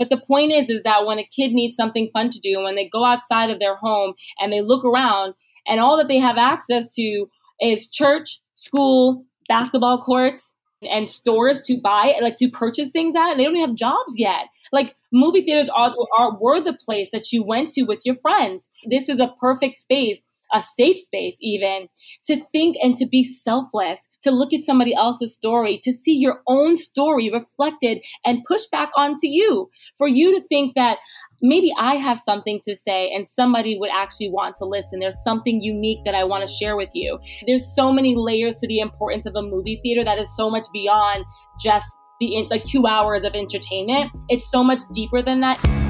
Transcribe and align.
But 0.00 0.08
the 0.08 0.20
point 0.26 0.50
is, 0.50 0.70
is 0.70 0.82
that 0.84 1.06
when 1.06 1.18
a 1.18 1.28
kid 1.36 1.52
needs 1.52 1.76
something 1.76 2.08
fun 2.12 2.30
to 2.30 2.40
do, 2.40 2.62
when 2.62 2.74
they 2.74 2.88
go 2.88 3.04
outside 3.04 3.50
of 3.50 3.60
their 3.60 3.76
home 3.76 4.14
and 4.40 4.50
they 4.50 4.62
look 4.62 4.82
around, 4.82 5.34
and 5.68 5.78
all 5.78 5.98
that 5.98 6.08
they 6.08 6.18
have 6.18 6.38
access 6.38 6.92
to 6.94 7.26
is 7.60 7.90
church, 7.90 8.40
school, 8.54 9.26
basketball 9.46 10.00
courts, 10.00 10.54
and 10.88 11.08
stores 11.08 11.62
to 11.62 11.78
buy, 11.80 12.14
like 12.22 12.36
to 12.36 12.48
purchase 12.48 12.90
things 12.90 13.16
at, 13.16 13.30
and 13.30 13.40
they 13.40 13.44
don't 13.44 13.56
even 13.56 13.68
have 13.68 13.76
jobs 13.76 14.14
yet. 14.16 14.46
Like 14.72 14.94
movie 15.12 15.42
theaters 15.42 15.68
are, 15.68 15.94
are 16.18 16.38
were 16.38 16.60
the 16.60 16.72
place 16.72 17.10
that 17.12 17.32
you 17.32 17.42
went 17.42 17.70
to 17.70 17.82
with 17.82 18.00
your 18.04 18.16
friends. 18.16 18.68
This 18.88 19.08
is 19.08 19.20
a 19.20 19.34
perfect 19.40 19.76
space 19.76 20.22
a 20.52 20.62
safe 20.76 20.98
space 20.98 21.36
even 21.40 21.88
to 22.24 22.36
think 22.36 22.76
and 22.82 22.96
to 22.96 23.06
be 23.06 23.22
selfless, 23.24 24.08
to 24.22 24.30
look 24.30 24.52
at 24.52 24.64
somebody 24.64 24.94
else's 24.94 25.34
story, 25.34 25.80
to 25.84 25.92
see 25.92 26.14
your 26.14 26.42
own 26.46 26.76
story 26.76 27.30
reflected 27.30 28.04
and 28.24 28.44
pushed 28.46 28.70
back 28.70 28.90
onto 28.96 29.26
you. 29.26 29.70
For 29.96 30.08
you 30.08 30.34
to 30.34 30.46
think 30.46 30.74
that 30.74 30.98
maybe 31.42 31.72
I 31.78 31.94
have 31.94 32.18
something 32.18 32.60
to 32.64 32.76
say 32.76 33.10
and 33.14 33.26
somebody 33.26 33.78
would 33.78 33.90
actually 33.94 34.30
want 34.30 34.56
to 34.56 34.64
listen. 34.64 35.00
There's 35.00 35.22
something 35.24 35.60
unique 35.60 36.04
that 36.04 36.14
I 36.14 36.24
want 36.24 36.46
to 36.46 36.52
share 36.52 36.76
with 36.76 36.90
you. 36.94 37.18
There's 37.46 37.74
so 37.74 37.92
many 37.92 38.14
layers 38.16 38.58
to 38.58 38.66
the 38.66 38.80
importance 38.80 39.26
of 39.26 39.34
a 39.36 39.42
movie 39.42 39.80
theater 39.82 40.04
that 40.04 40.18
is 40.18 40.28
so 40.36 40.50
much 40.50 40.66
beyond 40.72 41.24
just 41.60 41.86
the 42.20 42.46
like 42.50 42.64
2 42.64 42.86
hours 42.86 43.24
of 43.24 43.34
entertainment. 43.34 44.10
It's 44.28 44.50
so 44.50 44.62
much 44.62 44.80
deeper 44.92 45.22
than 45.22 45.40
that. 45.40 45.89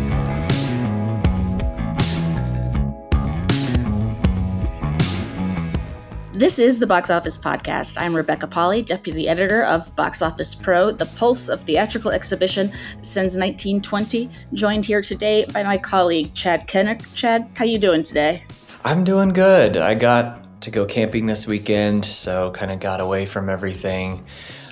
This 6.41 6.59
is 6.59 6.79
the 6.79 6.87
Box 6.87 7.11
Office 7.11 7.37
Podcast. 7.37 8.01
I'm 8.01 8.17
Rebecca 8.17 8.47
Pahle, 8.47 8.83
Deputy 8.83 9.29
Editor 9.29 9.63
of 9.65 9.95
Box 9.95 10.23
Office 10.23 10.55
Pro, 10.55 10.91
the 10.91 11.05
pulse 11.05 11.51
of 11.51 11.61
theatrical 11.61 12.13
exhibition 12.13 12.73
since 13.03 13.37
1920. 13.37 14.31
Joined 14.55 14.87
here 14.87 15.03
today 15.03 15.45
by 15.45 15.63
my 15.65 15.77
colleague 15.77 16.33
Chad 16.33 16.67
Kennerk. 16.67 17.05
Chad, 17.15 17.51
how 17.57 17.67
you 17.67 17.79
doing 17.79 18.03
today? 18.03 18.43
I'm 18.87 19.05
doing 19.05 19.35
good. 19.35 19.77
I 19.77 19.93
got 19.93 20.63
to 20.63 20.71
go 20.71 20.87
camping 20.87 21.27
this 21.27 21.47
weekend, 21.47 22.07
so 22.07 22.51
kind 22.53 22.71
of 22.71 22.81
got 22.81 23.03
away 23.03 23.27
from 23.27 23.51
everything. 23.51 24.25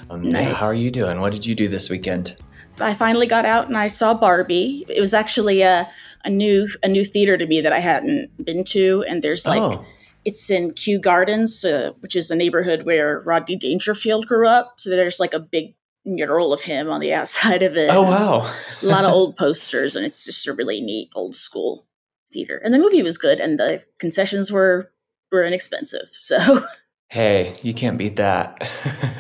Um, 0.08 0.22
nice. 0.22 0.42
Yeah, 0.42 0.54
how 0.54 0.64
are 0.68 0.74
you 0.74 0.90
doing? 0.90 1.20
What 1.20 1.34
did 1.34 1.44
you 1.44 1.54
do 1.54 1.68
this 1.68 1.90
weekend? 1.90 2.34
I 2.80 2.94
finally 2.94 3.26
got 3.26 3.44
out 3.44 3.68
and 3.68 3.76
I 3.76 3.88
saw 3.88 4.14
Barbie. 4.14 4.86
It 4.88 5.02
was 5.02 5.12
actually 5.12 5.60
a, 5.60 5.86
a 6.24 6.30
new 6.30 6.66
a 6.82 6.88
new 6.88 7.04
theater 7.04 7.36
to 7.36 7.46
me 7.46 7.60
that 7.60 7.74
I 7.74 7.80
hadn't 7.80 8.42
been 8.42 8.64
to, 8.64 9.04
and 9.06 9.22
there's 9.22 9.46
like. 9.46 9.60
Oh 9.60 9.84
it's 10.28 10.50
in 10.50 10.74
Kew 10.74 11.00
Gardens, 11.00 11.64
uh, 11.64 11.92
which 12.00 12.14
is 12.14 12.30
a 12.30 12.36
neighborhood 12.36 12.82
where 12.82 13.20
Rodney 13.20 13.56
Dangerfield 13.56 14.26
grew 14.26 14.46
up. 14.46 14.74
So 14.76 14.90
there's 14.90 15.18
like 15.18 15.32
a 15.32 15.40
big 15.40 15.74
mural 16.04 16.52
of 16.52 16.60
him 16.60 16.90
on 16.90 17.00
the 17.00 17.14
outside 17.14 17.62
of 17.62 17.78
it. 17.78 17.88
Oh 17.90 18.02
wow! 18.02 18.54
a 18.82 18.86
lot 18.86 19.06
of 19.06 19.12
old 19.12 19.36
posters, 19.36 19.96
and 19.96 20.04
it's 20.04 20.26
just 20.26 20.46
a 20.46 20.52
really 20.52 20.82
neat 20.82 21.08
old 21.14 21.34
school 21.34 21.86
theater. 22.30 22.60
And 22.62 22.74
the 22.74 22.78
movie 22.78 23.02
was 23.02 23.16
good, 23.16 23.40
and 23.40 23.58
the 23.58 23.82
concessions 23.98 24.52
were 24.52 24.92
were 25.32 25.44
inexpensive. 25.44 26.08
So 26.12 26.36
Hey, 27.10 27.58
you 27.62 27.72
can't 27.72 27.96
beat 27.96 28.16
that. 28.16 28.68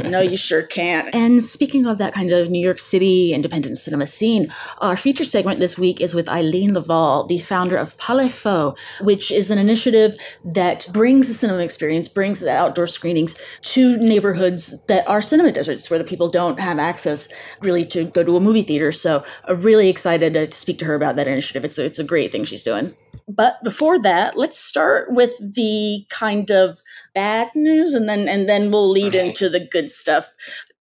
no, 0.04 0.20
you 0.20 0.36
sure 0.36 0.62
can't. 0.62 1.08
And 1.14 1.42
speaking 1.42 1.86
of 1.86 1.96
that 1.96 2.12
kind 2.12 2.32
of 2.32 2.50
New 2.50 2.62
York 2.62 2.78
City 2.78 3.32
independent 3.32 3.78
cinema 3.78 4.04
scene, 4.04 4.44
our 4.82 4.94
feature 4.94 5.24
segment 5.24 5.58
this 5.58 5.78
week 5.78 5.98
is 5.98 6.14
with 6.14 6.28
Eileen 6.28 6.74
Laval, 6.74 7.24
the 7.24 7.38
founder 7.38 7.78
of 7.78 7.96
PaleFo, 7.96 8.76
which 9.00 9.32
is 9.32 9.50
an 9.50 9.56
initiative 9.56 10.18
that 10.44 10.86
brings 10.92 11.28
the 11.28 11.34
cinema 11.34 11.60
experience, 11.60 12.08
brings 12.08 12.40
the 12.40 12.52
outdoor 12.52 12.86
screenings 12.86 13.40
to 13.62 13.96
neighborhoods 13.96 14.84
that 14.84 15.08
are 15.08 15.22
cinema 15.22 15.50
deserts 15.50 15.88
where 15.88 15.98
the 15.98 16.04
people 16.04 16.28
don't 16.28 16.60
have 16.60 16.78
access 16.78 17.32
really 17.62 17.86
to 17.86 18.04
go 18.04 18.22
to 18.22 18.36
a 18.36 18.40
movie 18.40 18.60
theater. 18.60 18.92
So 18.92 19.24
I'm 19.46 19.60
really 19.60 19.88
excited 19.88 20.34
to 20.34 20.52
speak 20.52 20.76
to 20.80 20.84
her 20.84 20.94
about 20.94 21.16
that 21.16 21.26
initiative. 21.26 21.64
It's 21.64 21.78
a, 21.78 21.86
it's 21.86 21.98
a 21.98 22.04
great 22.04 22.32
thing 22.32 22.44
she's 22.44 22.62
doing. 22.62 22.94
But 23.26 23.62
before 23.64 24.00
that, 24.00 24.38
let's 24.38 24.58
start 24.58 25.12
with 25.12 25.32
the 25.38 26.06
kind 26.10 26.50
of 26.50 26.80
bad 27.14 27.50
news 27.54 27.94
and 27.94 28.08
then 28.08 28.28
and 28.28 28.48
then 28.48 28.70
we'll 28.70 28.90
lead 28.90 29.14
into 29.14 29.48
the 29.48 29.60
good 29.60 29.90
stuff. 29.90 30.30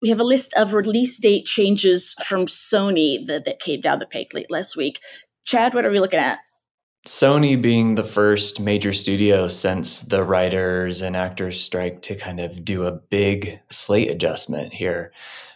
We 0.03 0.09
have 0.11 0.21
a 0.21 0.25
list 0.25 0.53
of 0.55 0.75
release 0.75 1.19
date 1.19 1.47
changes 1.47 2.15
from 2.27 2.47
Sony 2.47 3.25
that, 3.27 3.45
that 3.45 3.61
came 3.61 3.81
down 3.81 3.99
the 3.99 4.07
pike 4.07 4.33
late 4.35 4.51
last 4.51 4.77
week. 4.77 5.01
Chad, 5.45 5.75
what 5.75 5.85
are 5.85 5.91
we 5.91 5.99
looking 5.99 6.21
at? 6.21 6.39
Sony 7.07 7.61
being 7.61 7.95
the 7.95 8.05
first 8.05 8.59
major 8.59 8.93
studio 8.93 9.47
since 9.47 10.03
the 10.03 10.25
writers 10.25 11.03
and 11.03 11.17
actors 11.17 11.61
strike 11.61 12.03
to 12.03 12.17
kind 12.17 12.41
of 12.41 12.65
do 12.65 12.85
a 12.85 12.91
big 12.91 13.61
slate 13.71 14.11
adjustment 14.11 14.73
here. 14.73 15.13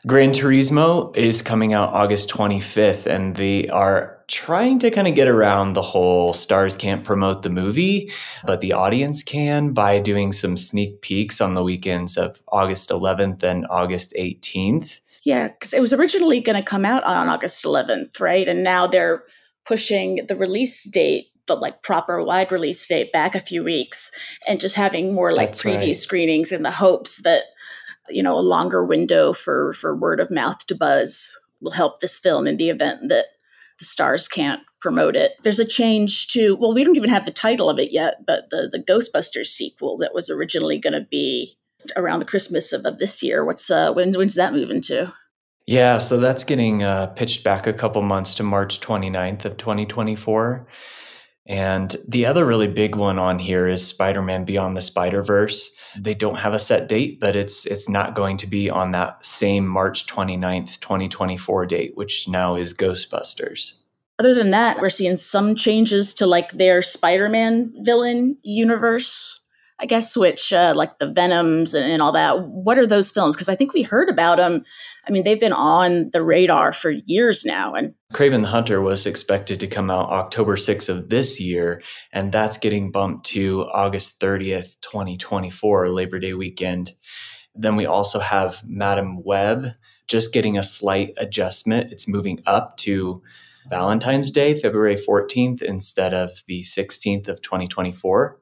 Gran 0.07 0.31
Turismo 0.31 1.15
is 1.15 1.43
coming 1.43 1.75
out 1.75 1.93
August 1.93 2.31
25th, 2.31 3.05
and 3.07 3.37
they 3.37 3.69
are 3.69 4.19
trying 4.29 4.79
to 4.79 4.91
kind 4.91 5.07
of 5.07 5.15
get 5.15 5.29
around 5.29 5.75
the 5.75 5.83
whole 5.83 6.33
stars 6.33 6.75
can't 6.77 7.05
promote 7.05 7.43
the 7.43 7.51
movie, 7.51 8.11
but 8.47 8.61
the 8.61 8.73
audience 8.73 9.23
can 9.23 9.73
by 9.73 10.01
doing 10.01 10.33
some 10.33 10.57
sneak 10.57 11.03
peeks 11.03 11.41
on 11.41 11.55
the 11.55 11.63
weekends 11.63 12.17
of 12.17 12.41
August 12.49 12.89
11th 12.89 13.43
and 13.43 13.67
August 13.69 14.15
18th. 14.19 15.01
Yeah, 15.25 15.49
because 15.49 15.75
it 15.75 15.81
was 15.81 15.93
originally 15.93 16.41
going 16.41 16.61
to 16.61 16.67
come 16.67 16.87
out 16.87 17.05
on 17.05 17.29
August 17.29 17.65
11th, 17.65 18.21
right? 18.21 18.49
And 18.49 18.63
now 18.63 18.87
they're 18.87 19.25
pushing 19.67 20.25
the 20.29 20.37
release 20.37 20.85
date 20.85 21.27
the 21.47 21.57
like 21.57 21.83
proper 21.83 22.23
wide 22.23 22.53
release 22.53 22.87
date 22.87 23.13
back 23.13 23.35
a 23.35 23.41
few 23.41 23.65
weeks 23.65 24.13
and 24.47 24.61
just 24.61 24.77
having 24.77 25.13
more 25.13 25.33
like 25.33 25.49
That's 25.49 25.63
preview 25.63 25.89
right. 25.89 25.97
screenings 25.97 26.53
in 26.53 26.63
the 26.63 26.71
hopes 26.71 27.23
that 27.23 27.43
you 28.11 28.23
know 28.23 28.39
a 28.39 28.41
longer 28.41 28.85
window 28.85 29.33
for 29.33 29.73
for 29.73 29.97
word 29.97 30.21
of 30.21 30.31
mouth 30.31 30.67
to 30.67 30.75
buzz 30.75 31.37
will 31.61 31.73
help 31.73 32.01
this 32.01 32.19
film 32.19 32.47
in 32.47 32.57
the 32.57 32.71
event 32.71 33.09
that 33.09 33.27
the 33.79 33.85
stars 33.85 34.29
can't 34.29 34.61
promote 34.81 35.17
it. 35.17 35.33
There's 35.43 35.59
a 35.59 35.65
change 35.65 36.29
to, 36.29 36.57
well, 36.57 36.75
we 36.75 36.85
don't 36.85 36.97
even 36.97 37.11
have 37.11 37.25
the 37.25 37.31
title 37.31 37.69
of 37.69 37.79
it 37.79 37.93
yet, 37.93 38.27
but 38.27 38.51
the, 38.51 38.69
the 38.71 38.79
Ghostbusters 38.79 39.47
sequel 39.47 39.97
that 39.99 40.15
was 40.15 40.31
originally 40.31 40.79
going 40.79 40.95
to 40.95 41.07
be 41.11 41.55
around 41.97 42.21
the 42.21 42.27
Christmas 42.27 42.73
of, 42.73 42.85
of 42.85 42.99
this 42.99 43.23
year. 43.23 43.45
What's, 43.45 43.71
uh, 43.71 43.93
when, 43.93 44.13
when's 44.13 44.35
that 44.35 44.53
moving 44.53 44.81
to? 44.83 45.13
Yeah, 45.67 45.99
so 45.99 46.19
that's 46.19 46.45
getting 46.45 46.83
uh, 46.83 47.09
pitched 47.09 47.45
back 47.45 47.67
a 47.67 47.73
couple 47.73 48.03
months 48.03 48.35
to 48.35 48.43
March 48.43 48.81
29th 48.81 49.45
of 49.45 49.57
2024. 49.57 50.67
And 51.51 51.97
the 52.07 52.27
other 52.27 52.47
really 52.47 52.69
big 52.69 52.95
one 52.95 53.19
on 53.19 53.41
here 53.41 53.67
is 53.67 53.85
Spider-Man 53.85 54.45
Beyond 54.45 54.77
the 54.77 54.81
Spider-Verse. 54.81 55.73
They 55.99 56.15
don't 56.15 56.37
have 56.37 56.55
a 56.55 56.61
set 56.61 56.89
date, 56.89 57.19
but 57.19 57.35
it's 57.35 57.67
it's 57.67 57.89
not 57.89 58.15
going 58.15 58.37
to 58.37 58.47
be 58.47 58.71
on 58.71 58.93
that 58.93 59.27
same 59.27 59.67
March 59.67 60.07
29th, 60.07 60.79
2024 60.79 61.67
date, 61.67 61.97
which 61.97 62.29
now 62.29 62.55
is 62.55 62.73
Ghostbusters. 62.73 63.81
Other 64.21 64.33
than 64.33 64.53
that, 64.53 64.81
we're 64.81 64.91
seeing 64.91 65.17
some 65.17 65.57
changes 65.57 66.15
to 66.15 66.27
like 66.27 66.53
their 66.53 66.83
Spider-Man 66.83 67.75
villain 67.81 68.37
universe 68.45 69.40
I 69.81 69.87
guess, 69.87 70.15
which 70.15 70.53
uh, 70.53 70.75
like 70.77 70.99
the 70.99 71.11
Venoms 71.11 71.73
and, 71.73 71.91
and 71.91 72.03
all 72.03 72.13
that. 72.13 72.47
What 72.47 72.77
are 72.77 72.87
those 72.87 73.11
films? 73.11 73.35
Because 73.35 73.49
I 73.49 73.55
think 73.55 73.73
we 73.73 73.83
heard 73.83 74.11
about 74.11 74.37
them. 74.37 74.63
I 75.09 75.11
mean, 75.11 75.25
they've 75.25 75.41
been 75.41 75.55
on 75.55 76.11
the 76.13 76.23
radar 76.23 76.75
for 76.75 76.91
years 76.91 77.47
now. 77.47 77.75
And 77.75 77.95
Kraven 78.13 78.43
the 78.43 78.49
Hunter 78.49 78.83
was 78.83 79.07
expected 79.07 79.59
to 79.61 79.67
come 79.67 79.91
out 79.91 80.11
October 80.11 80.57
6th 80.57 80.91
of 80.91 81.09
this 81.09 81.41
year, 81.41 81.83
and 82.13 82.31
that's 82.31 82.59
getting 82.59 82.93
bumped 82.93 83.27
to 83.29 83.63
August 83.73 84.21
30th, 84.21 84.79
2024, 84.83 85.89
Labor 85.89 86.19
Day 86.19 86.35
weekend. 86.35 86.93
Then 87.55 87.77
we 87.77 87.87
also 87.87 88.19
have 88.21 88.63
Madame 88.67 89.23
Web 89.25 89.69
just 90.07 90.33
getting 90.33 90.59
a 90.59 90.63
slight 90.63 91.15
adjustment. 91.17 91.91
It's 91.91 92.07
moving 92.07 92.41
up 92.45 92.77
to 92.79 93.23
Valentine's 93.71 94.31
Day, 94.31 94.55
February 94.55 94.97
14th, 94.97 95.63
instead 95.63 96.13
of 96.13 96.43
the 96.47 96.63
16th 96.63 97.29
of 97.29 97.41
2024 97.41 98.41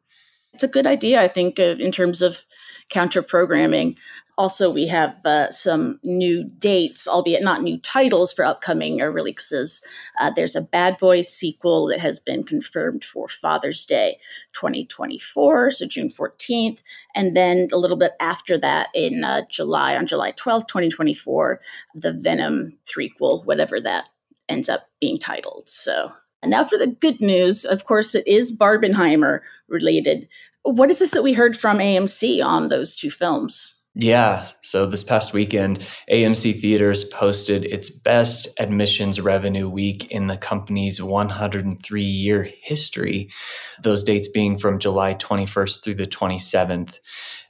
it's 0.59 0.65
a 0.65 0.69
good 0.69 0.89
idea, 0.89 1.23
I 1.23 1.29
think, 1.29 1.61
in 1.61 1.93
terms 1.93 2.21
of 2.21 2.45
counter 2.91 3.23
programming. 3.23 3.97
Also, 4.37 4.73
we 4.73 4.89
have 4.89 5.25
uh, 5.25 5.53
some 5.53 6.01
new 6.03 6.43
dates, 6.59 7.07
albeit 7.07 7.45
not 7.45 7.63
new 7.63 7.79
titles 7.79 8.33
for 8.33 8.45
upcoming 8.45 8.99
releases. 8.99 9.87
Uh, 10.21 10.33
there's 10.35 10.57
a 10.57 10.61
Bad 10.61 10.99
Boys 10.99 11.29
sequel 11.29 11.87
that 11.87 12.01
has 12.01 12.19
been 12.19 12.43
confirmed 12.43 13.05
for 13.05 13.29
Father's 13.29 13.87
Day 13.87 14.19
2024, 14.53 15.71
so 15.71 15.87
June 15.87 16.09
14th. 16.09 16.83
And 17.15 17.37
then 17.37 17.69
a 17.73 17.79
little 17.79 17.97
bit 17.97 18.15
after 18.19 18.59
that, 18.59 18.89
in 18.97 19.23
uh, 19.23 19.43
July, 19.49 19.97
on 19.97 20.09
July 20.09 20.33
12th, 20.33 20.67
2024, 20.67 21.61
the 21.95 22.13
Venom 22.13 22.77
threequel, 22.85 23.45
whatever 23.45 23.81
that 23.81 24.09
ends 24.49 24.69
up 24.69 24.89
being 25.01 25.19
titled. 25.19 25.69
So 25.69 26.11
and 26.43 26.51
now 26.51 26.65
for 26.65 26.79
the 26.79 26.87
good 26.87 27.21
news. 27.21 27.65
Of 27.65 27.85
course, 27.85 28.15
it 28.15 28.27
is 28.27 28.57
Barbenheimer 28.57 29.41
related. 29.69 30.29
What 30.63 30.91
is 30.91 30.99
this 30.99 31.13
that 31.13 31.23
we 31.23 31.33
heard 31.33 31.57
from 31.57 31.79
AMC 31.79 32.45
on 32.45 32.69
those 32.69 32.95
two 32.95 33.11
films? 33.11 33.78
Yeah. 34.01 34.47
So 34.61 34.87
this 34.87 35.03
past 35.03 35.33
weekend, 35.35 35.85
AMC 36.09 36.61
Theaters 36.61 37.03
posted 37.03 37.65
its 37.65 37.91
best 37.91 38.47
admissions 38.61 39.21
revenue 39.21 39.69
week 39.69 40.09
in 40.13 40.29
the 40.29 40.37
company's 40.37 41.03
103 41.03 42.03
year 42.05 42.49
history, 42.63 43.29
those 43.83 44.05
dates 44.05 44.29
being 44.29 44.57
from 44.57 44.79
July 44.79 45.15
21st 45.15 45.83
through 45.83 45.97
the 45.97 46.07
27th. 46.07 47.01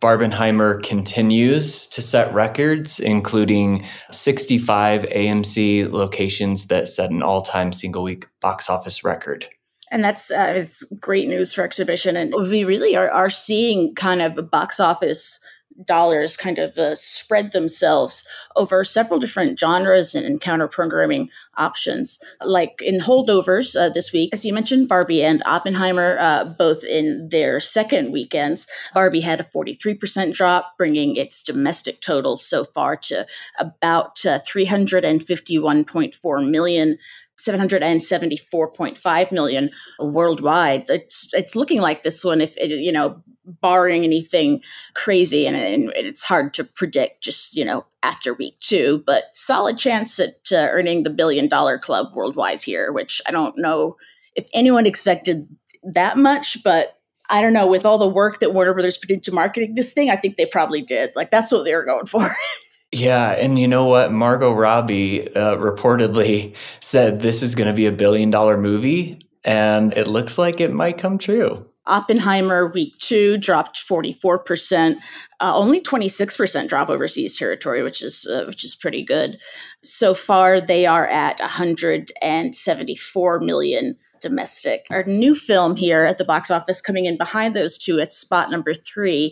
Barbenheimer 0.00 0.82
continues 0.82 1.86
to 1.88 2.00
set 2.00 2.32
records, 2.32 2.98
including 2.98 3.84
65 4.10 5.02
AMC 5.02 5.92
locations 5.92 6.68
that 6.68 6.88
set 6.88 7.10
an 7.10 7.22
all 7.22 7.42
time 7.42 7.74
single 7.74 8.02
week 8.02 8.26
box 8.40 8.70
office 8.70 9.04
record 9.04 9.46
and 9.90 10.04
that's 10.04 10.30
uh, 10.30 10.52
it's 10.54 10.82
great 11.00 11.28
news 11.28 11.54
for 11.54 11.62
exhibition 11.62 12.16
and 12.16 12.34
we 12.34 12.62
really 12.64 12.94
are, 12.94 13.10
are 13.10 13.30
seeing 13.30 13.94
kind 13.94 14.20
of 14.20 14.36
a 14.36 14.42
box 14.42 14.78
office 14.80 15.40
dollars 15.84 16.36
kind 16.36 16.58
of 16.58 16.76
uh, 16.78 16.94
spread 16.94 17.52
themselves 17.52 18.26
over 18.56 18.82
several 18.84 19.20
different 19.20 19.58
genres 19.58 20.14
and, 20.14 20.38
counter 20.40 20.69
programming 20.69 21.28
options. 21.56 22.22
Like 22.40 22.80
in 22.80 23.00
holdovers 23.00 23.75
uh, 23.75 23.88
this 23.88 24.12
week, 24.12 24.30
as 24.32 24.44
you 24.44 24.52
mentioned, 24.52 24.88
Barbie 24.88 25.22
and 25.22 25.42
Oppenheimer, 25.46 26.16
uh, 26.20 26.44
both 26.44 26.84
in 26.84 27.28
their 27.30 27.58
second 27.58 28.12
weekends. 28.12 28.69
Barbie 28.94 29.20
had 29.20 29.40
a 29.40 29.44
43% 29.44 30.32
drop, 30.32 30.75
bringing 30.78 31.16
its 31.16 31.42
domestic 31.42 32.00
total 32.00 32.36
so 32.36 32.62
far 32.62 32.96
to 32.96 33.26
about 33.58 34.25
uh, 34.25 34.38
351.4 34.48 36.50
million 36.50 36.98
774.5 37.38 39.32
million 39.32 39.69
worldwide. 40.00 40.86
It's 40.88 41.28
it's 41.32 41.54
looking 41.54 41.80
like 41.80 42.02
this 42.02 42.25
one, 42.25 42.40
if 42.40 42.56
it, 42.56 42.70
you 42.70 42.90
know, 42.90 43.22
barring 43.60 44.04
anything 44.04 44.62
crazy, 44.94 45.46
and, 45.46 45.56
and, 45.56 45.92
it's 45.96 46.24
hard 46.24 46.54
to 46.54 46.64
predict 46.64 47.22
just 47.22 47.56
you 47.56 47.64
know 47.64 47.84
after 48.02 48.34
week 48.34 48.58
two, 48.60 49.02
but 49.06 49.24
solid 49.34 49.78
chance 49.78 50.18
at 50.20 50.52
uh, 50.52 50.68
earning 50.70 51.02
the 51.02 51.10
billion 51.10 51.48
dollar 51.48 51.78
club 51.78 52.14
worldwide 52.14 52.62
here, 52.62 52.92
which 52.92 53.20
I 53.26 53.30
don't 53.30 53.56
know 53.58 53.96
if 54.34 54.46
anyone 54.54 54.86
expected 54.86 55.48
that 55.82 56.16
much, 56.16 56.62
but 56.62 56.94
I 57.30 57.40
don't 57.40 57.52
know. 57.52 57.66
With 57.66 57.84
all 57.84 57.98
the 57.98 58.08
work 58.08 58.40
that 58.40 58.54
Warner 58.54 58.72
Brothers 58.72 58.96
put 58.96 59.10
into 59.10 59.32
marketing 59.32 59.74
this 59.74 59.92
thing, 59.92 60.10
I 60.10 60.16
think 60.16 60.36
they 60.36 60.46
probably 60.46 60.82
did. 60.82 61.14
Like 61.16 61.30
that's 61.30 61.52
what 61.52 61.64
they 61.64 61.74
were 61.74 61.84
going 61.84 62.06
for. 62.06 62.34
Yeah, 62.90 63.32
and 63.32 63.58
you 63.58 63.68
know 63.68 63.84
what? 63.84 64.12
Margot 64.12 64.52
Robbie 64.52 65.28
uh, 65.34 65.56
reportedly 65.56 66.54
said 66.80 67.20
this 67.20 67.42
is 67.42 67.54
going 67.54 67.66
to 67.66 67.74
be 67.74 67.84
a 67.84 67.92
billion 67.92 68.30
dollar 68.30 68.56
movie, 68.56 69.20
and 69.44 69.94
it 69.94 70.08
looks 70.08 70.38
like 70.38 70.60
it 70.60 70.72
might 70.72 70.96
come 70.96 71.18
true. 71.18 71.66
Oppenheimer 71.88 72.69
week 72.69 72.96
two 72.99 73.37
dropped 73.38 73.79
44%, 73.79 74.99
uh, 75.40 75.56
only 75.56 75.81
26% 75.81 76.69
drop 76.69 76.88
overseas 76.88 77.37
territory, 77.38 77.82
which 77.82 78.02
is 78.02 78.26
uh, 78.26 78.44
which 78.46 78.64
is 78.64 78.75
pretty 78.75 79.05
good. 79.05 79.38
So 79.82 80.14
far, 80.14 80.61
they 80.61 80.87
are 80.87 81.06
at 81.06 81.38
174 81.40 83.40
million 83.40 83.96
domestic. 84.20 84.87
Our 84.90 85.05
new 85.05 85.35
film 85.35 85.76
here 85.76 86.05
at 86.05 86.19
the 86.19 86.25
box 86.25 86.50
office 86.50 86.81
coming 86.81 87.06
in 87.06 87.17
behind 87.17 87.56
those 87.56 87.79
two 87.79 88.00
at 88.00 88.12
spot 88.12 88.50
number 88.50 88.75
three 88.75 89.31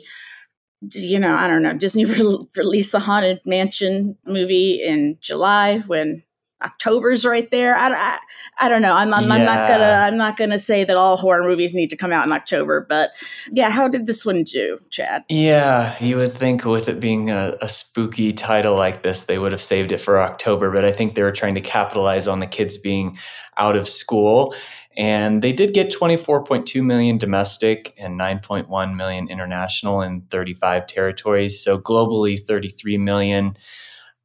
you 0.95 1.19
know, 1.19 1.35
I 1.35 1.49
don't 1.49 1.63
know, 1.63 1.77
Disney 1.77 2.05
re- 2.05 2.39
released 2.57 2.93
the 2.93 3.01
Haunted 3.01 3.41
Mansion 3.45 4.17
movie 4.27 4.83
in 4.83 5.19
July 5.21 5.79
when 5.81 6.23
October's 6.65 7.25
right 7.25 7.51
there. 7.51 7.77
I, 7.77 7.89
I, 7.89 8.19
I 8.59 8.69
don't 8.69 8.81
know. 8.81 8.95
I'm, 8.95 9.13
I'm, 9.13 9.29
yeah. 9.29 9.35
I'm, 9.35 9.45
not 9.45 9.69
gonna 9.69 9.85
I'm 9.85 10.17
not 10.17 10.37
gonna 10.37 10.59
say 10.59 10.85
that 10.85 10.97
all 10.97 11.17
horror 11.17 11.43
movies 11.43 11.75
need 11.75 11.91
to 11.91 11.97
come 11.97 12.13
out 12.13 12.27
in 12.27 12.33
October, 12.33 12.87
but 12.89 13.11
yeah, 13.51 13.71
how 13.71 13.89
did 13.89 14.07
this 14.07 14.25
one 14.25 14.43
do, 14.43 14.79
Chad? 14.91 15.25
Yeah, 15.29 16.03
you 16.03 16.17
would 16.17 16.33
think 16.33 16.65
with 16.65 16.89
it 16.89 16.99
being 16.99 17.31
a, 17.31 17.57
a 17.61 17.69
spooky 17.69 18.33
title 18.33 18.75
like 18.75 19.03
this, 19.03 19.25
they 19.25 19.39
would 19.39 19.53
have 19.53 19.61
saved 19.61 19.93
it 19.93 19.99
for 19.99 20.21
October, 20.21 20.71
but 20.73 20.85
I 20.85 20.93
think 20.93 21.15
they 21.15 21.23
were 21.23 21.33
trying 21.33 21.55
to 21.57 21.61
capitalize 21.61 22.27
on 22.27 22.41
the 22.41 22.47
kids 22.47 22.79
being 22.79 23.19
out 23.59 23.77
of 23.77 23.89
school 23.89 24.55
and 24.97 25.43
they 25.43 25.53
did 25.53 25.75
get 25.75 25.91
24.2 25.91 26.83
million 26.83 27.19
domestic 27.19 27.95
and 27.99 28.19
9.1 28.19 28.97
million 28.97 29.29
international 29.29 30.01
in 30.01 30.23
35 30.31 30.87
territories. 30.87 31.61
So 31.63 31.79
globally, 31.79 32.41
33 32.41 32.97
million. 32.97 33.57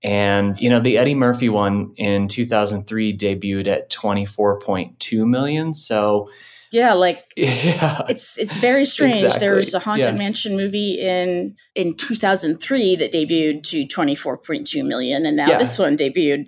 And, 0.04 0.60
you 0.60 0.70
know, 0.70 0.80
the 0.80 0.98
Eddie 0.98 1.16
Murphy 1.16 1.50
one 1.50 1.94
in 1.96 2.28
2003 2.28 3.16
debuted 3.16 3.68
at 3.68 3.92
24.2 3.92 5.28
million. 5.28 5.74
So, 5.74 6.30
yeah, 6.72 6.94
like 6.94 7.24
yeah. 7.36 8.02
it's 8.10 8.38
it's 8.38 8.58
very 8.58 8.86
strange. 8.86 9.18
Exactly. 9.18 9.40
There 9.40 9.56
was 9.56 9.74
a 9.74 9.80
Haunted 9.80 10.06
yeah. 10.06 10.12
Mansion 10.12 10.56
movie 10.56 11.00
in 11.00 11.56
in 11.76 11.96
2003 11.96 12.96
that 12.96 13.12
debuted 13.12 13.64
to 13.64 13.86
24.2 13.86 14.88
million 14.88 15.26
and 15.26 15.38
now 15.38 15.50
yeah. 15.50 15.58
this 15.58 15.78
one 15.78 15.98
debuted 15.98 16.48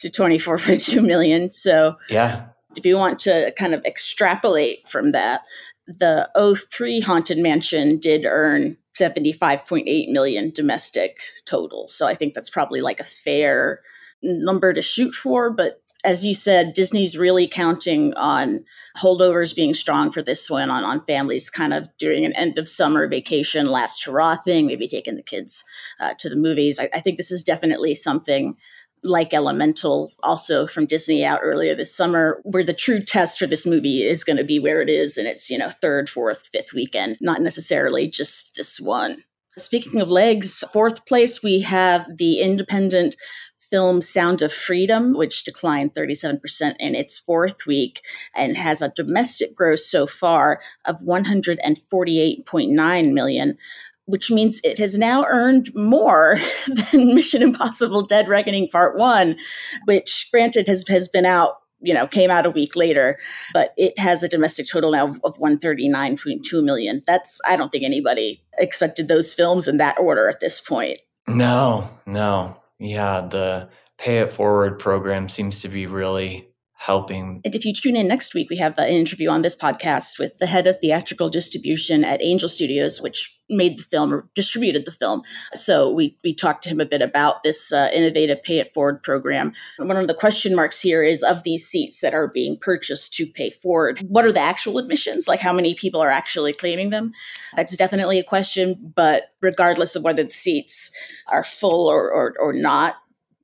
to 0.00 0.08
24.2 0.08 1.04
million. 1.04 1.48
So, 1.48 1.96
yeah 2.08 2.46
if 2.76 2.86
you 2.86 2.96
want 2.96 3.18
to 3.20 3.52
kind 3.58 3.74
of 3.74 3.84
extrapolate 3.84 4.86
from 4.88 5.12
that, 5.12 5.42
the 5.86 6.30
03 6.70 7.00
Haunted 7.00 7.38
Mansion 7.38 7.98
did 7.98 8.24
earn 8.24 8.76
75.8 8.98 10.10
million 10.10 10.50
domestic 10.50 11.20
total. 11.44 11.88
So 11.88 12.06
I 12.06 12.14
think 12.14 12.34
that's 12.34 12.50
probably 12.50 12.80
like 12.80 13.00
a 13.00 13.04
fair 13.04 13.80
number 14.22 14.72
to 14.72 14.82
shoot 14.82 15.14
for. 15.14 15.50
But 15.50 15.82
as 16.04 16.26
you 16.26 16.34
said, 16.34 16.72
Disney's 16.72 17.16
really 17.16 17.46
counting 17.46 18.12
on 18.14 18.64
holdovers 18.96 19.54
being 19.54 19.72
strong 19.72 20.10
for 20.10 20.20
this 20.20 20.50
one, 20.50 20.68
on, 20.68 20.84
on 20.84 21.00
families 21.00 21.48
kind 21.48 21.72
of 21.72 21.88
during 21.96 22.24
an 22.24 22.34
end 22.36 22.58
of 22.58 22.68
summer 22.68 23.06
vacation, 23.08 23.66
last 23.66 24.04
hurrah 24.04 24.36
thing, 24.36 24.66
maybe 24.66 24.88
taking 24.88 25.14
the 25.14 25.22
kids 25.22 25.64
uh, 26.00 26.14
to 26.18 26.28
the 26.28 26.36
movies. 26.36 26.80
I, 26.80 26.88
I 26.92 27.00
think 27.00 27.16
this 27.16 27.30
is 27.30 27.44
definitely 27.44 27.94
something 27.94 28.56
like 29.04 29.34
Elemental, 29.34 30.12
also 30.22 30.66
from 30.66 30.86
Disney 30.86 31.24
out 31.24 31.40
earlier 31.42 31.74
this 31.74 31.94
summer, 31.94 32.40
where 32.44 32.64
the 32.64 32.72
true 32.72 33.00
test 33.00 33.38
for 33.38 33.46
this 33.46 33.66
movie 33.66 34.02
is 34.02 34.24
going 34.24 34.36
to 34.36 34.44
be 34.44 34.58
where 34.58 34.80
it 34.80 34.88
is 34.88 35.18
in 35.18 35.26
its, 35.26 35.50
you 35.50 35.58
know, 35.58 35.70
third, 35.70 36.08
fourth, 36.08 36.48
fifth 36.52 36.72
weekend, 36.72 37.18
not 37.20 37.42
necessarily 37.42 38.08
just 38.08 38.56
this 38.56 38.80
one. 38.80 39.18
Speaking 39.56 40.00
of 40.00 40.10
legs, 40.10 40.64
fourth 40.72 41.04
place, 41.06 41.42
we 41.42 41.60
have 41.60 42.16
the 42.16 42.40
independent 42.40 43.16
film 43.72 44.00
Sound 44.02 44.42
of 44.42 44.52
Freedom, 44.52 45.14
which 45.14 45.44
declined 45.44 45.94
37% 45.94 46.76
in 46.78 46.94
its 46.94 47.18
fourth 47.18 47.64
week 47.66 48.02
and 48.36 48.54
has 48.56 48.82
a 48.82 48.92
domestic 48.94 49.54
gross 49.54 49.86
so 49.86 50.06
far 50.06 50.60
of 50.84 50.98
148.9 50.98 53.12
million, 53.12 53.56
which 54.12 54.30
means 54.30 54.60
it 54.62 54.76
has 54.76 54.98
now 54.98 55.24
earned 55.24 55.74
more 55.74 56.36
than 56.66 57.14
Mission 57.14 57.40
Impossible 57.40 58.02
Dead 58.02 58.28
Reckoning 58.28 58.68
Part 58.68 58.98
1, 58.98 59.38
which 59.86 60.28
granted 60.30 60.66
has, 60.66 60.86
has 60.88 61.08
been 61.08 61.24
out, 61.24 61.54
you 61.80 61.94
know, 61.94 62.06
came 62.06 62.30
out 62.30 62.44
a 62.44 62.50
week 62.50 62.76
later, 62.76 63.18
but 63.54 63.72
it 63.78 63.98
has 63.98 64.22
a 64.22 64.28
domestic 64.28 64.66
total 64.70 64.90
now 64.90 65.06
of 65.24 65.38
139.2 65.38 66.62
million. 66.62 67.02
That's, 67.06 67.40
I 67.48 67.56
don't 67.56 67.72
think 67.72 67.84
anybody 67.84 68.44
expected 68.58 69.08
those 69.08 69.32
films 69.32 69.66
in 69.66 69.78
that 69.78 69.98
order 69.98 70.28
at 70.28 70.40
this 70.40 70.60
point. 70.60 71.00
No, 71.26 71.88
no. 72.04 72.60
Yeah, 72.78 73.26
the 73.30 73.70
pay 73.96 74.18
it 74.18 74.30
forward 74.30 74.78
program 74.78 75.30
seems 75.30 75.62
to 75.62 75.68
be 75.68 75.86
really 75.86 76.51
helping. 76.82 77.40
And 77.44 77.54
if 77.54 77.64
you 77.64 77.72
tune 77.72 77.94
in 77.94 78.08
next 78.08 78.34
week, 78.34 78.50
we 78.50 78.56
have 78.56 78.76
an 78.76 78.88
interview 78.88 79.30
on 79.30 79.42
this 79.42 79.54
podcast 79.54 80.18
with 80.18 80.38
the 80.38 80.46
head 80.46 80.66
of 80.66 80.80
theatrical 80.80 81.28
distribution 81.28 82.02
at 82.02 82.20
Angel 82.20 82.48
Studios, 82.48 83.00
which 83.00 83.38
made 83.48 83.78
the 83.78 83.84
film 83.84 84.12
or 84.12 84.28
distributed 84.34 84.84
the 84.84 84.90
film. 84.90 85.22
So 85.54 85.88
we, 85.92 86.18
we 86.24 86.34
talked 86.34 86.64
to 86.64 86.70
him 86.70 86.80
a 86.80 86.84
bit 86.84 87.00
about 87.00 87.44
this 87.44 87.72
uh, 87.72 87.88
innovative 87.92 88.42
pay 88.42 88.58
it 88.58 88.74
forward 88.74 89.00
program. 89.04 89.52
One 89.78 89.96
of 89.96 90.08
the 90.08 90.14
question 90.14 90.56
marks 90.56 90.80
here 90.80 91.04
is 91.04 91.22
of 91.22 91.44
these 91.44 91.68
seats 91.68 92.00
that 92.00 92.14
are 92.14 92.26
being 92.26 92.58
purchased 92.60 93.14
to 93.14 93.26
pay 93.26 93.50
forward, 93.50 94.04
what 94.08 94.24
are 94.24 94.32
the 94.32 94.40
actual 94.40 94.78
admissions? 94.78 95.28
Like 95.28 95.40
how 95.40 95.52
many 95.52 95.74
people 95.74 96.00
are 96.00 96.10
actually 96.10 96.52
claiming 96.52 96.90
them? 96.90 97.12
That's 97.54 97.76
definitely 97.76 98.18
a 98.18 98.24
question, 98.24 98.92
but 98.96 99.30
regardless 99.40 99.94
of 99.94 100.02
whether 100.02 100.24
the 100.24 100.32
seats 100.32 100.90
are 101.28 101.44
full 101.44 101.86
or, 101.86 102.10
or, 102.10 102.34
or 102.40 102.52
not, 102.52 102.96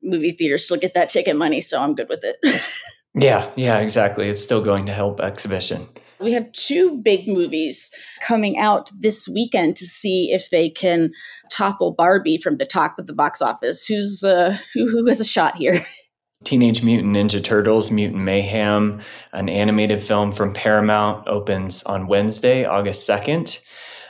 movie 0.02 0.32
theaters 0.32 0.64
still 0.64 0.76
get 0.76 0.94
that 0.94 1.10
ticket 1.10 1.36
money. 1.36 1.60
So 1.60 1.80
I'm 1.80 1.94
good 1.94 2.08
with 2.08 2.24
it. 2.24 2.38
Yeah, 3.18 3.50
yeah, 3.56 3.78
exactly. 3.78 4.28
It's 4.28 4.42
still 4.42 4.62
going 4.62 4.86
to 4.86 4.92
help 4.92 5.20
exhibition. 5.20 5.88
We 6.20 6.32
have 6.32 6.50
two 6.52 6.98
big 6.98 7.28
movies 7.28 7.94
coming 8.26 8.58
out 8.58 8.90
this 9.00 9.28
weekend 9.28 9.76
to 9.76 9.86
see 9.86 10.32
if 10.32 10.50
they 10.50 10.68
can 10.68 11.10
topple 11.50 11.92
Barbie 11.92 12.38
from 12.38 12.58
the 12.58 12.66
top 12.66 12.98
of 12.98 13.06
the 13.06 13.14
box 13.14 13.40
office. 13.40 13.86
Who's 13.86 14.24
uh, 14.24 14.58
who, 14.74 14.88
who 14.88 15.06
has 15.06 15.20
a 15.20 15.24
shot 15.24 15.56
here? 15.56 15.84
Teenage 16.44 16.84
Mutant 16.84 17.16
Ninja 17.16 17.42
Turtles 17.42 17.90
Mutant 17.90 18.22
Mayhem, 18.22 19.00
an 19.32 19.48
animated 19.48 20.00
film 20.00 20.30
from 20.30 20.54
Paramount, 20.54 21.26
opens 21.26 21.82
on 21.82 22.06
Wednesday, 22.06 22.64
August 22.64 23.08
2nd. 23.08 23.60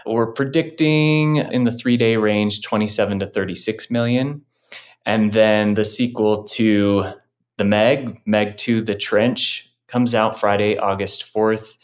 We're 0.04 0.32
predicting 0.32 1.36
in 1.36 1.64
the 1.64 1.70
three 1.70 1.96
day 1.96 2.16
range 2.16 2.62
27 2.62 3.20
to 3.20 3.26
36 3.26 3.90
million. 3.90 4.44
And 5.06 5.32
then 5.32 5.72
the 5.72 5.86
sequel 5.86 6.44
to 6.44 7.14
the 7.58 7.64
Meg, 7.64 8.22
Meg 8.24 8.56
2 8.56 8.80
The 8.82 8.94
Trench, 8.94 9.70
comes 9.88 10.14
out 10.14 10.40
Friday, 10.40 10.78
August 10.78 11.32
4th. 11.32 11.76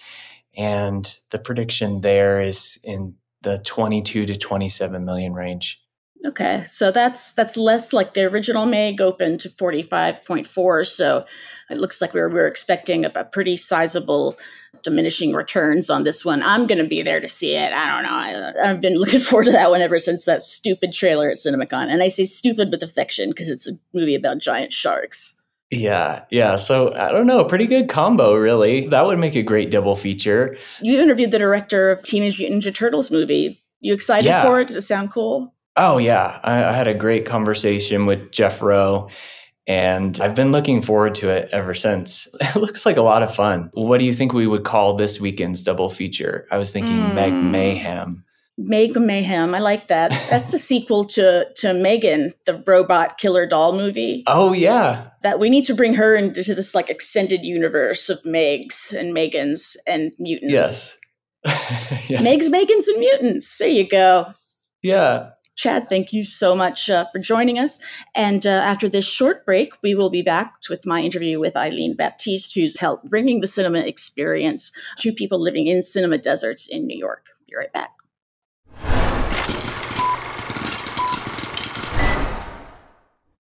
And 0.57 1.19
the 1.31 1.39
prediction 1.39 2.01
there 2.01 2.41
is 2.41 2.79
in 2.85 3.17
the 3.43 3.59
22 3.59 4.27
to 4.27 4.37
27 4.37 5.05
million 5.05 5.35
range. 5.35 5.81
Okay, 6.27 6.63
so 6.65 6.91
that's 6.91 7.35
that's 7.35 7.55
less 7.55 7.93
like 7.93 8.15
the 8.15 8.25
original 8.25 8.65
Meg 8.65 9.01
open 9.01 9.37
to 9.39 9.49
45.4. 9.49 10.87
So 10.87 11.27
it 11.69 11.77
looks 11.77 12.01
like 12.01 12.15
we 12.15 12.21
were, 12.21 12.29
we 12.29 12.37
were 12.37 12.47
expecting 12.47 13.05
a, 13.05 13.13
a 13.15 13.25
pretty 13.25 13.59
sizable 13.59 14.39
diminishing 14.83 15.35
returns 15.35 15.91
on 15.91 16.05
this 16.05 16.25
one. 16.25 16.43
I'm 16.43 16.67
going 16.67 16.79
to 16.79 16.89
be 16.89 17.03
there 17.03 17.21
to 17.21 17.29
see 17.29 17.55
it. 17.55 17.75
I 17.75 17.87
don't 17.87 18.05
know. 18.05 18.63
I, 18.63 18.67
have 18.67 18.81
been 18.81 18.95
looking 18.95 19.21
forward 19.21 19.45
to 19.47 19.53
that 19.53 19.71
one 19.71 19.83
ever 19.83 19.99
since 19.99 20.25
that 20.25 20.41
stupid 20.41 20.93
trailer 20.95 21.29
at 21.29 21.37
CinemaCon. 21.37 21.89
And 21.89 22.03
I 22.03 22.09
say 22.09 22.25
stupid 22.25 22.71
with 22.71 22.83
affection 22.83 23.29
because 23.31 23.51
it's 23.51 23.69
a 23.69 23.73
movie 23.93 24.15
about 24.15 24.39
giant 24.39 24.73
sharks. 24.73 25.43
Yeah, 25.75 26.25
yeah. 26.31 26.57
So 26.57 26.95
I 26.95 27.11
don't 27.11 27.27
know, 27.27 27.45
pretty 27.45 27.67
good 27.67 27.89
combo, 27.89 28.35
really. 28.35 28.89
That 28.89 29.07
would 29.07 29.19
make 29.19 29.35
a 29.35 29.43
great 29.43 29.71
double 29.71 29.97
feature. 29.97 30.57
You 30.81 31.01
interviewed 31.01 31.31
the 31.31 31.39
director 31.39 31.91
of 31.91 32.03
Teenage 32.03 32.39
Mutant 32.39 32.63
Ninja 32.63 32.75
Turtles 32.75 33.11
movie. 33.11 33.63
You 33.81 33.93
excited 33.93 34.27
yeah. 34.27 34.43
for 34.43 34.61
it? 34.61 34.69
Does 34.69 34.77
it 34.77 34.83
sound 34.83 35.11
cool? 35.11 35.55
Oh 35.77 35.99
yeah, 35.99 36.41
I, 36.45 36.65
I 36.65 36.73
had 36.73 36.87
a 36.87 36.95
great 36.95 37.27
conversation 37.27 38.07
with 38.07 38.31
Jeff 38.31 38.63
Rowe, 38.63 39.11
and 39.67 40.21
I've 40.21 40.35
been 40.35 40.53
looking 40.53 40.81
forward 40.83 41.17
to 41.17 41.31
it 41.31 41.49
ever 41.53 41.75
since. 41.75 42.29
It 42.41 42.57
looks 42.57 42.87
like 42.87 42.97
a 42.97 43.03
lot 43.03 43.23
of 43.23 43.35
fun. 43.35 43.71
What 43.75 43.99
do 43.99 44.05
you 44.05 44.13
think 44.13 44.33
we 44.33 44.47
would 44.47 44.65
call 44.65 44.95
this 44.95 45.21
weekend's 45.21 45.63
double 45.63 45.91
feature? 45.91 46.47
I 46.51 46.59
was 46.59 46.73
thinking 46.73 46.97
mm. 46.97 47.15
Meg 47.15 47.33
Mayhem. 47.33 48.24
Meg 48.57 48.97
Mayhem. 48.97 49.55
I 49.55 49.59
like 49.59 49.89
that. 49.89 50.11
That's 50.31 50.53
the 50.53 50.59
sequel 50.59 51.05
to 51.05 51.47
to 51.57 51.75
Megan, 51.75 52.33
the 52.47 52.63
robot 52.67 53.19
killer 53.19 53.47
doll 53.47 53.77
movie. 53.77 54.23
Oh 54.27 54.53
yeah. 54.53 55.09
That 55.23 55.39
we 55.39 55.51
need 55.51 55.65
to 55.65 55.75
bring 55.75 55.95
her 55.95 56.15
into 56.15 56.43
this 56.55 56.75
like 56.75 56.91
extended 56.91 57.45
universe 57.45 58.09
of 58.09 58.23
Megs 58.23 58.93
and 58.93 59.15
Megans 59.15 59.77
and 59.87 60.13
mutants. 60.19 60.53
Yes. 60.53 60.99
yeah. 62.09 62.21
Megs, 62.21 62.51
Megans, 62.51 62.89
and 62.89 62.99
mutants. 62.99 63.59
There 63.59 63.69
you 63.69 63.89
go. 63.89 64.31
Yeah. 64.83 65.31
Chad, 65.57 65.89
thank 65.89 66.13
you 66.13 66.25
so 66.25 66.57
much 66.57 66.91
uh, 66.91 67.05
for 67.13 67.21
joining 67.21 67.59
us. 67.61 67.81
And 68.15 68.45
uh, 68.45 68.51
after 68.51 68.89
this 68.89 69.07
short 69.07 69.47
break, 69.47 69.73
we 69.83 69.95
will 69.95 70.11
be 70.11 70.23
back 70.23 70.55
with 70.69 70.85
my 70.85 71.01
interview 71.01 71.39
with 71.39 71.57
Eileen 71.57 71.95
Baptiste, 71.95 72.55
who's 72.55 72.81
helped 72.81 73.09
bringing 73.09 73.41
the 73.41 73.47
cinema 73.47 73.79
experience 73.79 74.73
to 74.99 75.13
people 75.13 75.41
living 75.41 75.69
in 75.69 75.81
cinema 75.81 76.19
deserts 76.19 76.67
in 76.67 76.87
New 76.87 76.99
York. 76.99 77.27
Be 77.49 77.55
right 77.57 77.73
back. 77.73 77.91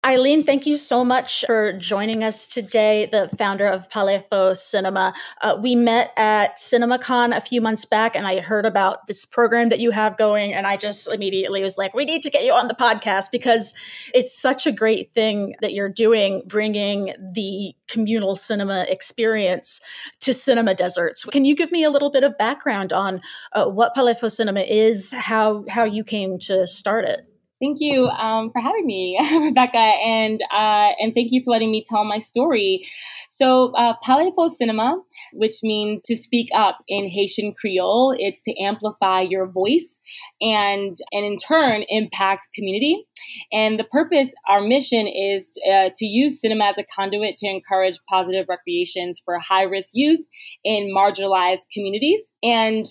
Eileen, 0.05 0.45
thank 0.45 0.65
you 0.65 0.79
so 0.79 1.05
much 1.05 1.45
for 1.45 1.75
joining 1.75 2.25
us 2.25 2.49
today, 2.49 3.05
the 3.05 3.29
founder 3.37 3.67
of 3.67 3.87
Faux 3.93 4.59
Cinema. 4.59 5.13
Uh, 5.43 5.59
we 5.61 5.75
met 5.75 6.15
at 6.17 6.57
CinemaCon 6.57 7.37
a 7.37 7.41
few 7.43 7.61
months 7.61 7.85
back, 7.85 8.17
and 8.17 8.27
I 8.27 8.41
heard 8.41 8.65
about 8.65 9.07
this 9.09 9.27
program 9.27 9.69
that 9.69 9.79
you 9.79 9.91
have 9.91 10.17
going, 10.17 10.55
and 10.55 10.67
I 10.67 10.79
just 10.79 11.07
immediately 11.13 11.63
was 11.63 11.77
like, 11.77 11.93
we 11.93 12.07
need 12.07 12.23
to 12.23 12.31
get 12.31 12.45
you 12.45 12.55
on 12.55 12.67
the 12.67 12.75
podcast 12.75 13.27
because 13.31 13.75
it's 14.15 14.35
such 14.35 14.67
a 14.67 14.73
great 14.73 15.13
thing 15.13 15.55
that 15.61 15.75
you're 15.75 15.91
doing, 15.91 16.45
bringing 16.47 17.13
the 17.35 17.75
communal 17.87 18.37
cinema 18.37 18.87
experience 18.89 19.83
to 20.21 20.33
cinema 20.33 20.75
deserts. 20.75 21.27
Can 21.27 21.45
you 21.45 21.55
give 21.55 21.71
me 21.73 21.85
a 21.85 21.91
little 21.91 22.11
bit 22.11 22.25
of 22.25 22.39
background 22.39 22.95
on 22.95 23.21
uh, 23.53 23.67
what 23.67 23.95
Faux 23.95 24.35
Cinema 24.35 24.61
is, 24.61 25.13
how, 25.13 25.67
how 25.69 25.85
you 25.85 26.05
came 26.05 26.39
to 26.39 26.67
start 26.67 27.05
it? 27.05 27.30
Thank 27.61 27.79
you 27.81 28.07
um, 28.07 28.51
for 28.51 28.59
having 28.59 28.87
me, 28.87 29.19
Rebecca, 29.39 29.77
and 29.77 30.43
uh, 30.51 30.93
and 30.99 31.13
thank 31.13 31.31
you 31.31 31.43
for 31.45 31.51
letting 31.51 31.71
me 31.71 31.85
tell 31.87 32.05
my 32.05 32.19
story. 32.19 32.87
So, 33.29 33.75
uh, 33.75 33.95
Palais 34.03 34.33
Cinema, 34.57 34.99
which 35.35 35.57
means 35.63 36.03
to 36.05 36.17
speak 36.17 36.49
up 36.55 36.79
in 36.89 37.07
Haitian 37.07 37.53
Creole, 37.53 38.15
it's 38.19 38.41
to 38.43 38.59
amplify 38.59 39.21
your 39.21 39.47
voice 39.47 40.01
and 40.41 40.97
and 41.13 41.27
in 41.27 41.37
turn 41.37 41.85
impact 41.91 42.49
community. 42.55 43.07
And 43.53 43.79
the 43.79 43.85
purpose, 43.85 44.31
our 44.49 44.63
mission, 44.63 45.07
is 45.07 45.51
uh, 45.71 45.91
to 45.95 46.07
use 46.07 46.41
cinema 46.41 46.65
as 46.65 46.79
a 46.79 46.85
conduit 46.85 47.37
to 47.37 47.47
encourage 47.47 47.99
positive 48.09 48.47
recreations 48.49 49.21
for 49.23 49.39
high 49.39 49.65
risk 49.65 49.91
youth 49.93 50.21
in 50.65 50.95
marginalized 50.97 51.69
communities. 51.75 52.23
And 52.43 52.87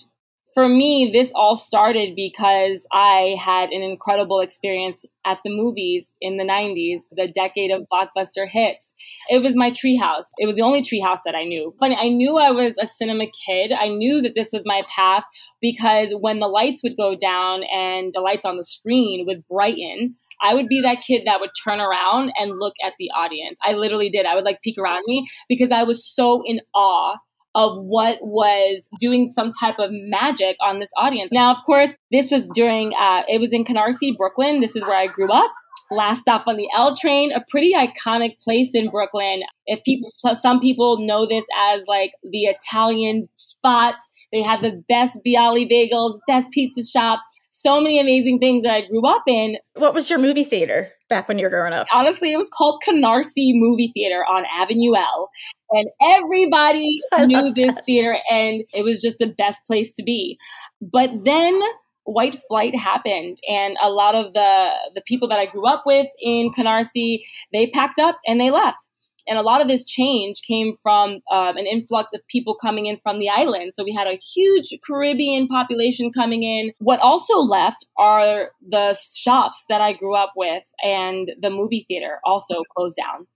for 0.54 0.68
me, 0.68 1.10
this 1.12 1.32
all 1.34 1.56
started 1.56 2.14
because 2.16 2.86
I 2.92 3.36
had 3.40 3.70
an 3.70 3.82
incredible 3.82 4.40
experience 4.40 5.04
at 5.24 5.38
the 5.44 5.50
movies 5.50 6.06
in 6.20 6.38
the 6.38 6.44
90s, 6.44 7.00
the 7.12 7.28
decade 7.28 7.70
of 7.70 7.86
blockbuster 7.92 8.48
hits. 8.48 8.94
It 9.28 9.42
was 9.42 9.54
my 9.54 9.70
treehouse. 9.70 10.24
It 10.38 10.46
was 10.46 10.56
the 10.56 10.62
only 10.62 10.82
treehouse 10.82 11.20
that 11.24 11.34
I 11.34 11.44
knew. 11.44 11.74
Funny, 11.78 11.96
I 11.96 12.08
knew 12.08 12.38
I 12.38 12.50
was 12.50 12.74
a 12.80 12.86
cinema 12.86 13.26
kid. 13.46 13.72
I 13.72 13.88
knew 13.88 14.20
that 14.22 14.34
this 14.34 14.50
was 14.52 14.62
my 14.64 14.82
path 14.94 15.24
because 15.60 16.14
when 16.18 16.40
the 16.40 16.48
lights 16.48 16.82
would 16.82 16.96
go 16.96 17.14
down 17.14 17.62
and 17.72 18.12
the 18.12 18.20
lights 18.20 18.44
on 18.46 18.56
the 18.56 18.64
screen 18.64 19.26
would 19.26 19.46
brighten, 19.46 20.16
I 20.42 20.54
would 20.54 20.68
be 20.68 20.80
that 20.80 21.02
kid 21.06 21.22
that 21.26 21.40
would 21.40 21.50
turn 21.62 21.80
around 21.80 22.32
and 22.38 22.58
look 22.58 22.74
at 22.84 22.94
the 22.98 23.10
audience. 23.10 23.58
I 23.62 23.74
literally 23.74 24.08
did. 24.08 24.26
I 24.26 24.34
would 24.34 24.44
like 24.44 24.62
peek 24.62 24.78
around 24.78 25.02
me 25.06 25.26
because 25.48 25.70
I 25.70 25.82
was 25.82 26.04
so 26.04 26.42
in 26.44 26.60
awe 26.74 27.16
of 27.54 27.78
what 27.78 28.18
was 28.22 28.88
doing 28.98 29.28
some 29.28 29.50
type 29.58 29.78
of 29.78 29.90
magic 29.92 30.56
on 30.60 30.78
this 30.78 30.90
audience. 30.96 31.30
Now, 31.32 31.50
of 31.52 31.58
course, 31.64 31.90
this 32.12 32.30
was 32.30 32.48
during, 32.54 32.92
uh, 33.00 33.22
it 33.28 33.40
was 33.40 33.52
in 33.52 33.64
Canarsie, 33.64 34.16
Brooklyn. 34.16 34.60
This 34.60 34.76
is 34.76 34.82
where 34.84 34.96
I 34.96 35.06
grew 35.06 35.30
up. 35.32 35.52
Last 35.92 36.20
stop 36.20 36.44
on 36.46 36.56
the 36.56 36.68
L 36.76 36.94
train, 36.94 37.32
a 37.32 37.44
pretty 37.48 37.72
iconic 37.74 38.40
place 38.44 38.70
in 38.74 38.90
Brooklyn. 38.90 39.42
If 39.66 39.82
people, 39.82 40.08
some 40.36 40.60
people 40.60 41.04
know 41.04 41.26
this 41.26 41.44
as 41.72 41.82
like 41.88 42.12
the 42.22 42.44
Italian 42.44 43.28
spot. 43.36 43.96
They 44.32 44.42
have 44.42 44.62
the 44.62 44.84
best 44.88 45.18
Bialy 45.26 45.68
bagels, 45.68 46.18
best 46.28 46.52
pizza 46.52 46.84
shops, 46.84 47.24
so 47.50 47.80
many 47.80 47.98
amazing 47.98 48.38
things 48.38 48.62
that 48.62 48.72
I 48.72 48.86
grew 48.86 49.04
up 49.04 49.24
in. 49.26 49.56
What 49.74 49.92
was 49.92 50.08
your 50.08 50.20
movie 50.20 50.44
theater 50.44 50.92
back 51.10 51.28
when 51.28 51.38
you 51.38 51.44
were 51.44 51.50
growing 51.50 51.74
up? 51.74 51.86
Honestly, 51.92 52.32
it 52.32 52.38
was 52.38 52.48
called 52.48 52.82
Canarsie 52.86 53.52
Movie 53.52 53.90
Theater 53.92 54.24
on 54.24 54.44
Avenue 54.58 54.96
L. 54.96 55.28
And 55.70 55.88
everybody 56.02 56.98
knew 57.18 57.52
this 57.52 57.76
theater 57.84 58.18
and 58.30 58.62
it 58.72 58.82
was 58.82 59.02
just 59.02 59.18
the 59.18 59.26
best 59.26 59.60
place 59.66 59.92
to 59.92 60.02
be. 60.02 60.38
But 60.80 61.10
then 61.24 61.60
white 62.04 62.36
flight 62.48 62.74
happened 62.74 63.36
and 63.48 63.76
a 63.82 63.90
lot 63.90 64.14
of 64.14 64.32
the 64.32 64.70
the 64.94 65.02
people 65.02 65.28
that 65.28 65.38
i 65.38 65.44
grew 65.46 65.66
up 65.66 65.82
with 65.84 66.06
in 66.20 66.50
canarsie 66.50 67.20
they 67.52 67.68
packed 67.68 67.98
up 67.98 68.18
and 68.26 68.40
they 68.40 68.50
left 68.50 68.90
and 69.30 69.38
a 69.38 69.42
lot 69.42 69.62
of 69.62 69.68
this 69.68 69.84
change 69.84 70.42
came 70.42 70.74
from 70.82 71.20
um, 71.30 71.56
an 71.56 71.64
influx 71.64 72.12
of 72.12 72.20
people 72.26 72.56
coming 72.56 72.86
in 72.86 72.98
from 72.98 73.20
the 73.20 73.28
island. 73.28 73.72
So 73.74 73.84
we 73.84 73.94
had 73.94 74.08
a 74.08 74.16
huge 74.16 74.74
Caribbean 74.84 75.46
population 75.46 76.10
coming 76.12 76.42
in. 76.42 76.72
What 76.78 77.00
also 77.00 77.38
left 77.38 77.86
are 77.96 78.50
the 78.68 78.98
shops 79.14 79.64
that 79.68 79.80
I 79.80 79.92
grew 79.92 80.16
up 80.16 80.32
with, 80.36 80.64
and 80.82 81.30
the 81.40 81.48
movie 81.48 81.84
theater 81.86 82.18
also 82.24 82.56
closed 82.76 82.96
down. 82.96 83.28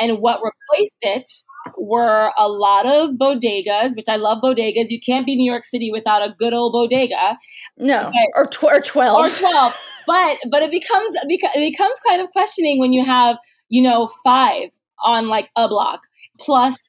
And 0.00 0.18
what 0.18 0.40
replaced 0.42 0.96
it 1.02 1.28
were 1.76 2.32
a 2.38 2.48
lot 2.48 2.86
of 2.86 3.10
bodegas, 3.16 3.96
which 3.96 4.08
I 4.08 4.16
love 4.16 4.38
bodegas. 4.42 4.88
You 4.88 5.00
can't 5.00 5.26
be 5.26 5.36
New 5.36 5.50
York 5.50 5.64
City 5.64 5.90
without 5.92 6.22
a 6.22 6.34
good 6.38 6.54
old 6.54 6.72
bodega. 6.72 7.38
No, 7.76 8.10
but, 8.12 8.40
or, 8.40 8.46
tw- 8.46 8.64
or 8.64 8.80
twelve, 8.80 9.26
or 9.26 9.30
twelve. 9.30 9.74
but 10.06 10.38
but 10.50 10.62
it 10.62 10.70
becomes 10.70 11.12
it 11.14 11.54
becomes 11.54 12.00
kind 12.06 12.22
of 12.22 12.30
questioning 12.30 12.78
when 12.78 12.92
you 12.94 13.04
have 13.04 13.36
you 13.68 13.82
know 13.82 14.08
five 14.22 14.70
on 15.02 15.28
like 15.28 15.50
a 15.56 15.68
block 15.68 16.02
plus 16.38 16.88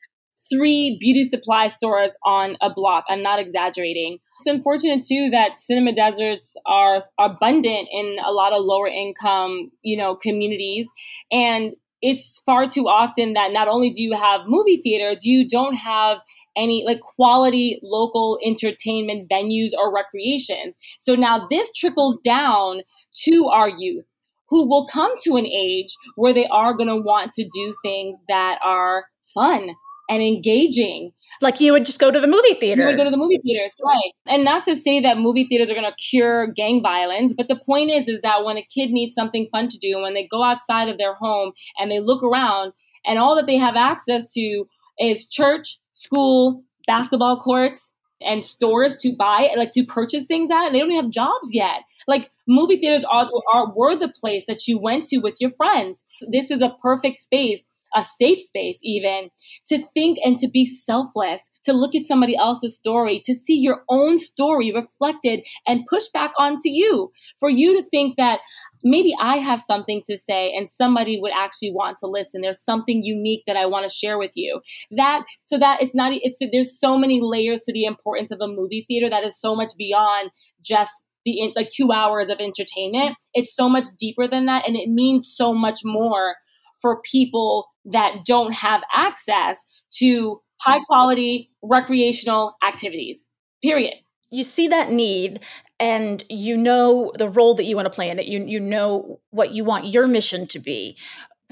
three 0.50 0.98
beauty 1.00 1.26
supply 1.26 1.68
stores 1.68 2.16
on 2.24 2.56
a 2.62 2.72
block. 2.72 3.06
I'm 3.10 3.24
not 3.24 3.40
exaggerating. 3.40 4.20
It's 4.40 4.48
unfortunate 4.48 5.04
too 5.04 5.30
that 5.32 5.58
cinema 5.58 5.94
deserts 5.94 6.56
are 6.66 7.00
abundant 7.20 7.88
in 7.92 8.18
a 8.24 8.32
lot 8.32 8.54
of 8.54 8.64
lower 8.64 8.88
income, 8.88 9.72
you 9.82 9.98
know, 9.98 10.16
communities 10.16 10.88
and 11.32 11.74
it's 12.02 12.42
far 12.46 12.68
too 12.68 12.88
often 12.88 13.34
that 13.34 13.52
not 13.52 13.68
only 13.68 13.90
do 13.90 14.04
you 14.04 14.14
have 14.14 14.42
movie 14.46 14.78
theaters, 14.78 15.26
you 15.26 15.48
don't 15.48 15.76
have 15.76 16.20
any 16.56 16.84
like 16.86 17.00
quality 17.00 17.80
local 17.82 18.38
entertainment 18.46 19.30
venues 19.30 19.72
or 19.78 19.94
recreations. 19.94 20.76
So 21.00 21.16
now 21.16 21.48
this 21.50 21.72
trickled 21.74 22.22
down 22.22 22.82
to 23.24 23.48
our 23.48 23.70
youth 23.70 24.06
who 24.50 24.68
will 24.68 24.88
come 24.88 25.14
to 25.24 25.36
an 25.36 25.46
age 25.46 25.96
where 26.16 26.34
they 26.34 26.48
are 26.48 26.74
going 26.74 26.90
to 26.90 26.96
want 26.96 27.32
to 27.34 27.44
do 27.44 27.74
things 27.84 28.18
that 28.28 28.60
are 28.64 29.06
fun 29.34 29.76
and 30.10 30.22
engaging. 30.22 31.12
Like 31.42 31.60
you 31.60 31.72
would 31.74 31.86
just 31.86 32.00
go 32.00 32.12
to 32.12 32.20
the 32.20 32.28
movie 32.28 32.54
theater. 32.54 32.84
You 32.84 32.88
would 32.88 32.98
go 32.98 33.04
to 33.04 33.10
the 33.10 33.18
movie 33.18 33.40
theaters, 33.44 33.74
right? 33.84 34.12
And 34.28 34.44
not 34.44 34.64
to 34.66 34.76
say 34.76 35.00
that 35.00 35.18
movie 35.18 35.46
theaters 35.46 35.72
are 35.72 35.74
going 35.74 35.90
to 35.90 35.96
cure 35.96 36.48
gang 36.48 36.82
violence, 36.82 37.34
but 37.36 37.48
the 37.48 37.56
point 37.56 37.90
is, 37.90 38.08
is 38.08 38.22
that 38.22 38.46
when 38.46 38.58
a 38.58 38.64
kid 38.64 38.92
needs 38.92 39.16
something 39.16 39.48
fun 39.52 39.68
to 39.70 39.78
do, 39.78 40.00
when 40.00 40.14
they 40.14 40.28
go 40.28 40.44
outside 40.44 40.90
of 40.90 40.98
their 40.98 41.16
home 41.16 41.52
and 41.80 41.92
they 41.92 42.00
look 42.00 42.24
around, 42.24 42.74
and 43.06 43.20
all 43.20 43.36
that 43.36 43.46
they 43.46 43.58
have 43.58 43.76
access 43.76 44.32
to 44.34 44.66
is 45.00 45.28
church, 45.28 45.80
school, 45.94 46.64
basketball 46.88 47.40
courts, 47.40 47.94
and 48.22 48.44
stores 48.44 48.98
to 48.98 49.16
buy, 49.16 49.50
like 49.58 49.72
to 49.74 49.84
purchase 49.84 50.26
things 50.26 50.50
at, 50.50 50.68
and 50.68 50.76
they 50.76 50.80
don't 50.80 50.92
even 50.92 51.04
have 51.04 51.12
jobs 51.12 51.50
yet. 51.54 51.82
Like 52.08 52.32
movie 52.48 52.78
theaters 52.78 53.06
are, 53.06 53.30
are 53.54 53.74
were 53.76 53.96
the 53.96 54.10
place 54.10 54.46
that 54.48 54.68
you 54.68 54.80
went 54.80 55.06
to 55.06 55.18
with 55.18 55.36
your 55.40 55.52
friends. 55.52 56.06
This 56.30 56.52
is 56.52 56.62
a 56.62 56.76
perfect 56.82 57.18
space 57.18 57.64
a 57.96 58.04
safe 58.04 58.40
space 58.40 58.78
even 58.84 59.30
to 59.68 59.80
think 59.94 60.20
and 60.24 60.38
to 60.38 60.48
be 60.48 60.66
selfless, 60.66 61.50
to 61.64 61.74
look 61.74 61.96
at 61.96 62.06
somebody 62.06 62.36
else's 62.36 62.76
story, 62.76 63.22
to 63.26 63.34
see 63.34 63.56
your 63.56 63.84
own 63.90 64.18
story 64.18 64.72
reflected 64.72 65.42
and 65.66 65.86
pushed 65.90 66.12
back 66.14 66.34
onto 66.38 66.70
you. 66.70 67.12
For 67.40 67.50
you 67.50 67.76
to 67.76 67.90
think 67.90 68.18
that 68.18 68.42
maybe 68.84 69.16
I 69.20 69.38
have 69.38 69.62
something 69.62 70.04
to 70.08 70.18
say 70.18 70.54
and 70.56 70.70
somebody 70.70 71.20
would 71.20 71.32
actually 71.36 71.72
want 71.72 71.98
to 72.00 72.08
listen. 72.08 72.42
There's 72.42 72.62
something 72.62 73.02
unique 73.04 73.44
that 73.48 73.58
I 73.58 73.66
want 73.66 73.90
to 73.90 73.96
share 73.96 74.18
with 74.18 74.32
you. 74.36 74.62
That 74.92 75.24
so 75.46 75.58
that 75.58 75.82
it's 75.82 75.96
not 75.96 76.12
it's 76.14 76.38
there's 76.52 76.78
so 76.78 76.98
many 76.98 77.22
layers 77.22 77.64
to 77.64 77.74
the 77.74 77.86
importance 77.86 78.32
of 78.32 78.42
a 78.42 78.48
movie 78.48 78.86
theater 78.88 79.10
that 79.10 79.24
is 79.24 79.40
so 79.40 79.56
much 79.56 79.72
beyond 79.78 80.32
just 80.62 80.92
the 81.26 81.52
like 81.56 81.70
2 81.70 81.92
hours 81.92 82.30
of 82.30 82.40
entertainment. 82.40 83.16
It's 83.34 83.56
so 83.56 83.68
much 83.68 83.86
deeper 84.00 84.28
than 84.28 84.46
that 84.46 84.68
and 84.68 84.76
it 84.76 84.90
means 84.90 85.34
so 85.36 85.54
much 85.54 85.80
more 85.84 86.36
for 86.82 87.02
people 87.02 87.68
that 87.86 88.26
don't 88.26 88.54
have 88.54 88.84
access 88.94 89.58
to 89.98 90.42
high 90.60 90.80
quality 90.82 91.52
recreational 91.62 92.56
activities. 92.66 93.26
Period. 93.62 93.96
You 94.32 94.44
see 94.44 94.68
that 94.68 94.92
need 94.92 95.40
and 95.80 96.24
you 96.30 96.58
know 96.58 97.12
the 97.18 97.30
role 97.30 97.54
that 97.56 97.64
you 97.64 97.76
want 97.76 97.86
to 97.86 97.90
play 97.90 98.10
in 98.10 98.20
it. 98.20 98.26
You 98.26 98.46
you 98.46 98.60
know 98.60 99.20
what 99.32 99.52
you 99.52 99.64
want 99.64 99.88
your 99.88 100.08
mission 100.08 100.48
to 100.48 100.60
be. 100.60 100.98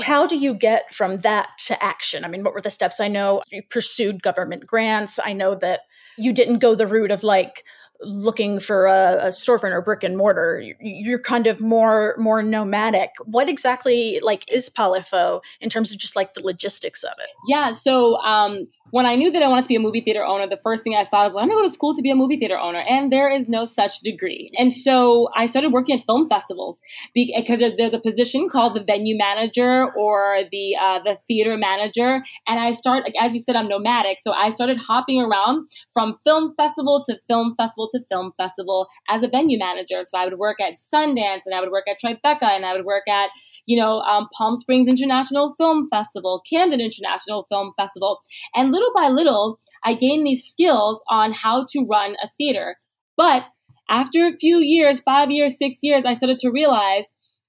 How 0.01 0.25
do 0.25 0.37
you 0.37 0.55
get 0.55 0.93
from 0.93 1.19
that 1.19 1.49
to 1.67 1.81
action? 1.83 2.25
I 2.25 2.27
mean, 2.27 2.43
what 2.43 2.53
were 2.53 2.61
the 2.61 2.69
steps? 2.71 2.99
I 2.99 3.07
know 3.07 3.43
you 3.51 3.61
pursued 3.69 4.23
government 4.23 4.65
grants. 4.65 5.19
I 5.23 5.33
know 5.33 5.55
that 5.55 5.81
you 6.17 6.33
didn't 6.33 6.59
go 6.59 6.73
the 6.73 6.87
route 6.87 7.11
of 7.11 7.23
like 7.23 7.63
looking 8.05 8.59
for 8.59 8.85
a, 8.85 9.17
a 9.21 9.27
storefront 9.27 9.73
or 9.73 9.81
brick 9.81 10.03
and 10.03 10.17
mortar. 10.17 10.63
You're 10.79 11.19
kind 11.19 11.47
of 11.47 11.61
more 11.61 12.15
more 12.17 12.41
nomadic. 12.43 13.11
What 13.25 13.49
exactly 13.49 14.19
like 14.21 14.49
is 14.51 14.69
PaleFo 14.69 15.41
in 15.61 15.69
terms 15.69 15.91
of 15.91 15.99
just 15.99 16.15
like 16.15 16.33
the 16.33 16.43
logistics 16.43 17.03
of 17.03 17.13
it? 17.19 17.29
Yeah. 17.47 17.71
So 17.71 18.17
um, 18.17 18.67
when 18.91 19.05
I 19.05 19.15
knew 19.15 19.31
that 19.31 19.41
I 19.41 19.47
wanted 19.47 19.63
to 19.63 19.69
be 19.69 19.75
a 19.75 19.79
movie 19.79 20.01
theater 20.01 20.23
owner, 20.23 20.47
the 20.47 20.59
first 20.61 20.83
thing 20.83 20.95
I 20.95 21.05
thought 21.05 21.25
was, 21.25 21.33
well, 21.33 21.43
I'm 21.43 21.49
going 21.49 21.57
to 21.59 21.63
go 21.63 21.67
to 21.67 21.73
school 21.73 21.95
to 21.95 22.01
be 22.01 22.11
a 22.11 22.15
movie 22.15 22.37
theater 22.37 22.57
owner. 22.57 22.83
And 22.87 23.11
there 23.11 23.29
is 23.29 23.47
no 23.47 23.65
such 23.65 24.01
degree. 24.01 24.51
And 24.57 24.71
so 24.71 25.29
I 25.35 25.45
started 25.45 25.71
working 25.71 25.97
at 25.99 26.05
film 26.05 26.29
festivals 26.29 26.81
because 27.15 27.59
there's 27.77 27.93
a 27.93 27.99
position 27.99 28.49
called 28.49 28.75
the 28.75 28.83
venue 28.83 29.17
manager 29.17 29.91
or 29.95 30.41
the 30.51 30.75
uh, 30.79 30.99
the 30.99 31.17
theater 31.27 31.57
manager. 31.57 32.21
And 32.47 32.59
I 32.59 32.73
started, 32.73 33.15
as 33.19 33.33
you 33.33 33.41
said, 33.41 33.55
I'm 33.55 33.67
nomadic. 33.67 34.19
So 34.21 34.31
I 34.31 34.51
started 34.51 34.81
hopping 34.81 35.21
around 35.21 35.69
from 35.93 36.17
film 36.23 36.53
festival 36.55 37.03
to 37.07 37.17
film 37.27 37.55
festival 37.55 37.89
to 37.93 38.01
film 38.09 38.33
festival 38.37 38.89
as 39.09 39.23
a 39.23 39.27
venue 39.27 39.57
manager. 39.57 40.01
So 40.05 40.17
I 40.17 40.25
would 40.25 40.37
work 40.37 40.59
at 40.61 40.73
Sundance 40.73 41.41
and 41.45 41.55
I 41.55 41.61
would 41.61 41.71
work 41.71 41.85
at 41.87 41.97
Tribeca 42.03 42.43
and 42.43 42.65
I 42.65 42.73
would 42.73 42.85
work 42.85 43.07
at, 43.09 43.29
you 43.65 43.77
know, 43.77 44.01
um, 44.01 44.27
Palm 44.37 44.57
Springs 44.57 44.87
International 44.87 45.55
Film 45.57 45.87
Festival, 45.89 46.41
Camden 46.49 46.81
International 46.81 47.45
Film 47.49 47.71
Festival. 47.77 48.19
And 48.53 48.72
little 48.73 48.91
by 48.93 49.07
little, 49.07 49.59
I 49.85 49.93
gained 49.93 50.25
these 50.25 50.43
skills 50.43 50.99
on 51.09 51.31
how 51.31 51.65
to 51.69 51.87
run 51.89 52.15
a 52.23 52.29
theater. 52.37 52.75
But 53.15 53.45
after 53.89 54.25
a 54.25 54.37
few 54.37 54.57
years, 54.57 54.99
five 54.99 55.31
years, 55.31 55.57
six 55.57 55.77
years, 55.81 56.03
I 56.05 56.13
started 56.13 56.39
to 56.39 56.51
realize 56.51 57.05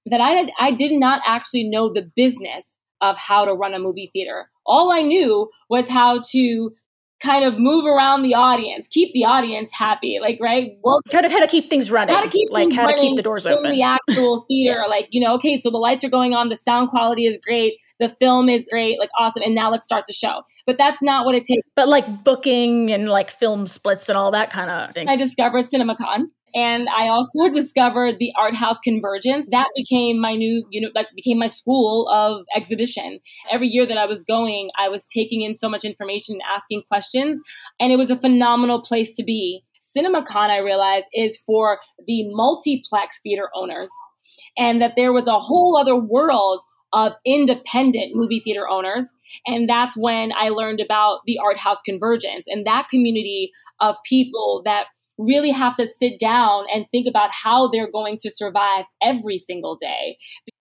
that 0.07 0.21
I, 0.21 0.31
had, 0.31 0.51
I 0.59 0.71
did 0.71 0.93
not 0.93 1.23
actually 1.27 1.65
know 1.65 1.91
the 1.93 2.11
business 2.15 2.77
of 3.01 3.17
how 3.17 3.45
to 3.45 3.55
run 3.55 3.75
a 3.75 3.79
movie 3.79 4.11
theater. 4.13 4.51
All 4.67 4.93
I 4.93 5.01
knew 5.01 5.49
was 5.71 5.89
how 5.89 6.21
to 6.33 6.73
kind 7.25 7.45
of 7.45 7.59
move 7.59 7.87
around 7.87 8.23
the 8.23 8.35
audience, 8.35 8.87
keep 8.89 9.13
the 9.13 9.25
audience 9.25 9.73
happy, 9.73 10.19
like 10.21 10.39
right. 10.41 10.77
Well, 10.83 11.01
how 11.13 11.23
to 11.23 11.29
how 11.29 11.41
to 11.41 11.47
keep 11.47 11.71
things 11.71 11.91
running, 11.91 12.15
how 12.15 12.23
to 12.23 12.29
keep 12.29 12.51
like 12.51 12.73
how 12.73 12.87
to 12.87 12.95
keep 12.95 13.17
the 13.17 13.23
doors 13.23 13.47
open 13.47 13.67
in 13.67 13.73
the 13.73 13.83
actual 13.83 14.43
theater. 14.49 14.81
yeah. 14.83 14.87
Like 14.87 15.09
you 15.11 15.21
know, 15.21 15.35
okay, 15.35 15.61
so 15.61 15.71
the 15.71 15.79
lights 15.79 16.05
are 16.05 16.11
going 16.11 16.35
on, 16.35 16.51
the 16.51 16.57
sound 16.57 16.91
quality 16.91 17.25
is 17.27 17.39
great, 17.45 17.75
the 17.99 18.11
film 18.21 18.49
is 18.49 18.65
great, 18.71 18.99
like 18.99 19.11
awesome, 19.19 19.43
and 19.43 19.55
now 19.55 19.71
let's 19.71 19.85
start 19.85 20.05
the 20.07 20.13
show. 20.13 20.43
But 20.67 20.77
that's 20.77 21.01
not 21.03 21.25
what 21.25 21.35
it 21.35 21.45
takes. 21.45 21.69
But 21.75 21.89
like 21.89 22.25
booking 22.25 22.93
and 22.93 23.09
like 23.09 23.31
film 23.31 23.67
splits 23.67 24.09
and 24.09 24.19
all 24.19 24.31
that 24.33 24.51
kind 24.51 24.71
of 24.71 24.93
thing. 24.93 25.09
I 25.09 25.17
discovered 25.17 25.67
CinemaCon. 25.67 26.27
And 26.55 26.89
I 26.89 27.09
also 27.09 27.49
discovered 27.53 28.19
the 28.19 28.33
art 28.39 28.55
house 28.55 28.79
convergence. 28.79 29.49
That 29.51 29.69
became 29.77 30.21
my 30.21 30.35
new, 30.35 30.65
you 30.71 30.81
know, 30.81 30.91
that 30.95 31.09
became 31.15 31.39
my 31.39 31.49
school 31.49 32.09
of 32.09 32.45
exhibition. 32.55 33.21
Every 33.51 33.69
year 33.69 33.87
that 33.87 33.99
I 33.99 34.07
was 34.07 34.25
going, 34.25 34.71
I 34.79 34.89
was 34.89 35.07
taking 35.07 35.43
in 35.43 35.55
so 35.55 35.69
much 35.69 35.85
information 35.85 36.35
and 36.35 36.43
asking 36.55 36.83
questions. 36.89 37.41
And 37.81 37.93
it 37.93 37.97
was 37.97 38.11
a 38.11 38.17
phenomenal 38.17 38.83
place 38.83 39.15
to 39.17 39.25
be. 39.25 39.65
CinemaCon, 39.97 40.51
I 40.51 40.59
realized, 40.59 41.07
is 41.13 41.39
for 41.47 41.79
the 42.07 42.25
multiplex 42.29 43.21
theater 43.23 43.49
owners. 43.55 43.91
And 44.57 44.83
that 44.83 44.95
there 44.97 45.13
was 45.13 45.29
a 45.29 45.39
whole 45.39 45.77
other 45.77 45.97
world 45.97 46.63
of 46.93 47.13
independent 47.27 48.13
movie 48.15 48.41
theater 48.41 48.69
owners. 48.69 49.13
And 49.47 49.69
that's 49.69 49.97
when 49.97 50.33
I 50.33 50.51
learned 50.51 50.81
about 50.81 51.21
the 51.27 51.39
art 51.45 51.59
house 51.59 51.81
convergence 51.85 52.47
and 52.49 52.65
that 52.67 52.89
community 52.89 53.51
of 53.81 53.97
people 54.05 54.63
that 54.65 54.87
really 55.19 55.51
have 55.51 55.75
to 55.77 55.89
sit 55.89 56.19
down 56.19 56.65
and 56.73 56.87
think 56.91 57.07
about 57.07 57.31
how 57.31 57.69
they're 57.69 57.91
going 57.91 58.19
to 58.19 58.31
survive 58.31 58.85
every 59.03 59.39
single 59.39 59.77
day. 59.77 60.17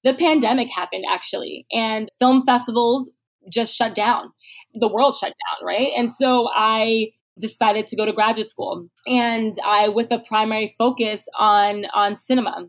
The 0.05 0.15
pandemic 0.15 0.71
happened 0.71 1.05
actually, 1.09 1.67
and 1.73 2.09
film 2.19 2.45
festivals 2.45 3.11
just 3.51 3.75
shut 3.75 3.95
down. 3.95 4.33
The 4.75 4.89
world 4.89 5.17
shut 5.17 5.33
down, 5.33 5.67
right? 5.67 5.93
And 5.97 6.11
so 6.11 6.49
I 6.55 7.13
decided 7.39 7.87
to 7.87 7.97
go 7.97 8.05
to 8.05 8.13
graduate 8.13 8.49
school 8.49 8.87
and 9.07 9.57
I 9.65 9.89
with 9.89 10.13
a 10.13 10.19
primary 10.19 10.75
focus 10.79 11.27
on 11.39 11.87
on 11.95 12.17
cinema. 12.17 12.67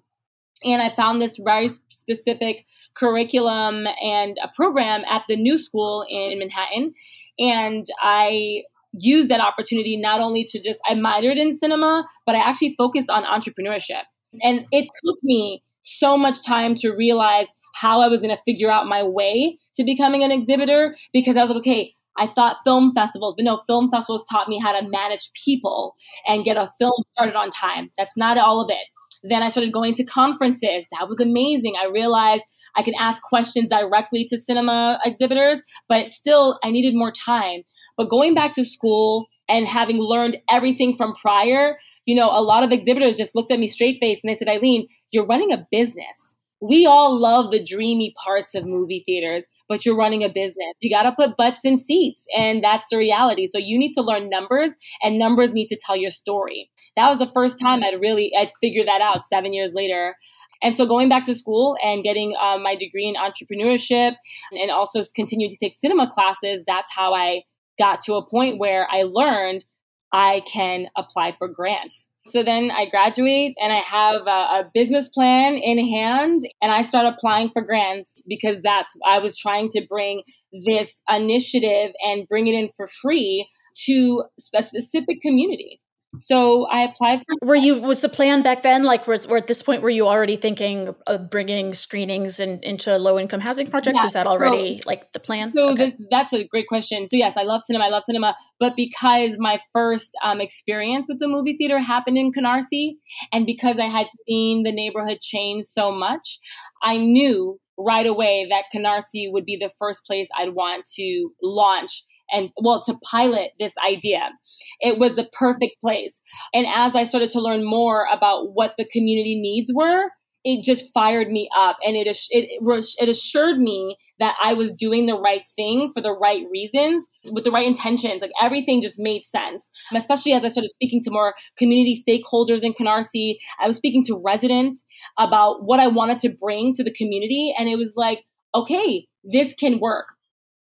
And 0.63 0.81
I 0.81 0.95
found 0.95 1.21
this 1.21 1.37
very 1.37 1.69
specific 1.89 2.65
curriculum 2.93 3.87
and 4.01 4.37
a 4.43 4.49
program 4.55 5.03
at 5.09 5.23
the 5.27 5.35
New 5.35 5.57
School 5.57 6.05
in 6.09 6.37
Manhattan. 6.37 6.93
And 7.39 7.87
I 7.99 8.63
used 8.93 9.29
that 9.29 9.39
opportunity 9.39 9.97
not 9.97 10.21
only 10.21 10.43
to 10.45 10.61
just 10.61 10.79
I 10.85 10.95
minored 10.95 11.37
in 11.37 11.53
cinema, 11.53 12.05
but 12.25 12.35
I 12.35 12.39
actually 12.39 12.75
focused 12.77 13.09
on 13.09 13.23
entrepreneurship. 13.23 14.03
And 14.43 14.65
it 14.71 14.87
took 15.05 15.17
me 15.23 15.63
so 15.81 16.17
much 16.17 16.45
time 16.45 16.75
to 16.75 16.91
realize 16.91 17.47
how 17.75 18.01
I 18.01 18.07
was 18.07 18.21
going 18.21 18.35
to 18.35 18.41
figure 18.43 18.69
out 18.71 18.87
my 18.87 19.03
way 19.03 19.57
to 19.75 19.83
becoming 19.83 20.23
an 20.23 20.31
exhibitor 20.31 20.95
because 21.13 21.37
I 21.37 21.41
was 21.41 21.49
like, 21.49 21.59
okay, 21.59 21.93
I 22.17 22.27
thought 22.27 22.57
film 22.65 22.93
festivals, 22.93 23.35
but 23.35 23.45
no, 23.45 23.61
film 23.67 23.89
festivals 23.89 24.23
taught 24.29 24.49
me 24.49 24.59
how 24.59 24.77
to 24.77 24.87
manage 24.87 25.29
people 25.45 25.95
and 26.27 26.43
get 26.43 26.57
a 26.57 26.71
film 26.77 27.03
started 27.13 27.35
on 27.35 27.49
time. 27.49 27.89
That's 27.97 28.17
not 28.17 28.37
all 28.37 28.61
of 28.61 28.69
it. 28.69 28.85
Then 29.23 29.43
I 29.43 29.49
started 29.49 29.71
going 29.71 29.93
to 29.95 30.03
conferences. 30.03 30.85
That 30.91 31.07
was 31.07 31.19
amazing. 31.19 31.75
I 31.81 31.87
realized 31.87 32.43
I 32.75 32.83
could 32.83 32.95
ask 32.99 33.21
questions 33.21 33.69
directly 33.69 34.25
to 34.29 34.37
cinema 34.37 34.99
exhibitors, 35.05 35.61
but 35.87 36.11
still 36.11 36.59
I 36.63 36.71
needed 36.71 36.95
more 36.95 37.11
time. 37.11 37.61
But 37.97 38.09
going 38.09 38.33
back 38.33 38.53
to 38.53 38.65
school 38.65 39.27
and 39.47 39.67
having 39.67 39.97
learned 39.97 40.37
everything 40.49 40.95
from 40.95 41.13
prior, 41.13 41.77
you 42.05 42.15
know, 42.15 42.29
a 42.31 42.41
lot 42.41 42.63
of 42.63 42.71
exhibitors 42.71 43.17
just 43.17 43.35
looked 43.35 43.51
at 43.51 43.59
me 43.59 43.67
straight 43.67 43.99
face 43.99 44.21
and 44.23 44.31
they 44.31 44.37
said, 44.37 44.47
Eileen, 44.47 44.87
you're 45.11 45.25
running 45.25 45.51
a 45.51 45.67
business 45.71 46.30
we 46.61 46.85
all 46.85 47.19
love 47.19 47.51
the 47.51 47.63
dreamy 47.63 48.13
parts 48.23 48.53
of 48.53 48.65
movie 48.65 49.03
theaters, 49.05 49.45
but 49.67 49.83
you're 49.83 49.97
running 49.97 50.23
a 50.23 50.29
business. 50.29 50.75
You 50.79 50.95
got 50.95 51.03
to 51.03 51.11
put 51.11 51.35
butts 51.35 51.61
in 51.63 51.79
seats, 51.79 52.23
and 52.37 52.63
that's 52.63 52.85
the 52.91 52.97
reality. 52.97 53.47
So 53.47 53.57
you 53.57 53.79
need 53.79 53.93
to 53.93 54.01
learn 54.01 54.29
numbers, 54.29 54.71
and 55.01 55.17
numbers 55.17 55.51
need 55.51 55.67
to 55.67 55.79
tell 55.83 55.95
your 55.95 56.11
story. 56.11 56.69
That 56.95 57.09
was 57.09 57.19
the 57.19 57.31
first 57.33 57.59
time 57.59 57.83
I'd 57.83 57.99
really 57.99 58.31
I'd 58.37 58.51
figured 58.61 58.87
that 58.87 59.01
out 59.01 59.23
seven 59.23 59.53
years 59.53 59.73
later. 59.73 60.15
And 60.63 60.77
so 60.77 60.85
going 60.85 61.09
back 61.09 61.23
to 61.25 61.33
school 61.33 61.75
and 61.83 62.03
getting 62.03 62.35
um, 62.39 62.61
my 62.61 62.75
degree 62.75 63.07
in 63.07 63.15
entrepreneurship 63.15 64.15
and 64.51 64.69
also 64.69 65.01
continuing 65.15 65.49
to 65.49 65.57
take 65.57 65.73
cinema 65.73 66.07
classes, 66.07 66.63
that's 66.67 66.91
how 66.95 67.15
I 67.15 67.41
got 67.79 68.03
to 68.03 68.13
a 68.13 68.25
point 68.25 68.59
where 68.59 68.87
I 68.91 69.03
learned 69.03 69.65
I 70.13 70.43
can 70.45 70.87
apply 70.95 71.31
for 71.31 71.47
grants. 71.47 72.07
So 72.27 72.43
then 72.43 72.69
I 72.69 72.85
graduate 72.85 73.55
and 73.59 73.73
I 73.73 73.79
have 73.79 74.21
a, 74.27 74.29
a, 74.29 74.71
business 74.73 75.09
plan 75.09 75.55
in 75.55 75.79
hand 75.79 76.41
and 76.61 76.71
I 76.71 76.83
start 76.83 77.07
applying 77.07 77.49
for 77.49 77.63
grants 77.63 78.19
because 78.27 78.61
that's, 78.63 78.93
I 79.03 79.17
was 79.17 79.37
trying 79.37 79.69
to 79.69 79.85
bring 79.89 80.21
this 80.65 81.01
initiative 81.09 81.93
and 82.05 82.27
bring 82.27 82.47
it 82.47 82.53
in 82.53 82.69
for 82.77 82.87
free 82.87 83.49
to 83.85 84.23
a 84.55 84.61
specific 84.61 85.19
community. 85.21 85.81
So 86.19 86.65
I 86.65 86.81
applied 86.81 87.19
for. 87.19 87.47
Were 87.47 87.55
you 87.55 87.79
was 87.79 88.01
the 88.01 88.09
plan 88.09 88.41
back 88.41 88.63
then 88.63 88.83
like 88.83 89.07
were, 89.07 89.17
were 89.29 89.37
at 89.37 89.47
this 89.47 89.63
point 89.63 89.81
were 89.81 89.89
you 89.89 90.07
already 90.07 90.35
thinking 90.35 90.93
of 91.07 91.29
bringing 91.29 91.73
screenings 91.73 92.39
in, 92.39 92.59
into 92.63 92.97
low 92.97 93.17
income 93.17 93.39
housing 93.39 93.67
projects? 93.67 93.99
Yeah, 93.99 94.05
Is 94.05 94.13
that 94.13 94.27
already 94.27 94.75
so, 94.75 94.81
like 94.85 95.13
the 95.13 95.19
plan? 95.19 95.53
So 95.55 95.71
okay. 95.71 95.91
the, 95.91 96.07
that's 96.09 96.33
a 96.33 96.43
great 96.43 96.67
question. 96.67 97.05
So 97.05 97.15
yes, 97.15 97.37
I 97.37 97.43
love 97.43 97.61
cinema. 97.61 97.85
I 97.85 97.89
love 97.89 98.03
cinema, 98.03 98.35
but 98.59 98.75
because 98.75 99.37
my 99.37 99.59
first 99.71 100.11
um, 100.23 100.41
experience 100.41 101.05
with 101.07 101.19
the 101.19 101.27
movie 101.27 101.55
theater 101.57 101.79
happened 101.79 102.17
in 102.17 102.31
Canarsie, 102.31 102.97
and 103.31 103.45
because 103.45 103.79
I 103.79 103.85
had 103.85 104.07
seen 104.27 104.63
the 104.63 104.71
neighborhood 104.71 105.19
change 105.21 105.63
so 105.63 105.91
much, 105.91 106.39
I 106.83 106.97
knew 106.97 107.59
right 107.77 108.05
away 108.05 108.47
that 108.49 108.65
Canarsie 108.73 109.31
would 109.31 109.45
be 109.45 109.57
the 109.57 109.71
first 109.79 110.01
place 110.05 110.27
I'd 110.37 110.53
want 110.53 110.85
to 110.95 111.29
launch 111.41 112.03
and 112.31 112.49
well 112.61 112.83
to 112.83 112.97
pilot 113.09 113.51
this 113.59 113.73
idea 113.87 114.31
it 114.79 114.97
was 114.97 115.13
the 115.13 115.29
perfect 115.33 115.77
place 115.81 116.21
and 116.53 116.65
as 116.67 116.95
i 116.95 117.03
started 117.03 117.29
to 117.29 117.41
learn 117.41 117.63
more 117.63 118.07
about 118.11 118.53
what 118.53 118.73
the 118.77 118.85
community 118.85 119.39
needs 119.39 119.71
were 119.73 120.09
it 120.43 120.63
just 120.63 120.91
fired 120.93 121.29
me 121.29 121.47
up 121.55 121.77
and 121.85 121.95
it, 121.95 122.07
it, 122.07 122.49
it 122.59 123.09
assured 123.09 123.59
me 123.59 123.97
that 124.19 124.35
I 124.41 124.53
was 124.53 124.71
doing 124.71 125.05
the 125.05 125.15
right 125.15 125.43
thing 125.55 125.91
for 125.93 126.01
the 126.01 126.13
right 126.13 126.43
reasons 126.51 127.07
with 127.31 127.43
the 127.43 127.51
right 127.51 127.67
intentions. 127.67 128.21
Like 128.21 128.31
everything 128.41 128.81
just 128.81 128.99
made 128.99 129.23
sense. 129.23 129.69
especially 129.93 130.33
as 130.33 130.43
I 130.43 130.49
started 130.49 130.71
speaking 130.73 131.01
to 131.03 131.11
more 131.11 131.33
community 131.57 132.03
stakeholders 132.07 132.63
in 132.63 132.73
Canarsie, 132.73 133.35
I 133.59 133.67
was 133.67 133.77
speaking 133.77 134.03
to 134.05 134.21
residents 134.23 134.85
about 135.17 135.63
what 135.63 135.79
I 135.79 135.87
wanted 135.87 136.19
to 136.19 136.29
bring 136.29 136.73
to 136.75 136.83
the 136.83 136.93
community. 136.93 137.53
And 137.57 137.69
it 137.69 137.77
was 137.77 137.93
like, 137.95 138.23
okay, 138.55 139.07
this 139.23 139.53
can 139.53 139.79
work 139.79 140.07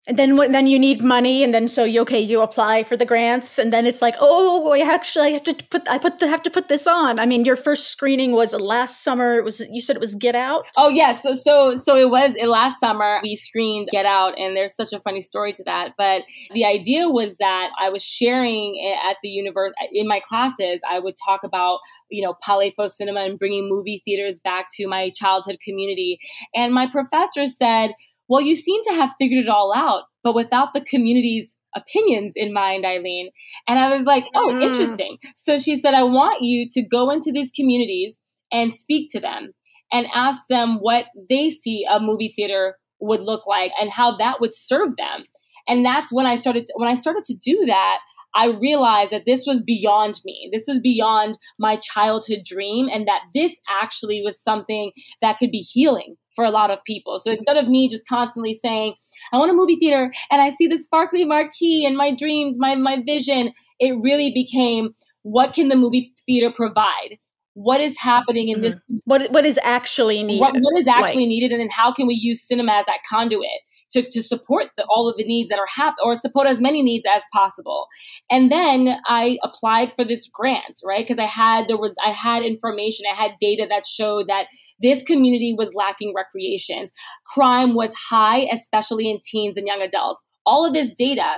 and 0.09 0.19
then 0.19 0.37
then 0.51 0.67
you 0.67 0.79
need 0.79 1.03
money 1.03 1.45
and 1.45 1.53
then 1.53 1.69
so 1.69 1.85
you 1.85 2.01
okay 2.01 2.21
you 2.21 2.41
apply 2.41 2.83
for 2.83 2.97
the 2.97 3.05
grants 3.05 3.59
and 3.59 3.71
then 3.73 3.87
it's 3.87 4.01
like 4.01 4.15
oh 4.19 4.73
I 4.73 4.81
actually 4.81 5.33
have 5.33 5.43
to 5.45 5.55
put 5.71 5.87
I 5.89 5.99
put 5.99 6.19
the, 6.19 6.29
have 6.29 6.43
to 6.45 6.51
put 6.51 6.69
this 6.69 6.87
on. 6.87 7.19
I 7.19 7.27
mean 7.27 7.45
your 7.45 7.57
first 7.57 7.91
screening 7.91 8.33
was 8.33 8.55
last 8.55 9.05
summer. 9.05 9.39
It 9.39 9.45
was 9.45 9.61
you 9.71 9.81
said 9.81 9.97
it 9.97 10.01
was 10.01 10.15
Get 10.15 10.35
Out? 10.35 10.65
Oh 10.77 10.89
yeah. 10.89 11.17
So 11.17 11.35
so 11.35 11.77
so 11.77 11.97
it 11.97 12.11
was 12.11 12.35
last 12.43 12.81
summer 12.81 13.21
we 13.23 13.37
screened 13.37 13.89
Get 13.93 14.07
Out 14.07 14.39
and 14.39 14.57
there's 14.57 14.75
such 14.75 14.93
a 14.93 15.01
funny 15.01 15.21
story 15.21 15.53
to 15.55 15.65
that. 15.65 15.93
But 15.99 16.23
the 16.55 16.65
idea 16.65 17.09
was 17.09 17.37
that 17.39 17.71
I 17.79 17.91
was 17.91 18.03
sharing 18.03 18.81
at 19.05 19.17
the 19.23 19.29
universe 19.29 19.73
in 19.93 20.09
my 20.09 20.21
classes 20.21 20.81
I 20.91 20.99
would 20.99 21.17
talk 21.23 21.45
about 21.45 21.81
you 22.11 22.23
know 22.23 22.35
Faux 22.43 22.97
cinema 22.97 23.21
and 23.21 23.39
bringing 23.39 23.69
movie 23.69 24.03
theaters 24.05 24.41
back 24.41 24.69
to 24.77 24.87
my 24.89 25.11
childhood 25.11 25.59
community. 25.63 26.19
And 26.55 26.73
my 26.73 26.87
professor 26.91 27.47
said 27.47 27.93
well, 28.31 28.41
you 28.41 28.55
seem 28.55 28.81
to 28.85 28.95
have 28.95 29.11
figured 29.19 29.45
it 29.45 29.51
all 29.51 29.75
out, 29.75 30.05
but 30.23 30.37
without 30.37 30.73
the 30.73 30.81
community's 30.81 31.57
opinions 31.75 32.35
in 32.37 32.53
mind, 32.53 32.87
Eileen. 32.87 33.31
And 33.67 33.79
I 33.79 33.97
was 33.97 34.07
like, 34.07 34.25
oh, 34.37 34.51
mm. 34.53 34.63
interesting. 34.63 35.19
So 35.35 35.59
she 35.59 35.79
said, 35.79 35.95
I 35.95 36.05
want 36.05 36.41
you 36.41 36.69
to 36.71 36.83
go 36.83 37.11
into 37.11 37.33
these 37.33 37.51
communities 37.51 38.17
and 38.53 38.73
speak 38.73 39.11
to 39.13 39.21
them 39.21 39.51
and 39.93 40.07
ask 40.15 40.43
them 40.49 40.77
what 40.77 41.07
they 41.29 41.51
see 41.51 41.85
a 41.91 41.99
movie 41.99 42.33
theater 42.35 42.77
would 43.01 43.21
look 43.21 43.49
like 43.49 43.73
and 43.81 43.91
how 43.91 44.17
that 44.19 44.41
would 44.41 44.55
serve 44.55 44.97
them. 44.97 45.25
And 45.67 45.85
that's 45.85 46.13
when 46.13 46.27
I 46.27 46.37
started 46.37 46.69
when 46.75 46.89
I 46.89 46.95
started 46.95 47.25
to 47.27 47.35
do 47.35 47.65
that, 47.67 47.99
I 48.35 48.49
realized 48.61 49.11
that 49.11 49.27
this 49.27 49.45
was 49.47 49.61
beyond 49.61 50.21
me. 50.25 50.49
This 50.53 50.65
was 50.69 50.81
beyond 50.81 51.39
my 51.59 51.77
childhood 51.77 52.41
dream 52.45 52.89
and 52.93 53.07
that 53.09 53.23
this 53.35 53.55
actually 53.83 54.23
was 54.23 54.43
something 54.43 54.93
that 55.21 55.39
could 55.39 55.51
be 55.51 55.59
healing 55.59 56.17
for 56.35 56.45
a 56.45 56.51
lot 56.51 56.71
of 56.71 56.83
people. 56.85 57.19
So 57.19 57.33
instead 57.33 57.57
of 57.57 57.69
me 57.69 57.89
just 57.89 58.07
constantly 58.07 58.59
saying, 58.63 58.95
I 59.33 59.39
want 59.39 59.51
a 59.51 59.55
movie 59.55 59.77
theater 59.77 60.13
and 60.31 60.41
I 60.41 60.51
see 60.51 60.67
the 60.67 60.79
sparkly 60.79 61.25
marquee 61.25 61.85
and 61.85 61.97
my 61.97 62.15
dreams, 62.15 62.57
my, 62.59 62.77
my 62.77 63.03
vision, 63.05 63.53
it 63.79 63.97
really 64.01 64.33
became 64.33 64.91
what 65.23 65.53
can 65.53 65.69
the 65.69 65.77
movie 65.77 66.13
theater 66.27 66.51
provide? 66.51 67.19
What 67.63 67.83
is 67.83 67.99
happening 67.99 68.49
in 68.49 68.63
this? 68.63 68.75
Mm-hmm. 68.75 68.97
What 69.05 69.31
what 69.33 69.45
is 69.45 69.59
actually 69.63 70.23
needed? 70.23 70.41
What, 70.41 70.55
what 70.55 70.79
is 70.79 70.87
actually 70.89 71.27
needed, 71.27 71.53
and 71.53 71.61
then 71.61 71.69
how 71.69 71.93
can 71.93 72.07
we 72.07 72.15
use 72.15 72.43
cinema 72.43 72.73
as 72.73 72.87
that 72.87 73.01
conduit 73.09 73.61
to, 73.93 74.09
to 74.11 74.23
support 74.23 74.71
the, 74.79 74.87
all 74.89 75.11
of 75.11 75.19
the 75.19 75.25
needs 75.25 75.51
that 75.51 75.59
are 75.59 75.69
happening, 75.69 76.03
or 76.03 76.17
support 76.17 76.47
as 76.47 76.59
many 76.59 76.83
needs 76.83 77.05
as 77.15 77.23
possible? 77.35 77.87
And 78.31 78.51
then 78.51 78.97
I 79.07 79.37
applied 79.43 79.93
for 79.95 80.05
this 80.05 80.27
grant, 80.33 80.79
right? 80.83 81.07
Because 81.07 81.19
I 81.19 81.27
had 81.27 81.69
there 81.69 81.77
was 81.77 81.95
I 82.03 82.11
had 82.11 82.43
information, 82.43 83.05
I 83.13 83.15
had 83.15 83.33
data 83.39 83.67
that 83.69 83.85
showed 83.85 84.29
that 84.29 84.47
this 84.81 85.03
community 85.03 85.55
was 85.57 85.75
lacking 85.75 86.15
recreations, 86.17 86.93
crime 87.27 87.75
was 87.75 87.93
high, 87.95 88.49
especially 88.51 89.11
in 89.11 89.19
teens 89.23 89.59
and 89.59 89.67
young 89.67 89.83
adults. 89.83 90.23
All 90.47 90.65
of 90.65 90.73
this 90.73 90.93
data 90.97 91.37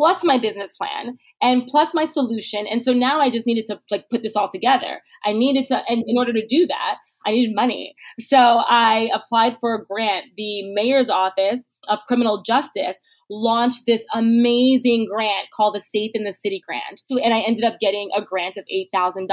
plus 0.00 0.24
my 0.24 0.38
business 0.38 0.72
plan 0.72 1.18
and 1.42 1.66
plus 1.66 1.92
my 1.92 2.06
solution. 2.06 2.66
And 2.66 2.82
so 2.82 2.94
now 2.94 3.20
I 3.20 3.28
just 3.28 3.46
needed 3.46 3.66
to 3.66 3.78
like 3.90 4.08
put 4.08 4.22
this 4.22 4.34
all 4.34 4.48
together. 4.48 5.02
I 5.26 5.34
needed 5.34 5.66
to, 5.66 5.82
and 5.90 6.02
in 6.06 6.16
order 6.16 6.32
to 6.32 6.46
do 6.46 6.66
that, 6.66 6.96
I 7.26 7.32
needed 7.32 7.54
money. 7.54 7.94
So 8.18 8.38
I 8.38 9.10
applied 9.12 9.58
for 9.60 9.74
a 9.74 9.84
grant. 9.84 10.24
The 10.38 10.72
mayor's 10.72 11.10
office 11.10 11.64
of 11.88 11.98
criminal 12.08 12.42
justice 12.42 12.96
launched 13.28 13.84
this 13.86 14.02
amazing 14.14 15.06
grant 15.12 15.48
called 15.54 15.74
the 15.74 15.80
Safe 15.80 16.12
in 16.14 16.24
the 16.24 16.32
City 16.32 16.62
grant. 16.66 17.02
And 17.22 17.34
I 17.34 17.40
ended 17.40 17.64
up 17.64 17.78
getting 17.78 18.08
a 18.16 18.22
grant 18.22 18.56
of 18.56 18.64
$8,000 18.94 19.28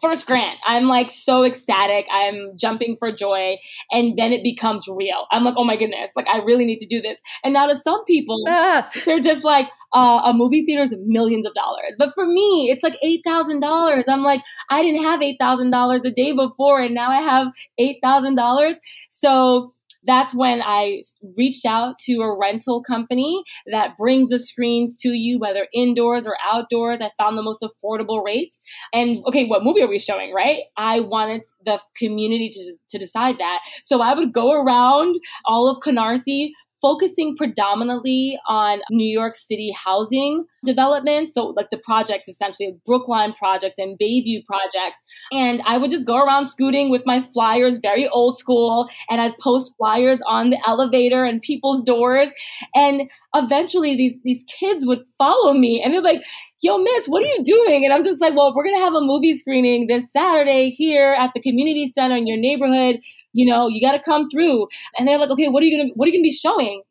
first 0.00 0.26
grant. 0.26 0.58
I'm 0.64 0.88
like 0.88 1.10
so 1.10 1.44
ecstatic. 1.44 2.06
I'm 2.10 2.56
jumping 2.56 2.96
for 2.98 3.12
joy. 3.12 3.58
And 3.90 4.18
then 4.18 4.32
it 4.32 4.42
becomes 4.42 4.86
real. 4.88 5.26
I'm 5.30 5.44
like 5.44 5.54
oh 5.56 5.64
my 5.64 5.76
goodness. 5.76 6.12
Like 6.16 6.28
i 6.28 6.38
really 6.38 6.64
need 6.64 6.78
to 6.78 6.86
do 6.86 7.00
this. 7.00 7.18
And 7.44 7.54
now 7.54 7.66
to 7.66 7.76
some 7.76 8.04
people 8.04 8.44
ah. 8.48 8.88
they're 9.04 9.20
just 9.20 9.44
like 9.44 9.68
uh, 9.92 10.22
a 10.24 10.32
movie 10.32 10.64
theater 10.64 10.82
is 10.82 10.94
millions 11.06 11.46
of 11.46 11.54
dollars. 11.54 11.96
But 11.98 12.14
for 12.14 12.26
me 12.26 12.70
it's 12.70 12.82
like 12.82 12.96
$8000 13.04 14.04
i'm 14.08 14.22
like 14.22 14.42
i 14.68 14.82
didn't 14.82 15.02
have 15.02 15.20
$8000 15.20 16.02
the 16.02 16.10
day 16.10 16.32
before 16.32 16.80
and 16.80 16.94
now 16.94 17.10
i 17.10 17.20
have 17.20 17.48
$8000 17.78 18.76
so 19.08 19.68
that's 20.04 20.34
when 20.34 20.62
I 20.62 21.02
reached 21.36 21.66
out 21.66 21.98
to 22.00 22.20
a 22.20 22.36
rental 22.36 22.82
company 22.82 23.42
that 23.70 23.96
brings 23.98 24.30
the 24.30 24.38
screens 24.38 24.98
to 25.00 25.10
you, 25.10 25.38
whether 25.38 25.66
indoors 25.74 26.26
or 26.26 26.36
outdoors. 26.44 27.00
I 27.00 27.10
found 27.18 27.36
the 27.36 27.42
most 27.42 27.62
affordable 27.62 28.24
rates. 28.24 28.58
And 28.92 29.18
okay, 29.26 29.46
what 29.46 29.64
movie 29.64 29.82
are 29.82 29.88
we 29.88 29.98
showing, 29.98 30.32
right? 30.32 30.60
I 30.76 31.00
wanted 31.00 31.42
the 31.64 31.80
community 31.96 32.48
to, 32.50 32.76
to 32.90 32.98
decide 32.98 33.38
that. 33.38 33.60
So 33.82 34.00
I 34.00 34.14
would 34.14 34.32
go 34.32 34.52
around 34.52 35.20
all 35.44 35.68
of 35.68 35.82
Canarsie 35.82 36.52
focusing 36.80 37.36
predominantly 37.36 38.38
on 38.48 38.80
New 38.90 39.08
York 39.08 39.34
City 39.34 39.72
housing 39.76 40.44
development. 40.64 41.28
So, 41.28 41.48
like 41.48 41.70
the 41.70 41.78
projects, 41.78 42.28
essentially 42.28 42.76
Breukelen 42.88 43.36
projects 43.36 43.78
and 43.78 43.98
Bayview 43.98 44.44
projects. 44.44 45.02
And 45.32 45.62
I 45.66 45.78
would 45.78 45.90
just 45.90 46.04
go 46.04 46.22
around 46.22 46.46
scooting 46.46 46.90
with 46.90 47.04
my 47.06 47.22
flyers, 47.34 47.78
very 47.78 48.08
old 48.08 48.38
school, 48.38 48.88
and 49.08 49.20
I'd 49.20 49.38
post 49.38 49.74
flyers 49.76 50.20
on 50.26 50.50
the 50.50 50.58
elevator 50.66 51.24
and 51.24 51.40
people's 51.40 51.82
doors. 51.82 52.28
And 52.74 53.02
eventually, 53.34 53.94
these, 53.96 54.16
these 54.24 54.44
kids 54.44 54.86
would 54.86 55.02
follow 55.18 55.52
me 55.52 55.82
and 55.82 55.92
they're 55.92 56.02
like, 56.02 56.22
Yo, 56.62 56.76
miss, 56.76 57.06
what 57.06 57.22
are 57.22 57.26
you 57.26 57.42
doing? 57.42 57.86
And 57.86 57.94
I'm 57.94 58.04
just 58.04 58.20
like, 58.20 58.36
well, 58.36 58.54
we're 58.54 58.64
going 58.64 58.76
to 58.76 58.82
have 58.82 58.92
a 58.92 59.00
movie 59.00 59.34
screening 59.34 59.86
this 59.86 60.12
Saturday 60.12 60.68
here 60.68 61.16
at 61.18 61.30
the 61.32 61.40
community 61.40 61.90
center 61.94 62.16
in 62.16 62.26
your 62.26 62.36
neighborhood 62.36 63.00
you 63.32 63.46
know, 63.46 63.68
you 63.68 63.80
got 63.80 63.92
to 63.92 64.00
come 64.00 64.28
through. 64.30 64.68
And 64.98 65.06
they're 65.06 65.18
like, 65.18 65.30
okay, 65.30 65.48
what 65.48 65.62
are 65.62 65.66
you 65.66 65.84
to, 65.84 65.92
what 65.94 66.06
are 66.08 66.12
you 66.12 66.18
to 66.18 66.22
be 66.22 66.32
showing? 66.32 66.82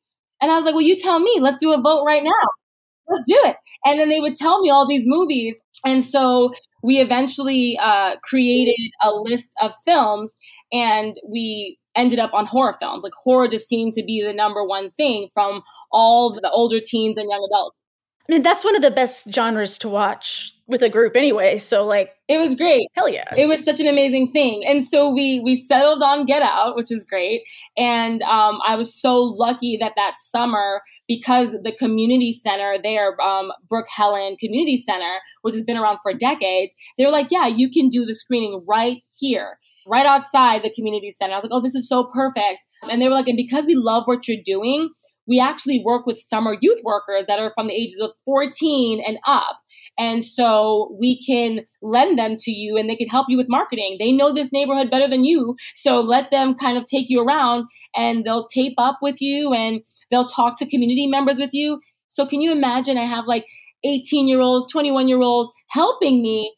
And 0.41 0.51
I 0.51 0.55
was 0.55 0.65
like, 0.65 0.73
well, 0.73 0.83
you 0.83 0.95
tell 0.95 1.19
me, 1.19 1.37
let's 1.39 1.57
do 1.57 1.73
a 1.73 1.81
vote 1.81 2.03
right 2.05 2.23
now. 2.23 2.31
Let's 3.09 3.23
do 3.27 3.39
it. 3.45 3.57
And 3.85 3.99
then 3.99 4.09
they 4.09 4.19
would 4.19 4.35
tell 4.35 4.61
me 4.61 4.69
all 4.69 4.87
these 4.87 5.03
movies. 5.05 5.55
And 5.85 6.03
so 6.03 6.53
we 6.83 6.99
eventually 6.99 7.77
uh, 7.81 8.17
created 8.23 8.75
a 9.03 9.11
list 9.11 9.49
of 9.61 9.73
films 9.85 10.35
and 10.71 11.15
we 11.27 11.77
ended 11.95 12.19
up 12.19 12.33
on 12.33 12.45
horror 12.45 12.77
films. 12.79 13.03
Like 13.03 13.13
horror 13.23 13.47
just 13.47 13.67
seemed 13.67 13.93
to 13.93 14.03
be 14.03 14.21
the 14.21 14.33
number 14.33 14.63
one 14.63 14.91
thing 14.91 15.27
from 15.33 15.63
all 15.91 16.33
the 16.33 16.49
older 16.51 16.79
teens 16.79 17.17
and 17.17 17.29
young 17.29 17.47
adults. 17.51 17.78
I 18.29 18.31
mean, 18.31 18.43
that's 18.43 18.63
one 18.63 18.75
of 18.75 18.83
the 18.83 18.91
best 18.91 19.33
genres 19.33 19.79
to 19.79 19.89
watch 19.89 20.53
with 20.67 20.83
a 20.83 20.89
group 20.89 21.15
anyway. 21.15 21.57
So 21.57 21.83
like 21.83 22.11
it 22.27 22.37
was 22.37 22.53
great. 22.53 22.87
Hell 22.93 23.09
yeah. 23.09 23.33
It 23.35 23.47
was 23.47 23.65
such 23.65 23.79
an 23.79 23.87
amazing 23.87 24.29
thing. 24.31 24.63
And 24.67 24.87
so 24.87 25.11
we 25.11 25.39
we 25.43 25.59
settled 25.63 26.03
on 26.03 26.27
Get 26.27 26.43
Out, 26.43 26.75
which 26.75 26.91
is 26.91 27.03
great. 27.03 27.41
And 27.75 28.21
um, 28.21 28.59
I 28.67 28.75
was 28.75 28.93
so 28.93 29.15
lucky 29.15 29.77
that 29.77 29.93
that 29.95 30.13
summer 30.19 30.81
because 31.07 31.55
the 31.63 31.71
community 31.71 32.31
center 32.31 32.75
there, 32.83 33.19
um, 33.19 33.51
Breukelen 33.67 34.37
Community 34.37 34.77
Center, 34.77 35.15
which 35.41 35.55
has 35.55 35.63
been 35.63 35.77
around 35.77 35.97
for 36.03 36.13
decades, 36.13 36.75
they 36.99 37.05
were 37.05 37.11
like, 37.11 37.31
yeah, 37.31 37.47
you 37.47 37.71
can 37.71 37.89
do 37.89 38.05
the 38.05 38.13
screening 38.13 38.63
right 38.67 38.97
here 39.19 39.57
right 39.87 40.05
outside 40.05 40.61
the 40.61 40.71
community 40.71 41.11
center. 41.17 41.33
I 41.33 41.37
was 41.37 41.45
like, 41.45 41.51
oh, 41.51 41.61
this 41.61 41.73
is 41.73 41.89
so 41.89 42.11
perfect. 42.13 42.63
And 42.83 43.01
they 43.01 43.07
were 43.07 43.15
like, 43.15 43.27
and 43.27 43.37
because 43.37 43.65
we 43.65 43.73
love 43.75 44.03
what 44.05 44.27
you're 44.27 44.37
doing, 44.45 44.89
we 45.29 45.39
actually 45.39 45.81
work 45.85 46.05
with 46.07 46.17
summer 46.19 46.57
youth 46.59 46.81
workers 46.83 47.25
that 47.27 47.39
are 47.39 47.53
from 47.53 47.67
the 47.67 47.73
ages 47.73 48.01
of 48.01 48.11
14 48.25 49.01
and 49.05 49.19
up. 49.27 49.59
And 49.97 50.23
so 50.23 50.95
we 50.99 51.21
can 51.21 51.61
lend 51.81 52.17
them 52.17 52.35
to 52.39 52.51
you 52.51 52.77
and 52.77 52.89
they 52.89 52.95
can 52.95 53.07
help 53.07 53.27
you 53.29 53.37
with 53.37 53.49
marketing. 53.49 53.97
They 53.99 54.11
know 54.11 54.33
this 54.33 54.51
neighborhood 54.51 54.89
better 54.89 55.07
than 55.07 55.23
you. 55.23 55.55
So 55.75 55.99
let 55.99 56.31
them 56.31 56.55
kind 56.55 56.77
of 56.77 56.85
take 56.85 57.09
you 57.09 57.21
around 57.21 57.65
and 57.95 58.25
they'll 58.25 58.47
tape 58.47 58.75
up 58.77 58.99
with 59.01 59.21
you 59.21 59.53
and 59.53 59.81
they'll 60.09 60.27
talk 60.27 60.57
to 60.59 60.65
community 60.65 61.05
members 61.05 61.37
with 61.37 61.53
you. 61.53 61.79
So 62.07 62.25
can 62.25 62.41
you 62.41 62.51
imagine? 62.51 62.97
I 62.97 63.05
have 63.05 63.25
like 63.27 63.45
18 63.83 64.27
year 64.27 64.39
olds, 64.39 64.71
21 64.71 65.07
year 65.07 65.21
olds 65.21 65.51
helping 65.69 66.21
me 66.21 66.55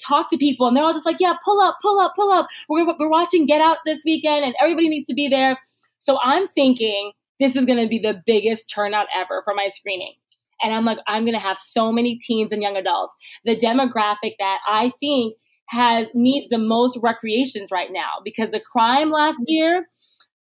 talk 0.00 0.30
to 0.30 0.38
people 0.38 0.66
and 0.66 0.76
they're 0.76 0.84
all 0.84 0.94
just 0.94 1.04
like, 1.04 1.20
yeah, 1.20 1.34
pull 1.44 1.60
up, 1.60 1.76
pull 1.82 2.00
up, 2.00 2.12
pull 2.16 2.32
up. 2.32 2.46
We're, 2.68 2.86
we're 2.98 3.10
watching 3.10 3.44
Get 3.46 3.60
Out 3.60 3.78
this 3.84 4.02
weekend 4.04 4.44
and 4.44 4.54
everybody 4.60 4.88
needs 4.88 5.06
to 5.08 5.14
be 5.14 5.28
there. 5.28 5.58
So 5.98 6.18
I'm 6.22 6.48
thinking, 6.48 7.12
this 7.40 7.56
is 7.56 7.64
going 7.64 7.82
to 7.82 7.88
be 7.88 7.98
the 7.98 8.22
biggest 8.26 8.70
turnout 8.72 9.06
ever 9.14 9.42
for 9.44 9.54
my 9.54 9.68
screening. 9.68 10.14
And 10.62 10.74
I'm 10.74 10.84
like, 10.84 10.98
I'm 11.06 11.24
going 11.24 11.34
to 11.34 11.40
have 11.40 11.58
so 11.58 11.92
many 11.92 12.16
teens 12.16 12.50
and 12.50 12.62
young 12.62 12.76
adults. 12.76 13.14
The 13.44 13.56
demographic 13.56 14.34
that 14.38 14.60
I 14.66 14.92
think 15.00 15.36
has 15.68 16.06
needs 16.14 16.48
the 16.48 16.58
most 16.58 16.98
recreations 17.02 17.70
right 17.70 17.90
now 17.90 18.20
because 18.24 18.50
the 18.50 18.60
crime 18.60 19.10
last 19.10 19.34
mm-hmm. 19.34 19.52
year 19.52 19.86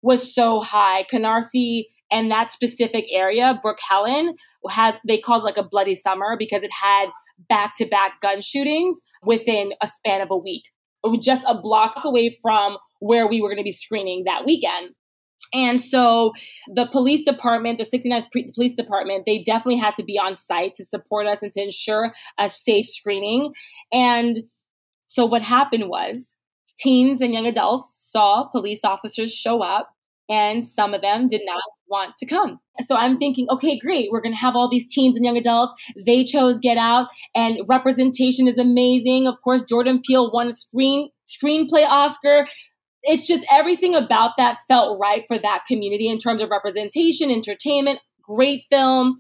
was 0.02 0.34
so 0.34 0.60
high. 0.60 1.04
Canarsie 1.12 1.84
and 2.10 2.30
that 2.30 2.50
specific 2.50 3.04
area, 3.12 3.60
Breukelen, 3.64 4.34
had 4.68 4.98
they 5.06 5.18
called 5.18 5.44
like 5.44 5.56
a 5.56 5.62
bloody 5.62 5.94
summer 5.94 6.36
because 6.38 6.62
it 6.62 6.72
had 6.72 7.08
back 7.48 7.76
to 7.76 7.86
back 7.86 8.20
gun 8.20 8.40
shootings 8.40 9.00
within 9.22 9.72
a 9.82 9.86
span 9.86 10.20
of 10.20 10.30
a 10.30 10.36
week. 10.36 10.64
just 11.20 11.42
a 11.46 11.58
block 11.58 11.96
away 12.04 12.36
from 12.42 12.76
where 13.00 13.26
we 13.26 13.40
were 13.40 13.48
going 13.48 13.58
to 13.58 13.62
be 13.62 13.72
screening 13.72 14.24
that 14.24 14.44
weekend. 14.44 14.90
And 15.52 15.80
so 15.80 16.32
the 16.72 16.86
police 16.86 17.24
department, 17.24 17.78
the 17.78 17.84
69th 17.84 18.26
Police 18.54 18.74
Department, 18.74 19.24
they 19.26 19.42
definitely 19.42 19.78
had 19.78 19.96
to 19.96 20.04
be 20.04 20.18
on 20.18 20.34
site 20.34 20.74
to 20.74 20.84
support 20.84 21.26
us 21.26 21.42
and 21.42 21.52
to 21.52 21.62
ensure 21.62 22.12
a 22.38 22.48
safe 22.48 22.86
screening. 22.86 23.52
And 23.92 24.40
so 25.08 25.26
what 25.26 25.42
happened 25.42 25.88
was 25.88 26.36
teens 26.78 27.20
and 27.20 27.34
young 27.34 27.46
adults 27.46 27.96
saw 28.00 28.44
police 28.44 28.84
officers 28.84 29.32
show 29.32 29.62
up 29.62 29.90
and 30.28 30.66
some 30.66 30.94
of 30.94 31.02
them 31.02 31.26
did 31.26 31.42
not 31.44 31.60
want 31.88 32.16
to 32.18 32.26
come. 32.26 32.60
So 32.80 32.96
I'm 32.96 33.18
thinking, 33.18 33.46
okay, 33.50 33.76
great. 33.76 34.08
We're 34.12 34.20
going 34.20 34.32
to 34.32 34.38
have 34.38 34.54
all 34.54 34.68
these 34.68 34.86
teens 34.86 35.16
and 35.16 35.24
young 35.24 35.36
adults. 35.36 35.72
They 36.06 36.22
chose 36.22 36.60
Get 36.60 36.78
Out 36.78 37.08
and 37.34 37.58
representation 37.68 38.46
is 38.46 38.56
amazing. 38.56 39.26
Of 39.26 39.40
course, 39.42 39.62
Jordan 39.62 40.00
Peele 40.06 40.30
won 40.30 40.48
a 40.48 40.54
screen 40.54 41.10
screenplay 41.28 41.84
Oscar 41.86 42.46
it's 43.02 43.26
just 43.26 43.44
everything 43.50 43.94
about 43.94 44.32
that 44.36 44.58
felt 44.68 44.98
right 45.00 45.24
for 45.26 45.38
that 45.38 45.64
community 45.66 46.08
in 46.08 46.18
terms 46.18 46.42
of 46.42 46.50
representation, 46.50 47.30
entertainment, 47.30 48.00
great 48.22 48.64
film. 48.70 49.16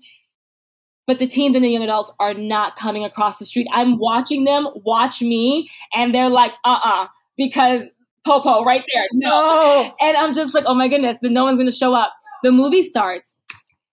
But 1.06 1.18
the 1.18 1.26
teens 1.26 1.56
and 1.56 1.64
the 1.64 1.68
young 1.68 1.82
adults 1.82 2.12
are 2.20 2.34
not 2.34 2.76
coming 2.76 3.04
across 3.04 3.38
the 3.38 3.44
street. 3.44 3.66
I'm 3.72 3.98
watching 3.98 4.44
them 4.44 4.68
watch 4.84 5.20
me, 5.22 5.68
and 5.92 6.14
they're 6.14 6.28
like, 6.28 6.52
uh 6.64 6.78
uh-uh, 6.84 7.04
uh, 7.04 7.06
because 7.36 7.82
Popo 8.24 8.64
right 8.64 8.84
there. 8.92 9.06
No. 9.12 9.94
And 10.00 10.16
I'm 10.16 10.34
just 10.34 10.54
like, 10.54 10.64
oh 10.66 10.74
my 10.74 10.88
goodness, 10.88 11.16
then 11.22 11.32
no 11.32 11.44
one's 11.44 11.58
gonna 11.58 11.72
show 11.72 11.94
up. 11.94 12.12
The 12.42 12.52
movie 12.52 12.82
starts, 12.82 13.34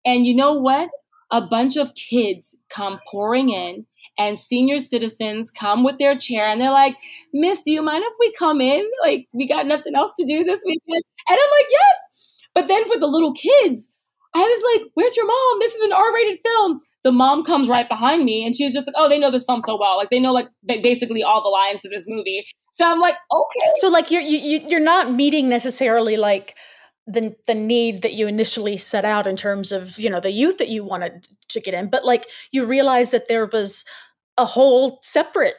and 0.05 0.27
you 0.27 0.35
know 0.35 0.53
what? 0.53 0.90
A 1.33 1.40
bunch 1.40 1.77
of 1.77 1.95
kids 1.95 2.55
come 2.69 3.01
pouring 3.11 3.51
in 3.51 3.87
and 4.20 4.38
senior 4.38 4.78
citizens 4.80 5.50
come 5.50 5.83
with 5.83 5.96
their 5.98 6.16
chair 6.16 6.46
and 6.46 6.61
they're 6.61 6.70
like, 6.70 6.94
Miss, 7.33 7.62
do 7.62 7.70
you 7.70 7.80
mind 7.80 8.04
if 8.06 8.14
we 8.20 8.33
come 8.38 8.61
in? 8.61 8.85
Like, 9.02 9.26
we 9.33 9.48
got 9.48 9.66
nothing 9.66 9.94
else 9.96 10.12
to 10.18 10.26
do 10.26 10.44
this 10.44 10.62
weekend. 10.66 11.02
And 11.28 11.38
I'm 11.38 11.50
like, 11.59 11.66
yes. 11.70 12.42
But 12.54 12.68
then 12.68 12.87
for 12.87 12.98
the 12.98 13.06
little 13.06 13.33
kids, 13.33 13.88
I 14.35 14.40
was 14.40 14.80
like, 14.80 14.90
where's 14.94 15.16
your 15.16 15.26
mom? 15.26 15.59
This 15.61 15.74
is 15.74 15.85
an 15.87 15.92
R 15.92 16.14
rated 16.14 16.38
film. 16.44 16.80
The 17.02 17.12
mom 17.12 17.44
comes 17.44 17.68
right 17.70 17.88
behind 17.88 18.24
me 18.24 18.44
and 18.44 18.54
she's 18.54 18.74
just 18.74 18.87
like, 18.87 18.94
oh, 18.98 19.09
they 19.09 19.18
know 19.18 19.30
this 19.30 19.44
film 19.44 19.62
so 19.62 19.78
well. 19.80 19.96
Like, 19.96 20.11
they 20.11 20.20
know, 20.20 20.33
like, 20.33 20.48
basically 20.66 21.22
all 21.22 21.42
the 21.42 21.48
lines 21.48 21.80
to 21.83 21.88
this 21.88 22.04
movie. 22.06 22.46
So 22.72 22.87
I'm 22.87 23.00
like, 23.00 23.14
okay. 23.33 23.70
So, 23.76 23.88
like, 23.88 24.11
you're, 24.11 24.20
you, 24.20 24.61
you're 24.68 24.80
not 24.80 25.12
meeting 25.12 25.48
necessarily 25.48 26.18
like, 26.18 26.56
the 27.06 27.35
the 27.46 27.54
need 27.54 28.02
that 28.02 28.12
you 28.12 28.26
initially 28.28 28.76
set 28.76 29.04
out 29.04 29.26
in 29.26 29.35
terms 29.35 29.72
of 29.72 29.98
you 29.98 30.09
know 30.09 30.20
the 30.20 30.30
youth 30.30 30.59
that 30.59 30.68
you 30.68 30.85
wanted 30.85 31.26
to 31.48 31.61
get 31.61 31.74
in 31.74 31.88
but 31.88 32.04
like 32.04 32.26
you 32.52 32.64
realize 32.64 33.11
that 33.11 33.26
there 33.28 33.46
was 33.46 33.85
a 34.38 34.45
whole 34.45 35.01
separate 35.03 35.57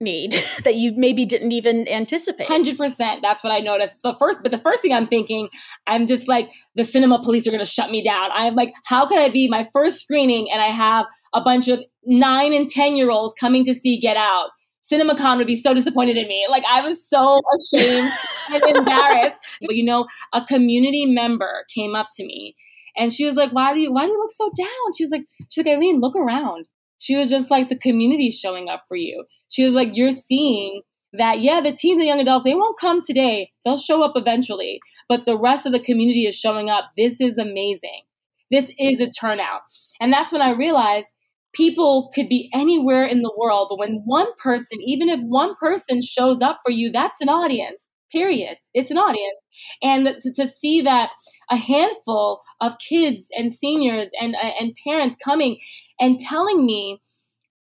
need 0.00 0.32
that 0.64 0.76
you 0.76 0.92
maybe 0.96 1.24
didn't 1.24 1.52
even 1.52 1.88
anticipate. 1.88 2.46
100%. 2.46 3.20
That's 3.22 3.42
what 3.42 3.52
I 3.52 3.60
noticed. 3.60 3.96
The 4.02 4.14
first 4.18 4.38
but 4.42 4.52
the 4.52 4.58
first 4.58 4.82
thing 4.82 4.92
I'm 4.92 5.06
thinking, 5.06 5.48
I'm 5.86 6.06
just 6.06 6.28
like 6.28 6.50
the 6.74 6.84
cinema 6.84 7.22
police 7.22 7.46
are 7.46 7.50
going 7.50 7.64
to 7.64 7.70
shut 7.70 7.90
me 7.90 8.02
down. 8.02 8.30
I'm 8.32 8.54
like 8.54 8.72
how 8.84 9.06
could 9.06 9.18
I 9.18 9.28
be 9.28 9.48
my 9.48 9.68
first 9.72 10.00
screening 10.00 10.50
and 10.52 10.62
I 10.62 10.68
have 10.68 11.06
a 11.34 11.40
bunch 11.40 11.68
of 11.68 11.80
9 12.04 12.52
and 12.52 12.68
10 12.68 12.96
year 12.96 13.10
olds 13.10 13.34
coming 13.38 13.64
to 13.64 13.74
see 13.74 13.98
Get 13.98 14.16
Out? 14.16 14.50
CinemaCon 14.90 15.36
would 15.36 15.46
be 15.46 15.60
so 15.60 15.74
disappointed 15.74 16.16
in 16.16 16.26
me. 16.28 16.46
Like 16.48 16.64
I 16.70 16.80
was 16.80 17.06
so 17.06 17.40
ashamed 17.74 18.10
and 18.50 18.76
embarrassed. 18.76 19.36
But 19.60 19.76
you 19.76 19.84
know, 19.84 20.06
a 20.32 20.44
community 20.44 21.06
member 21.06 21.64
came 21.74 21.94
up 21.94 22.08
to 22.16 22.24
me 22.24 22.54
and 22.96 23.12
she 23.12 23.24
was 23.24 23.36
like, 23.36 23.52
"Why 23.52 23.74
do 23.74 23.80
you 23.80 23.92
why 23.92 24.06
do 24.06 24.12
you 24.12 24.18
look 24.18 24.32
so 24.32 24.50
down?" 24.56 24.92
She's 24.96 25.10
like, 25.10 25.24
"She's 25.50 25.64
like 25.64 25.74
Eileen, 25.74 26.00
look 26.00 26.16
around." 26.16 26.66
She 26.98 27.16
was 27.16 27.30
just 27.30 27.50
like, 27.50 27.68
the 27.68 27.78
community 27.78 28.30
showing 28.30 28.68
up 28.68 28.84
for 28.88 28.96
you. 28.96 29.24
She 29.48 29.64
was 29.64 29.72
like, 29.72 29.96
you're 29.96 30.10
seeing 30.10 30.82
that, 31.12 31.40
yeah, 31.40 31.60
the 31.60 31.72
teens 31.72 32.00
and 32.00 32.06
young 32.06 32.20
adults, 32.20 32.44
they 32.44 32.54
won't 32.54 32.78
come 32.78 33.00
today. 33.02 33.52
They'll 33.64 33.76
show 33.76 34.02
up 34.02 34.12
eventually. 34.16 34.80
But 35.08 35.24
the 35.24 35.38
rest 35.38 35.64
of 35.64 35.72
the 35.72 35.80
community 35.80 36.26
is 36.26 36.38
showing 36.38 36.68
up. 36.68 36.90
This 36.96 37.20
is 37.20 37.38
amazing. 37.38 38.02
This 38.50 38.70
is 38.78 39.00
a 39.00 39.10
turnout. 39.10 39.62
And 40.00 40.12
that's 40.12 40.32
when 40.32 40.42
I 40.42 40.50
realized 40.50 41.06
people 41.54 42.10
could 42.14 42.28
be 42.28 42.50
anywhere 42.54 43.04
in 43.04 43.22
the 43.22 43.32
world. 43.36 43.68
But 43.70 43.78
when 43.78 44.02
one 44.04 44.28
person, 44.38 44.78
even 44.82 45.08
if 45.08 45.20
one 45.20 45.54
person 45.56 46.02
shows 46.02 46.42
up 46.42 46.58
for 46.64 46.70
you, 46.70 46.90
that's 46.90 47.20
an 47.20 47.28
audience 47.28 47.87
period. 48.10 48.58
It's 48.74 48.90
an 48.90 48.98
audience. 48.98 49.38
And 49.82 50.16
to, 50.22 50.32
to, 50.34 50.48
see 50.48 50.82
that 50.82 51.10
a 51.50 51.56
handful 51.56 52.42
of 52.60 52.78
kids 52.78 53.28
and 53.36 53.52
seniors 53.52 54.10
and, 54.20 54.34
uh, 54.36 54.50
and 54.60 54.76
parents 54.86 55.16
coming 55.22 55.58
and 56.00 56.18
telling 56.18 56.64
me 56.64 57.00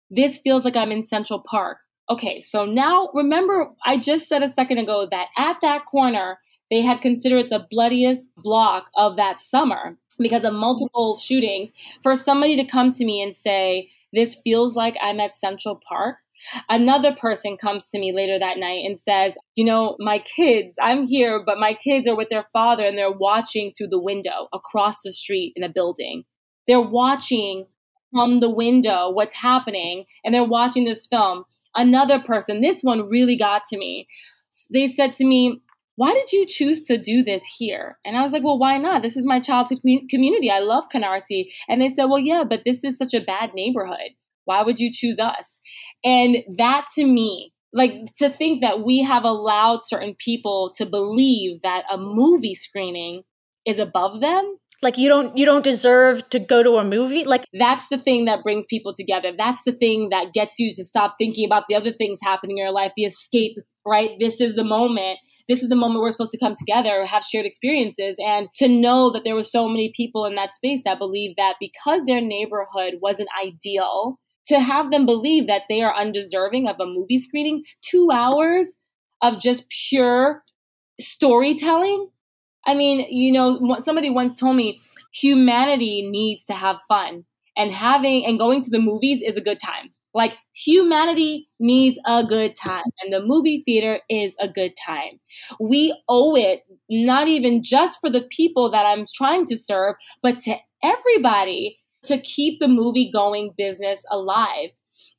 this 0.09 0.37
feels 0.39 0.65
like 0.65 0.75
I'm 0.75 0.91
in 0.91 1.03
Central 1.03 1.39
Park. 1.39 1.77
Okay, 2.09 2.41
so 2.41 2.65
now 2.65 3.09
remember, 3.13 3.69
I 3.85 3.97
just 3.97 4.27
said 4.27 4.41
a 4.41 4.49
second 4.49 4.79
ago 4.79 5.07
that 5.11 5.27
at 5.37 5.61
that 5.61 5.85
corner, 5.85 6.39
they 6.69 6.81
had 6.81 7.01
considered 7.01 7.49
the 7.49 7.65
bloodiest 7.69 8.29
block 8.37 8.89
of 8.95 9.15
that 9.15 9.39
summer 9.39 9.97
because 10.17 10.43
of 10.43 10.53
multiple 10.53 11.17
shootings. 11.17 11.71
For 12.01 12.15
somebody 12.15 12.55
to 12.55 12.63
come 12.63 12.91
to 12.91 13.05
me 13.05 13.21
and 13.21 13.33
say, 13.33 13.89
This 14.13 14.35
feels 14.35 14.75
like 14.75 14.95
I'm 15.01 15.19
at 15.19 15.31
Central 15.31 15.75
Park, 15.75 16.17
Another 16.69 17.13
person 17.13 17.57
comes 17.57 17.89
to 17.89 17.99
me 17.99 18.13
later 18.13 18.39
that 18.39 18.57
night 18.57 18.85
and 18.85 18.97
says, 18.97 19.33
You 19.55 19.65
know, 19.65 19.95
my 19.99 20.19
kids, 20.19 20.75
I'm 20.81 21.05
here, 21.05 21.41
but 21.43 21.59
my 21.59 21.73
kids 21.73 22.07
are 22.07 22.15
with 22.15 22.29
their 22.29 22.45
father 22.53 22.83
and 22.83 22.97
they're 22.97 23.11
watching 23.11 23.71
through 23.77 23.89
the 23.89 24.01
window 24.01 24.47
across 24.53 25.01
the 25.03 25.11
street 25.11 25.53
in 25.55 25.63
a 25.63 25.69
building. 25.69 26.23
They're 26.67 26.81
watching 26.81 27.65
from 28.11 28.39
the 28.39 28.49
window 28.49 29.09
what's 29.09 29.35
happening 29.35 30.05
and 30.23 30.33
they're 30.33 30.43
watching 30.43 30.85
this 30.85 31.07
film. 31.07 31.43
Another 31.75 32.19
person, 32.19 32.61
this 32.61 32.81
one 32.81 33.09
really 33.09 33.35
got 33.35 33.63
to 33.69 33.77
me. 33.77 34.07
They 34.71 34.87
said 34.87 35.13
to 35.13 35.25
me, 35.25 35.61
why 35.99 36.13
did 36.13 36.31
you 36.31 36.45
choose 36.47 36.81
to 36.83 36.97
do 36.97 37.23
this 37.23 37.43
here? 37.45 37.97
And 38.05 38.15
I 38.15 38.21
was 38.21 38.31
like, 38.31 38.41
well, 38.41 38.57
why 38.57 38.77
not? 38.77 39.01
This 39.01 39.17
is 39.17 39.25
my 39.25 39.41
childhood 39.41 39.79
community. 40.09 40.49
I 40.49 40.59
love 40.59 40.85
Canarsie. 40.87 41.51
And 41.67 41.81
they 41.81 41.89
said, 41.89 42.05
well, 42.05 42.19
yeah, 42.19 42.45
but 42.49 42.63
this 42.63 42.85
is 42.85 42.97
such 42.97 43.13
a 43.13 43.19
bad 43.19 43.53
neighborhood. 43.53 44.11
Why 44.45 44.63
would 44.63 44.79
you 44.79 44.91
choose 44.91 45.19
us? 45.19 45.59
And 46.03 46.37
that 46.57 46.85
to 46.95 47.05
me, 47.05 47.51
like 47.73 47.93
to 48.17 48.29
think 48.29 48.61
that 48.61 48.83
we 48.83 49.03
have 49.03 49.23
allowed 49.23 49.83
certain 49.83 50.15
people 50.17 50.71
to 50.77 50.85
believe 50.85 51.61
that 51.61 51.83
a 51.91 51.97
movie 51.97 52.55
screening 52.55 53.23
is 53.65 53.79
above 53.79 54.21
them. 54.21 54.57
Like 54.81 54.97
you 54.97 55.09
don't 55.09 55.37
you 55.37 55.45
don't 55.45 55.63
deserve 55.63 56.27
to 56.29 56.39
go 56.39 56.63
to 56.63 56.77
a 56.77 56.85
movie 56.85 57.25
like 57.25 57.43
that's 57.53 57.89
the 57.89 57.97
thing 57.97 58.25
that 58.25 58.43
brings 58.43 58.65
people 58.65 58.93
together. 58.93 59.33
That's 59.37 59.63
the 59.63 59.73
thing 59.73 60.09
that 60.09 60.33
gets 60.33 60.57
you 60.57 60.73
to 60.73 60.85
stop 60.85 61.15
thinking 61.17 61.45
about 61.45 61.65
the 61.67 61.75
other 61.75 61.91
things 61.91 62.19
happening 62.23 62.57
in 62.57 62.63
your 62.63 62.71
life 62.71 62.93
the 62.95 63.03
escape 63.03 63.57
right? 63.85 64.11
This 64.19 64.39
is 64.39 64.55
the 64.55 64.63
moment. 64.63 65.19
This 65.47 65.63
is 65.63 65.69
the 65.69 65.75
moment 65.75 66.01
we're 66.01 66.11
supposed 66.11 66.31
to 66.31 66.37
come 66.39 66.53
together 66.55 67.05
have 67.05 67.23
shared 67.23 67.45
experiences 67.45 68.17
and 68.19 68.47
to 68.55 68.67
know 68.67 69.09
that 69.11 69.23
there 69.23 69.35
were 69.35 69.43
so 69.43 69.67
many 69.67 69.91
people 69.95 70.25
in 70.25 70.35
that 70.35 70.51
space 70.51 70.81
that 70.85 70.99
believe 70.99 71.35
that 71.37 71.55
because 71.59 72.01
their 72.05 72.21
neighborhood 72.21 72.95
wasn't 73.01 73.29
ideal 73.43 74.19
to 74.49 74.59
have 74.59 74.91
them 74.91 75.05
believe 75.07 75.47
that 75.47 75.63
they 75.69 75.81
are 75.81 75.95
undeserving 75.95 76.67
of 76.67 76.77
a 76.79 76.85
movie 76.85 77.19
screening, 77.19 77.63
two 77.81 78.09
hours 78.11 78.77
of 79.21 79.39
just 79.41 79.65
pure 79.89 80.43
storytelling. 80.99 82.09
I 82.65 82.75
mean, 82.75 83.07
you 83.09 83.31
know, 83.31 83.79
somebody 83.81 84.09
once 84.09 84.33
told 84.33 84.55
me 84.55 84.79
humanity 85.13 86.07
needs 86.09 86.45
to 86.45 86.53
have 86.53 86.77
fun, 86.87 87.25
and 87.57 87.71
having 87.71 88.25
and 88.25 88.37
going 88.39 88.63
to 88.63 88.69
the 88.69 88.79
movies 88.79 89.21
is 89.21 89.37
a 89.37 89.41
good 89.41 89.59
time. 89.59 89.91
Like 90.13 90.37
humanity 90.53 91.49
needs 91.59 91.97
a 92.05 92.23
good 92.23 92.55
time, 92.55 92.83
and 93.01 93.13
the 93.13 93.21
movie 93.23 93.63
theater 93.65 93.99
is 94.09 94.35
a 94.39 94.47
good 94.47 94.73
time. 94.85 95.19
We 95.59 95.95
owe 96.09 96.35
it 96.35 96.61
not 96.89 97.27
even 97.27 97.63
just 97.63 97.99
for 98.01 98.09
the 98.09 98.21
people 98.21 98.69
that 98.71 98.85
I'm 98.85 99.05
trying 99.15 99.45
to 99.47 99.57
serve, 99.57 99.95
but 100.21 100.39
to 100.39 100.55
everybody 100.83 101.79
to 102.09 102.19
keep 102.19 102.59
the 102.59 102.67
movie 102.67 103.09
going 103.11 103.53
business 103.57 104.03
alive 104.11 104.69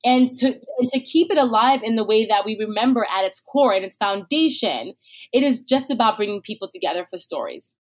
and 0.05 0.35
to 0.37 0.61
and 0.79 0.89
to 0.91 1.01
keep 1.01 1.31
it 1.31 1.39
alive 1.39 1.81
in 1.83 1.95
the 1.97 2.05
way 2.05 2.27
that 2.27 2.45
we 2.45 2.57
remember 2.59 3.07
at 3.17 3.25
its 3.25 3.41
core 3.41 3.73
and 3.73 3.85
its 3.85 3.97
foundation 3.97 4.95
it 5.33 5.43
is 5.43 5.61
just 5.63 5.91
about 5.91 6.17
bringing 6.17 6.41
people 6.41 6.69
together 6.69 7.07
for 7.09 7.19
stories 7.19 7.75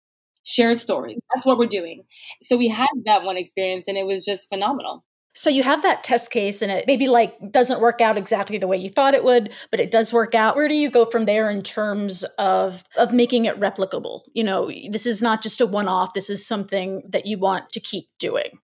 shared 0.44 0.78
stories 0.78 1.20
that's 1.34 1.46
what 1.46 1.58
we're 1.58 1.66
doing 1.66 2.04
so 2.42 2.56
we 2.56 2.68
had 2.68 2.88
that 3.04 3.22
one 3.22 3.36
experience 3.36 3.86
and 3.88 3.98
it 3.98 4.06
was 4.06 4.24
just 4.24 4.48
phenomenal 4.48 5.04
so 5.34 5.50
you 5.50 5.62
have 5.62 5.82
that 5.82 6.02
test 6.02 6.32
case 6.32 6.62
and 6.62 6.72
it 6.72 6.84
maybe 6.88 7.06
like 7.06 7.52
doesn't 7.52 7.80
work 7.80 8.00
out 8.00 8.18
exactly 8.18 8.58
the 8.58 8.66
way 8.66 8.76
you 8.76 8.88
thought 8.88 9.14
it 9.14 9.22
would, 9.22 9.52
but 9.70 9.78
it 9.78 9.92
does 9.92 10.12
work 10.12 10.34
out. 10.34 10.56
Where 10.56 10.66
do 10.66 10.74
you 10.74 10.90
go 10.90 11.04
from 11.04 11.26
there 11.26 11.48
in 11.48 11.62
terms 11.62 12.24
of 12.38 12.82
of 12.96 13.12
making 13.12 13.44
it 13.44 13.60
replicable? 13.60 14.22
You 14.32 14.42
know, 14.42 14.68
this 14.90 15.06
is 15.06 15.22
not 15.22 15.40
just 15.40 15.60
a 15.60 15.66
one-off, 15.66 16.12
this 16.12 16.28
is 16.28 16.44
something 16.44 17.02
that 17.08 17.24
you 17.24 17.38
want 17.38 17.68
to 17.70 17.78
keep 17.78 18.08
doing. 18.18 18.58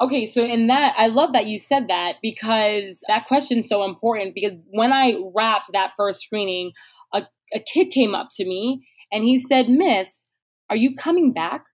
Okay, 0.00 0.26
so 0.26 0.44
in 0.44 0.68
that, 0.68 0.94
I 0.96 1.08
love 1.08 1.32
that 1.32 1.46
you 1.46 1.58
said 1.58 1.88
that 1.88 2.16
because 2.22 3.02
that 3.08 3.26
question's 3.26 3.68
so 3.68 3.84
important. 3.84 4.34
Because 4.34 4.52
when 4.70 4.92
I 4.92 5.20
wrapped 5.34 5.72
that 5.72 5.92
first 5.96 6.20
screening, 6.20 6.72
a, 7.12 7.26
a 7.52 7.60
kid 7.60 7.90
came 7.90 8.14
up 8.14 8.28
to 8.36 8.44
me 8.44 8.86
and 9.10 9.24
he 9.24 9.40
said, 9.40 9.68
Miss, 9.68 10.26
are 10.70 10.76
you 10.76 10.94
coming 10.94 11.32
back? 11.32 11.64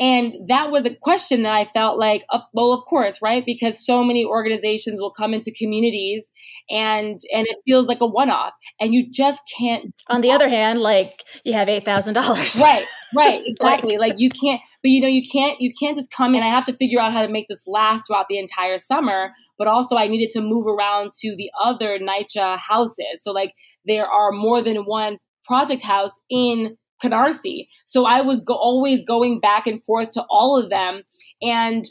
And 0.00 0.34
that 0.48 0.70
was 0.70 0.84
a 0.86 0.94
question 0.94 1.42
that 1.42 1.54
I 1.54 1.66
felt 1.66 1.98
like, 1.98 2.24
uh, 2.30 2.40
well, 2.52 2.72
of 2.72 2.84
course, 2.84 3.22
right? 3.22 3.44
Because 3.46 3.84
so 3.84 4.02
many 4.02 4.24
organizations 4.24 5.00
will 5.00 5.12
come 5.12 5.32
into 5.32 5.52
communities 5.52 6.30
and 6.68 7.20
and 7.32 7.46
it 7.46 7.56
feels 7.64 7.86
like 7.86 8.00
a 8.00 8.06
one-off 8.06 8.54
and 8.80 8.92
you 8.92 9.08
just 9.10 9.40
can't 9.56 9.94
On 10.08 10.20
the 10.20 10.32
other 10.32 10.48
hand, 10.48 10.80
like 10.80 11.22
you 11.44 11.52
have 11.52 11.68
$8,000. 11.68 12.60
Right. 12.60 12.84
Right, 13.14 13.40
exactly. 13.46 13.98
like, 13.98 14.10
like 14.12 14.20
you 14.20 14.30
can't 14.30 14.60
but 14.82 14.90
you 14.90 15.00
know 15.00 15.08
you 15.08 15.22
can't 15.30 15.60
you 15.60 15.72
can't 15.78 15.96
just 15.96 16.10
come 16.10 16.34
in. 16.34 16.42
I 16.42 16.48
have 16.48 16.64
to 16.66 16.74
figure 16.74 17.00
out 17.00 17.12
how 17.12 17.22
to 17.22 17.28
make 17.28 17.46
this 17.48 17.66
last 17.66 18.06
throughout 18.06 18.26
the 18.28 18.38
entire 18.38 18.78
summer, 18.78 19.32
but 19.58 19.66
also 19.66 19.96
I 19.96 20.08
needed 20.08 20.30
to 20.30 20.40
move 20.40 20.66
around 20.66 21.12
to 21.20 21.34
the 21.36 21.50
other 21.62 21.98
NYCHA 21.98 22.58
houses. 22.58 23.22
So 23.22 23.32
like 23.32 23.54
there 23.84 24.06
are 24.06 24.32
more 24.32 24.62
than 24.62 24.84
one 24.84 25.18
project 25.44 25.82
house 25.82 26.18
in 26.30 26.76
Canarsie. 27.02 27.66
So 27.84 28.06
I 28.06 28.20
was 28.20 28.40
go- 28.40 28.54
always 28.54 29.02
going 29.02 29.40
back 29.40 29.66
and 29.66 29.84
forth 29.84 30.10
to 30.10 30.24
all 30.30 30.58
of 30.58 30.70
them. 30.70 31.02
And 31.42 31.84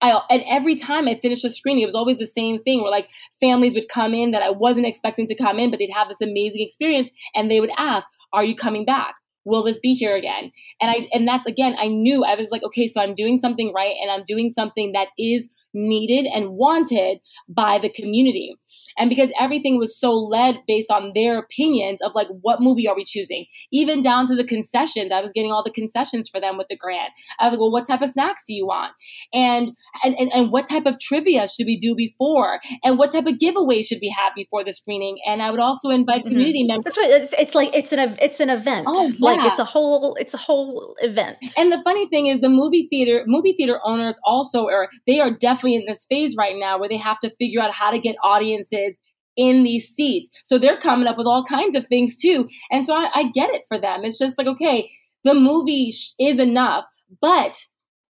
I, 0.00 0.20
and 0.30 0.42
every 0.48 0.74
time 0.74 1.06
I 1.06 1.18
finished 1.20 1.44
a 1.44 1.50
screening, 1.50 1.84
it 1.84 1.86
was 1.86 1.94
always 1.94 2.18
the 2.18 2.26
same 2.26 2.60
thing 2.62 2.82
where 2.82 2.90
like 2.90 3.08
families 3.40 3.72
would 3.74 3.88
come 3.88 4.14
in 4.14 4.32
that 4.32 4.42
I 4.42 4.50
wasn't 4.50 4.86
expecting 4.86 5.28
to 5.28 5.34
come 5.34 5.58
in, 5.58 5.70
but 5.70 5.78
they'd 5.78 5.92
have 5.94 6.08
this 6.08 6.20
amazing 6.20 6.62
experience 6.62 7.08
and 7.34 7.50
they 7.50 7.60
would 7.60 7.70
ask, 7.78 8.08
Are 8.32 8.44
you 8.44 8.56
coming 8.56 8.84
back? 8.84 9.14
Will 9.44 9.62
this 9.62 9.78
be 9.80 9.94
here 9.94 10.16
again? 10.16 10.52
And 10.80 10.90
i 10.90 11.08
and 11.12 11.26
that's 11.26 11.46
again 11.46 11.76
i 11.78 11.88
knew 11.88 12.24
i 12.24 12.34
was 12.34 12.48
like 12.50 12.62
okay 12.64 12.86
so 12.88 13.00
i'm 13.00 13.14
doing 13.14 13.38
something 13.38 13.72
right 13.72 13.94
and 14.00 14.10
i'm 14.10 14.24
doing 14.26 14.50
something 14.50 14.92
that 14.92 15.08
is 15.18 15.48
needed 15.74 16.26
and 16.32 16.50
wanted 16.50 17.18
by 17.48 17.78
the 17.78 17.88
community. 17.88 18.56
And 18.98 19.10
because 19.10 19.30
everything 19.38 19.78
was 19.78 19.98
so 19.98 20.12
led 20.12 20.60
based 20.66 20.90
on 20.90 21.12
their 21.14 21.38
opinions 21.38 22.00
of 22.02 22.12
like 22.14 22.28
what 22.40 22.60
movie 22.60 22.88
are 22.88 22.94
we 22.94 23.04
choosing? 23.04 23.46
Even 23.72 24.02
down 24.02 24.26
to 24.26 24.36
the 24.36 24.44
concessions. 24.44 25.10
I 25.12 25.20
was 25.20 25.32
getting 25.32 25.50
all 25.50 25.64
the 25.64 25.70
concessions 25.70 26.28
for 26.28 26.40
them 26.40 26.56
with 26.56 26.68
the 26.68 26.76
grant. 26.76 27.10
I 27.40 27.46
was 27.46 27.52
like 27.52 27.60
well 27.60 27.72
what 27.72 27.86
type 27.86 28.02
of 28.02 28.10
snacks 28.10 28.44
do 28.46 28.54
you 28.54 28.66
want? 28.66 28.92
And 29.32 29.72
and 30.04 30.14
and, 30.18 30.30
and 30.32 30.52
what 30.52 30.68
type 30.68 30.86
of 30.86 31.00
trivia 31.00 31.48
should 31.48 31.66
we 31.66 31.76
do 31.76 31.94
before? 31.94 32.60
And 32.84 32.98
what 32.98 33.12
type 33.12 33.26
of 33.26 33.38
giveaway 33.38 33.82
should 33.82 33.98
we 34.00 34.14
have 34.16 34.32
before 34.36 34.64
the 34.64 34.72
screening? 34.72 35.18
And 35.26 35.42
i 35.42 35.50
would 35.50 35.60
also 35.60 35.90
invite 35.90 36.20
mm-hmm. 36.20 36.28
community 36.28 36.62
mm-hmm. 36.62 36.68
members 36.68 36.92
that's 36.94 36.98
right. 36.98 37.22
It's, 37.22 37.32
it's 37.38 37.54
like 37.54 37.74
it's 37.74 37.92
an 37.92 38.16
it's 38.20 38.40
an 38.40 38.50
event. 38.50 38.86
Oh, 38.88 39.06
yeah. 39.06 39.14
like 39.20 39.46
it's 39.46 39.58
a 39.58 39.64
whole 39.64 40.14
it's 40.16 40.34
a 40.34 40.38
whole 40.38 40.94
event. 41.00 41.38
And 41.56 41.72
the 41.72 41.80
funny 41.82 42.08
thing 42.08 42.26
is 42.26 42.40
the 42.40 42.48
movie 42.48 42.86
theater 42.90 43.24
movie 43.26 43.52
theater 43.52 43.80
owners 43.84 44.14
also 44.24 44.66
are 44.66 44.88
they 45.06 45.20
are 45.20 45.30
definitely 45.30 45.61
in 45.70 45.84
this 45.86 46.04
phase 46.08 46.36
right 46.36 46.56
now 46.56 46.78
where 46.78 46.88
they 46.88 46.96
have 46.96 47.18
to 47.20 47.30
figure 47.36 47.60
out 47.60 47.72
how 47.72 47.90
to 47.90 47.98
get 47.98 48.16
audiences 48.22 48.96
in 49.36 49.62
these 49.62 49.88
seats 49.88 50.28
so 50.44 50.58
they're 50.58 50.76
coming 50.76 51.06
up 51.06 51.16
with 51.16 51.26
all 51.26 51.44
kinds 51.44 51.74
of 51.74 51.86
things 51.86 52.16
too 52.16 52.48
and 52.70 52.86
so 52.86 52.94
i, 52.94 53.10
I 53.14 53.30
get 53.30 53.50
it 53.54 53.62
for 53.68 53.78
them 53.78 54.04
it's 54.04 54.18
just 54.18 54.36
like 54.36 54.46
okay 54.46 54.90
the 55.24 55.34
movie 55.34 55.94
is 56.18 56.38
enough 56.38 56.84
but 57.20 57.56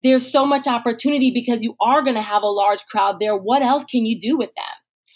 there's 0.04 0.30
so 0.30 0.46
much 0.46 0.68
opportunity 0.68 1.32
because 1.32 1.64
you 1.64 1.76
are 1.82 2.02
going 2.02 2.16
to 2.16 2.22
have 2.22 2.44
a 2.44 2.48
large 2.48 2.86
crowd 2.88 3.20
there 3.20 3.38
what 3.38 3.62
else 3.62 3.86
can 3.86 4.06
you 4.06 4.20
do 4.20 4.38
with 4.38 4.50
them 4.56 4.76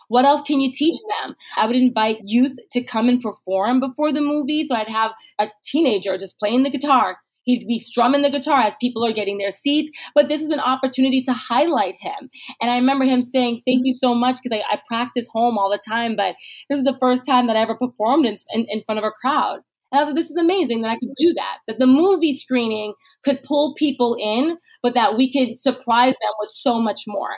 what 0.09 0.25
else 0.25 0.41
can 0.41 0.59
you 0.59 0.71
teach 0.71 0.97
them? 1.21 1.35
I 1.55 1.65
would 1.67 1.75
invite 1.75 2.17
youth 2.25 2.57
to 2.71 2.81
come 2.81 3.07
and 3.07 3.21
perform 3.21 3.79
before 3.79 4.11
the 4.11 4.21
movie. 4.21 4.67
So 4.67 4.75
I'd 4.75 4.89
have 4.89 5.11
a 5.39 5.47
teenager 5.63 6.17
just 6.17 6.37
playing 6.39 6.63
the 6.63 6.71
guitar. 6.71 7.19
He'd 7.43 7.67
be 7.67 7.79
strumming 7.79 8.21
the 8.21 8.29
guitar 8.29 8.61
as 8.61 8.75
people 8.79 9.05
are 9.05 9.11
getting 9.11 9.37
their 9.37 9.51
seats. 9.51 9.89
But 10.13 10.27
this 10.27 10.41
is 10.41 10.51
an 10.51 10.59
opportunity 10.59 11.21
to 11.23 11.33
highlight 11.33 11.95
him. 11.99 12.29
And 12.61 12.69
I 12.69 12.75
remember 12.77 13.05
him 13.05 13.21
saying, 13.21 13.61
Thank 13.65 13.81
you 13.85 13.93
so 13.93 14.13
much, 14.13 14.37
because 14.41 14.59
I, 14.59 14.73
I, 14.73 14.81
practice 14.87 15.27
home 15.31 15.57
all 15.57 15.69
the 15.69 15.81
time. 15.87 16.15
But 16.15 16.35
this 16.69 16.79
is 16.79 16.85
the 16.85 16.97
first 16.99 17.25
time 17.25 17.47
that 17.47 17.55
I 17.55 17.61
ever 17.61 17.75
performed 17.75 18.25
in, 18.25 18.37
in, 18.53 18.65
in 18.69 18.83
front 18.83 18.99
of 18.99 19.03
a 19.03 19.11
crowd. 19.11 19.59
And 19.91 19.99
I 19.99 20.03
was 20.03 20.13
like, 20.13 20.21
this 20.21 20.31
is 20.31 20.37
amazing 20.37 20.81
that 20.81 20.89
I 20.89 20.99
could 20.99 21.13
do 21.17 21.33
that. 21.33 21.57
That 21.67 21.79
the 21.79 21.87
movie 21.87 22.37
screening 22.37 22.93
could 23.23 23.41
pull 23.43 23.73
people 23.75 24.15
in, 24.19 24.57
but 24.81 24.93
that 24.93 25.17
we 25.17 25.31
could 25.31 25.59
surprise 25.59 26.13
them 26.21 26.33
with 26.39 26.51
so 26.51 26.79
much 26.79 27.01
more. 27.07 27.37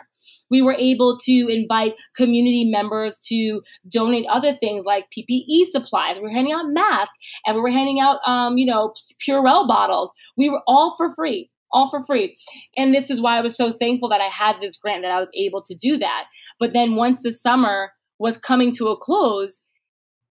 We 0.49 0.61
were 0.61 0.75
able 0.77 1.17
to 1.19 1.47
invite 1.49 1.95
community 2.15 2.65
members 2.69 3.19
to 3.29 3.61
donate 3.87 4.25
other 4.29 4.53
things 4.53 4.85
like 4.85 5.05
PPE 5.17 5.67
supplies. 5.71 6.17
We 6.17 6.23
were 6.23 6.29
handing 6.29 6.53
out 6.53 6.67
masks 6.67 7.17
and 7.45 7.55
we 7.55 7.61
were 7.61 7.69
handing 7.69 7.99
out, 7.99 8.19
um, 8.27 8.57
you 8.57 8.65
know, 8.65 8.93
Purell 9.25 9.67
bottles. 9.67 10.11
We 10.35 10.49
were 10.49 10.61
all 10.67 10.95
for 10.97 11.13
free 11.13 11.49
all 11.73 11.89
for 11.89 12.03
free. 12.05 12.35
And 12.75 12.93
this 12.93 13.09
is 13.09 13.21
why 13.21 13.37
I 13.37 13.41
was 13.41 13.55
so 13.55 13.71
thankful 13.71 14.09
that 14.09 14.19
I 14.19 14.25
had 14.25 14.59
this 14.59 14.75
grant 14.75 15.03
that 15.03 15.11
I 15.11 15.19
was 15.19 15.31
able 15.33 15.61
to 15.63 15.73
do 15.73 15.97
that. 15.99 16.25
But 16.59 16.73
then 16.73 16.95
once 16.95 17.23
the 17.23 17.31
summer 17.31 17.91
was 18.19 18.37
coming 18.37 18.73
to 18.75 18.89
a 18.89 18.97
close, 18.97 19.61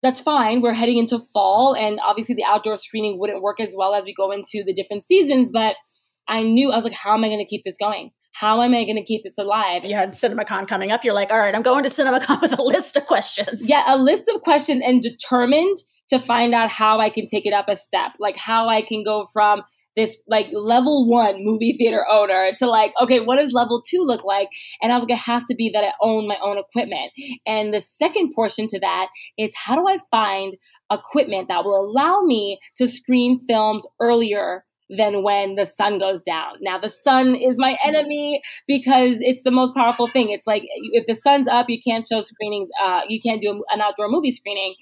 that's 0.03 0.21
fine. 0.21 0.61
We're 0.61 0.73
heading 0.73 0.97
into 0.97 1.19
fall, 1.33 1.75
and 1.75 1.99
obviously 2.05 2.35
the 2.35 2.43
outdoor 2.43 2.75
screening 2.75 3.17
wouldn't 3.19 3.41
work 3.41 3.59
as 3.59 3.73
well 3.75 3.95
as 3.95 4.03
we 4.03 4.13
go 4.13 4.31
into 4.31 4.63
the 4.65 4.73
different 4.73 5.07
seasons. 5.07 5.49
But 5.51 5.77
I 6.27 6.43
knew 6.43 6.71
I 6.71 6.75
was 6.75 6.83
like, 6.83 6.93
how 6.93 7.13
am 7.13 7.23
I 7.23 7.29
going 7.29 7.39
to 7.39 7.45
keep 7.45 7.63
this 7.63 7.77
going? 7.77 8.11
How 8.33 8.61
am 8.61 8.73
I 8.73 8.83
going 8.83 8.97
to 8.97 9.03
keep 9.03 9.21
this 9.23 9.37
alive? 9.37 9.85
You 9.85 9.95
had 9.95 10.11
CinemaCon 10.11 10.67
coming 10.67 10.91
up. 10.91 11.03
You're 11.03 11.13
like, 11.13 11.31
all 11.31 11.39
right, 11.39 11.55
I'm 11.55 11.61
going 11.61 11.83
to 11.83 11.89
CinemaCon 11.89 12.41
with 12.41 12.57
a 12.57 12.63
list 12.63 12.97
of 12.97 13.05
questions. 13.05 13.69
Yeah, 13.69 13.83
a 13.87 13.97
list 13.97 14.23
of 14.33 14.41
questions 14.41 14.83
and 14.85 15.01
determined 15.01 15.77
to 16.09 16.19
find 16.19 16.53
out 16.53 16.69
how 16.69 16.99
I 16.99 17.09
can 17.09 17.25
take 17.27 17.45
it 17.45 17.53
up 17.53 17.69
a 17.69 17.75
step, 17.75 18.11
like 18.19 18.35
how 18.35 18.67
I 18.67 18.81
can 18.81 19.03
go 19.03 19.27
from 19.31 19.63
this 19.95 20.21
like 20.27 20.47
level 20.53 21.07
one 21.07 21.43
movie 21.43 21.73
theater 21.73 22.05
owner 22.09 22.51
to 22.59 22.67
like, 22.67 22.93
okay, 23.01 23.19
what 23.19 23.37
does 23.37 23.53
level 23.53 23.81
two 23.87 24.03
look 24.03 24.23
like? 24.23 24.49
And 24.81 24.91
I 24.91 24.95
was 24.95 25.03
like, 25.03 25.17
it 25.17 25.21
has 25.21 25.43
to 25.49 25.55
be 25.55 25.69
that 25.69 25.83
I 25.83 25.91
own 26.01 26.27
my 26.27 26.37
own 26.41 26.57
equipment. 26.57 27.11
And 27.45 27.73
the 27.73 27.81
second 27.81 28.33
portion 28.33 28.67
to 28.67 28.79
that 28.79 29.07
is 29.37 29.53
how 29.55 29.75
do 29.75 29.87
I 29.87 29.97
find 30.11 30.55
equipment 30.91 31.47
that 31.47 31.63
will 31.63 31.79
allow 31.79 32.21
me 32.21 32.59
to 32.77 32.87
screen 32.87 33.39
films 33.47 33.85
earlier 33.99 34.63
than 34.89 35.23
when 35.23 35.55
the 35.55 35.65
sun 35.65 35.97
goes 35.97 36.21
down. 36.21 36.55
Now, 36.61 36.77
the 36.77 36.89
sun 36.89 37.35
is 37.35 37.57
my 37.57 37.77
enemy 37.85 38.41
because 38.67 39.17
it's 39.19 39.43
the 39.43 39.51
most 39.51 39.73
powerful 39.73 40.07
thing. 40.07 40.29
It's 40.29 40.45
like 40.45 40.63
if 40.91 41.05
the 41.07 41.15
sun's 41.15 41.47
up, 41.47 41.69
you 41.69 41.79
can't 41.81 42.05
show 42.05 42.21
screenings, 42.21 42.69
uh, 42.81 43.01
you 43.07 43.19
can't 43.19 43.41
do 43.41 43.63
an 43.71 43.81
outdoor 43.81 44.09
movie 44.09 44.31
screening. 44.31 44.75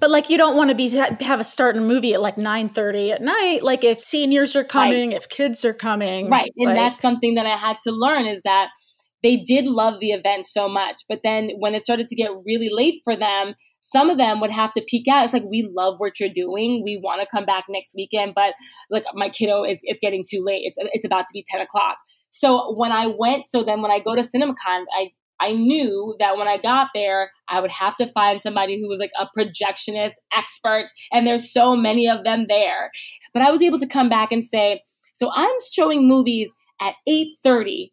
But 0.00 0.10
like 0.10 0.30
you 0.30 0.38
don't 0.38 0.56
want 0.56 0.70
to 0.70 0.76
be 0.76 0.88
have 0.88 1.40
a 1.40 1.44
start 1.44 1.76
in 1.76 1.82
a 1.82 1.86
movie 1.86 2.14
at 2.14 2.20
like 2.20 2.36
9:30 2.36 3.12
at 3.12 3.22
night 3.22 3.62
like 3.62 3.84
if 3.84 4.00
seniors 4.00 4.54
are 4.54 4.64
coming, 4.64 5.10
right. 5.10 5.16
if 5.16 5.28
kids 5.28 5.64
are 5.64 5.74
coming. 5.74 6.30
Right. 6.30 6.50
And 6.56 6.66
like, 6.66 6.76
that's 6.76 7.00
something 7.00 7.34
that 7.34 7.46
I 7.46 7.56
had 7.56 7.78
to 7.84 7.92
learn 7.92 8.26
is 8.26 8.40
that 8.44 8.70
they 9.22 9.36
did 9.36 9.66
love 9.66 9.98
the 9.98 10.12
event 10.12 10.46
so 10.46 10.68
much, 10.68 11.02
but 11.08 11.20
then 11.24 11.50
when 11.58 11.74
it 11.74 11.82
started 11.82 12.08
to 12.08 12.14
get 12.14 12.30
really 12.46 12.68
late 12.70 13.00
for 13.02 13.16
them, 13.16 13.54
some 13.82 14.10
of 14.10 14.18
them 14.18 14.40
would 14.40 14.50
have 14.50 14.72
to 14.74 14.84
peek 14.86 15.08
out. 15.08 15.24
It's 15.24 15.32
like 15.32 15.44
we 15.44 15.68
love 15.74 15.94
what 15.98 16.20
you're 16.20 16.28
doing. 16.28 16.82
We 16.84 17.00
want 17.02 17.20
to 17.22 17.26
come 17.26 17.44
back 17.44 17.64
next 17.68 17.94
weekend, 17.96 18.32
but 18.34 18.54
like 18.90 19.04
my 19.14 19.28
kiddo 19.28 19.64
is 19.64 19.80
it's 19.82 20.00
getting 20.00 20.24
too 20.28 20.42
late. 20.44 20.62
It's 20.64 20.76
it's 20.92 21.04
about 21.04 21.22
to 21.22 21.32
be 21.32 21.44
10 21.48 21.60
o'clock. 21.60 21.96
So 22.30 22.74
when 22.76 22.92
I 22.92 23.06
went, 23.06 23.44
so 23.48 23.62
then 23.62 23.80
when 23.80 23.90
I 23.90 24.00
go 24.00 24.14
to 24.14 24.22
CinemaCon, 24.22 24.84
I 24.94 25.10
I 25.40 25.52
knew 25.52 26.16
that 26.18 26.36
when 26.36 26.48
I 26.48 26.56
got 26.56 26.88
there, 26.94 27.32
I 27.48 27.60
would 27.60 27.70
have 27.70 27.96
to 27.96 28.06
find 28.08 28.42
somebody 28.42 28.80
who 28.80 28.88
was 28.88 28.98
like 28.98 29.12
a 29.18 29.28
projectionist 29.36 30.14
expert, 30.34 30.86
and 31.12 31.26
there's 31.26 31.52
so 31.52 31.76
many 31.76 32.08
of 32.08 32.24
them 32.24 32.46
there. 32.48 32.90
But 33.32 33.42
I 33.42 33.50
was 33.50 33.62
able 33.62 33.78
to 33.78 33.86
come 33.86 34.08
back 34.08 34.32
and 34.32 34.44
say, 34.44 34.82
so 35.14 35.30
I'm 35.34 35.54
showing 35.72 36.06
movies 36.06 36.50
at 36.80 36.94
8:30. 37.08 37.92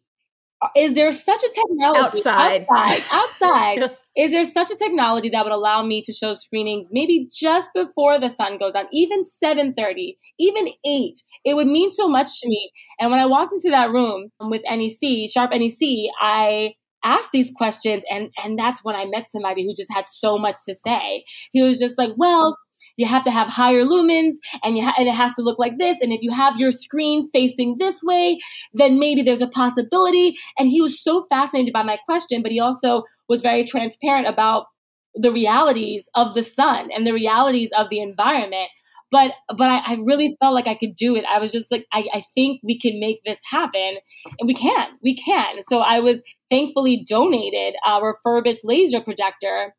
Uh, 0.62 0.68
is 0.74 0.94
there 0.94 1.12
such 1.12 1.42
a 1.42 1.48
technology 1.52 2.00
outside? 2.00 2.66
Outside, 2.70 3.02
outside 3.10 3.96
is 4.16 4.32
there 4.32 4.44
such 4.44 4.70
a 4.70 4.76
technology 4.76 5.28
that 5.28 5.44
would 5.44 5.52
allow 5.52 5.82
me 5.82 6.00
to 6.02 6.12
show 6.12 6.34
screenings 6.34 6.88
maybe 6.90 7.28
just 7.30 7.70
before 7.74 8.18
the 8.18 8.30
sun 8.30 8.56
goes 8.56 8.72
down, 8.72 8.86
even 8.90 9.22
7:30, 9.24 10.16
even 10.38 10.68
8? 10.84 11.22
It 11.44 11.54
would 11.54 11.66
mean 11.66 11.90
so 11.90 12.08
much 12.08 12.40
to 12.40 12.48
me. 12.48 12.72
And 12.98 13.10
when 13.10 13.20
I 13.20 13.26
walked 13.26 13.52
into 13.52 13.70
that 13.70 13.90
room 13.90 14.30
with 14.40 14.62
NEC, 14.64 15.28
Sharp 15.28 15.52
NEC, 15.52 16.10
I 16.20 16.74
asked 17.06 17.32
these 17.32 17.50
questions 17.54 18.02
and 18.10 18.30
and 18.42 18.58
that's 18.58 18.84
when 18.84 18.96
I 18.96 19.04
met 19.06 19.26
somebody 19.26 19.64
who 19.64 19.74
just 19.74 19.92
had 19.92 20.06
so 20.06 20.38
much 20.38 20.56
to 20.66 20.74
say. 20.74 21.24
He 21.52 21.62
was 21.62 21.78
just 21.78 21.98
like, 21.98 22.12
"Well, 22.16 22.58
you 22.96 23.06
have 23.06 23.24
to 23.24 23.30
have 23.30 23.48
higher 23.48 23.82
lumens 23.82 24.36
and 24.62 24.76
you 24.76 24.84
ha- 24.84 24.94
and 24.98 25.08
it 25.08 25.14
has 25.14 25.32
to 25.34 25.42
look 25.42 25.58
like 25.58 25.78
this 25.78 25.98
and 26.00 26.12
if 26.12 26.22
you 26.22 26.32
have 26.32 26.54
your 26.56 26.70
screen 26.70 27.28
facing 27.30 27.76
this 27.78 28.02
way 28.02 28.38
then 28.72 28.98
maybe 28.98 29.22
there's 29.22 29.42
a 29.42 29.46
possibility 29.48 30.36
and 30.58 30.70
he 30.70 30.80
was 30.80 31.02
so 31.02 31.26
fascinated 31.30 31.72
by 31.72 31.82
my 31.82 31.98
question 32.06 32.42
but 32.42 32.52
he 32.52 32.60
also 32.60 33.02
was 33.28 33.42
very 33.42 33.64
transparent 33.64 34.26
about 34.26 34.66
the 35.14 35.32
realities 35.32 36.08
of 36.14 36.34
the 36.34 36.42
sun 36.42 36.90
and 36.94 37.06
the 37.06 37.12
realities 37.12 37.70
of 37.76 37.88
the 37.88 38.00
environment 38.00 38.68
but 39.10 39.32
but 39.56 39.70
I, 39.70 39.78
I, 39.86 39.98
really 40.04 40.36
felt 40.40 40.54
like 40.54 40.66
I 40.66 40.74
could 40.74 40.96
do 40.96 41.16
it. 41.16 41.24
I 41.30 41.38
was 41.38 41.52
just 41.52 41.70
like, 41.70 41.86
I, 41.92 42.06
I 42.12 42.22
think 42.34 42.60
we 42.64 42.78
can 42.78 42.98
make 42.98 43.20
this 43.24 43.38
happen, 43.48 43.98
and 44.38 44.46
we 44.46 44.54
can, 44.54 44.88
we 45.02 45.16
can. 45.16 45.62
So 45.68 45.80
I 45.80 46.00
was 46.00 46.20
thankfully 46.50 47.04
donated 47.08 47.74
a 47.86 48.00
refurbished 48.02 48.64
laser 48.64 49.00
projector 49.00 49.74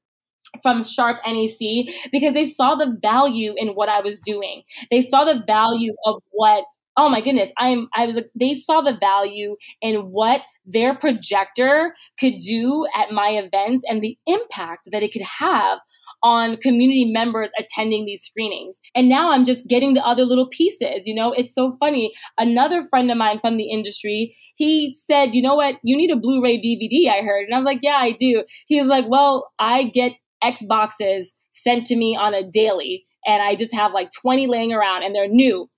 from 0.64 0.84
Sharp 0.84 1.18
NEC 1.26 1.94
because 2.12 2.34
they 2.34 2.50
saw 2.50 2.76
the 2.76 2.98
value 3.02 3.54
in 3.58 3.70
what 3.70 3.90
I 3.90 4.02
was 4.02 4.20
doing. 4.20 4.64
They 4.90 5.02
saw 5.02 5.26
the 5.26 5.44
value 5.46 5.94
of 6.06 6.22
what 6.32 6.64
oh 6.98 7.10
my 7.10 7.22
goodness, 7.22 7.52
I'm 7.58 7.88
I 7.96 8.06
was 8.06 8.16
like 8.16 8.32
they 8.38 8.56
saw 8.56 8.82
the 8.82 8.98
value 9.00 9.56
in 9.82 9.98
what 10.12 10.42
their 10.66 10.96
projector 10.96 11.96
could 12.20 12.40
do 12.40 12.86
at 12.96 13.12
my 13.12 13.30
events 13.30 13.84
and 13.88 14.02
the 14.02 14.18
impact 14.26 14.90
that 14.92 15.04
it 15.04 15.14
could 15.14 15.22
have 15.22 15.80
on 16.28 16.58
community 16.58 17.06
members 17.06 17.48
attending 17.58 18.04
these 18.04 18.22
screenings. 18.22 18.78
And 18.94 19.08
now 19.08 19.32
I'm 19.32 19.46
just 19.46 19.66
getting 19.66 19.94
the 19.94 20.06
other 20.06 20.26
little 20.26 20.48
pieces. 20.48 21.08
You 21.08 21.16
know, 21.16 21.32
it's 21.32 21.56
so 21.56 21.78
funny. 21.80 22.14
Another 22.38 22.84
friend 22.84 23.10
of 23.10 23.18
mine 23.18 23.40
from 23.40 23.56
the 23.56 23.72
industry, 23.72 24.36
he 24.56 24.92
said, 24.92 25.34
you 25.34 25.42
know 25.42 25.56
what? 25.56 25.78
You 25.84 25.96
need 25.96 26.12
a 26.12 26.18
Blu 26.18 26.44
ray 26.44 26.58
DVD, 26.58 27.10
I 27.10 27.22
heard. 27.22 27.46
And 27.46 27.56
I 27.56 27.58
was 27.58 27.66
like, 27.66 27.80
yeah, 27.82 27.96
I 27.96 28.12
do. 28.12 28.44
He 28.66 28.82
was 28.82 28.90
like, 28.90 29.06
well, 29.08 29.50
I 29.58 29.84
get 29.84 30.12
Xboxes 30.44 31.28
sent 31.52 31.88
to 31.88 31.96
me 31.96 32.18
on 32.20 32.34
a 32.34 32.44
daily. 32.44 33.06
And 33.26 33.42
I 33.42 33.56
just 33.56 33.74
have 33.74 33.94
like 33.94 34.10
20 34.22 34.48
laying 34.48 34.74
around 34.74 35.04
and 35.04 35.16
they're 35.16 35.30
new 35.30 35.70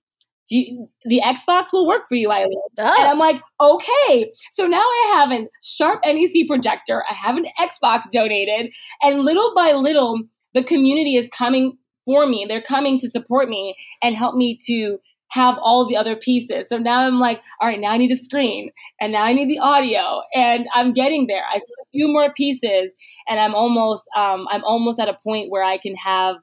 you, 0.50 0.88
the 1.04 1.20
Xbox 1.24 1.72
will 1.72 1.86
work 1.86 2.02
for 2.08 2.14
you, 2.14 2.30
Eileen. 2.30 2.60
Oh. 2.78 2.96
And 3.00 3.08
I'm 3.08 3.18
like, 3.18 3.40
okay. 3.60 4.30
So 4.52 4.66
now 4.66 4.82
I 4.82 5.12
have 5.14 5.32
a 5.32 5.46
sharp 5.62 6.00
NEC 6.04 6.46
projector. 6.48 7.04
I 7.08 7.14
have 7.14 7.36
an 7.36 7.46
Xbox 7.60 8.10
donated. 8.10 8.72
And 9.02 9.20
little 9.20 9.52
by 9.54 9.72
little, 9.72 10.20
the 10.54 10.62
community 10.62 11.16
is 11.16 11.28
coming 11.28 11.78
for 12.04 12.26
me. 12.26 12.46
They're 12.48 12.62
coming 12.62 12.98
to 13.00 13.10
support 13.10 13.48
me 13.48 13.76
and 14.02 14.16
help 14.16 14.34
me 14.34 14.56
to 14.66 14.98
have 15.30 15.56
all 15.62 15.86
the 15.86 15.96
other 15.96 16.16
pieces. 16.16 16.68
So 16.68 16.78
now 16.78 17.02
I'm 17.02 17.20
like, 17.20 17.42
all 17.60 17.68
right, 17.68 17.78
now 17.78 17.92
I 17.92 17.98
need 17.98 18.10
a 18.10 18.16
screen 18.16 18.70
and 19.00 19.12
now 19.12 19.22
I 19.22 19.32
need 19.32 19.48
the 19.48 19.60
audio 19.60 20.22
and 20.34 20.66
I'm 20.74 20.92
getting 20.92 21.28
there. 21.28 21.44
I 21.48 21.58
see 21.58 21.74
a 21.82 21.90
few 21.92 22.08
more 22.08 22.32
pieces 22.32 22.94
and 23.28 23.38
I'm 23.38 23.54
almost, 23.54 24.04
um, 24.16 24.46
I'm 24.50 24.64
almost 24.64 24.98
at 24.98 25.08
a 25.08 25.16
point 25.24 25.50
where 25.50 25.62
I 25.62 25.78
can 25.78 25.94
have, 25.96 26.36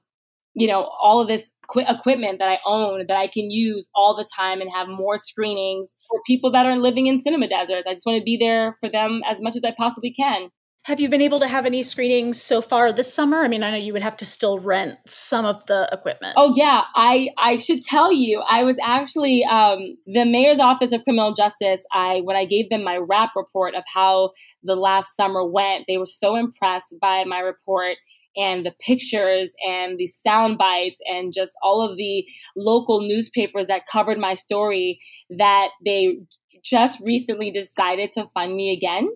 you 0.54 0.68
know, 0.68 0.90
all 1.02 1.20
of 1.20 1.28
this 1.28 1.52
qu- 1.68 1.84
equipment 1.88 2.40
that 2.40 2.50
I 2.50 2.60
own 2.66 3.06
that 3.08 3.18
I 3.18 3.28
can 3.28 3.52
use 3.52 3.90
all 3.94 4.16
the 4.16 4.28
time 4.38 4.62
and 4.62 4.72
have 4.72 4.88
more 4.88 5.18
screenings 5.18 5.94
for 6.10 6.22
people 6.26 6.50
that 6.52 6.66
are 6.66 6.78
living 6.78 7.08
in 7.08 7.20
cinema 7.20 7.50
deserts. 7.50 7.88
I 7.88 7.94
just 7.94 8.06
want 8.06 8.18
to 8.18 8.24
be 8.24 8.38
there 8.38 8.78
for 8.80 8.90
them 8.90 9.22
as 9.30 9.42
much 9.42 9.58
as 9.58 9.66
I 9.66 9.74
possibly 9.78 10.14
can. 10.14 10.50
Have 10.84 11.02
you 11.02 11.10
been 11.10 11.22
able 11.22 11.42
to 11.42 11.48
have 11.48 11.66
any 11.66 11.84
screenings 11.84 12.42
so 12.42 12.62
far 12.62 12.94
this 12.94 13.14
summer? 13.14 13.44
I 13.44 13.50
mean, 13.50 13.62
I 13.62 13.72
know 13.72 13.78
you 13.78 13.92
would 13.92 14.02
have 14.02 14.16
to 14.18 14.26
still 14.26 14.58
rent 14.58 14.98
some 15.06 15.46
of 15.46 15.66
the 15.66 15.90
equipment. 15.92 16.36
Oh 16.38 16.54
yeah, 16.56 16.86
I 16.96 17.30
I 17.38 17.58
should 17.58 17.84
tell 17.84 18.14
you, 18.14 18.42
I 18.50 18.64
was 18.64 18.78
actually 18.82 19.44
um, 19.44 19.98
the 20.06 20.24
mayor's 20.24 20.60
office 20.60 20.94
of 20.94 21.04
criminal 21.04 21.34
justice. 21.34 21.84
I 21.92 22.22
when 22.24 22.38
I 22.38 22.46
gave 22.46 22.70
them 22.70 22.86
my 22.86 22.96
wrap 22.96 23.32
report 23.36 23.76
of 23.76 23.84
how 23.94 24.32
the 24.64 24.78
last 24.78 25.18
summer 25.18 25.46
went, 25.46 25.84
they 25.90 25.98
were 25.98 26.06
so 26.06 26.38
impressed 26.38 26.96
by 27.02 27.26
my 27.26 27.40
report 27.40 27.98
and 28.38 28.66
the 28.66 28.74
pictures 28.80 29.54
and 29.68 29.98
the 29.98 30.08
sound 30.08 30.58
bites 30.58 31.00
and 31.06 31.34
just 31.34 31.52
all 31.64 31.82
of 31.82 31.98
the 31.98 32.24
local 32.56 33.02
newspapers 33.02 33.68
that 33.68 33.82
covered 33.92 34.20
my 34.20 34.36
story 34.36 35.00
that 35.30 35.70
they 35.84 36.20
just 36.64 37.00
recently 37.04 37.52
decided 37.52 38.12
to 38.14 38.28
fund 38.34 38.56
me 38.56 38.72
again. 38.72 39.10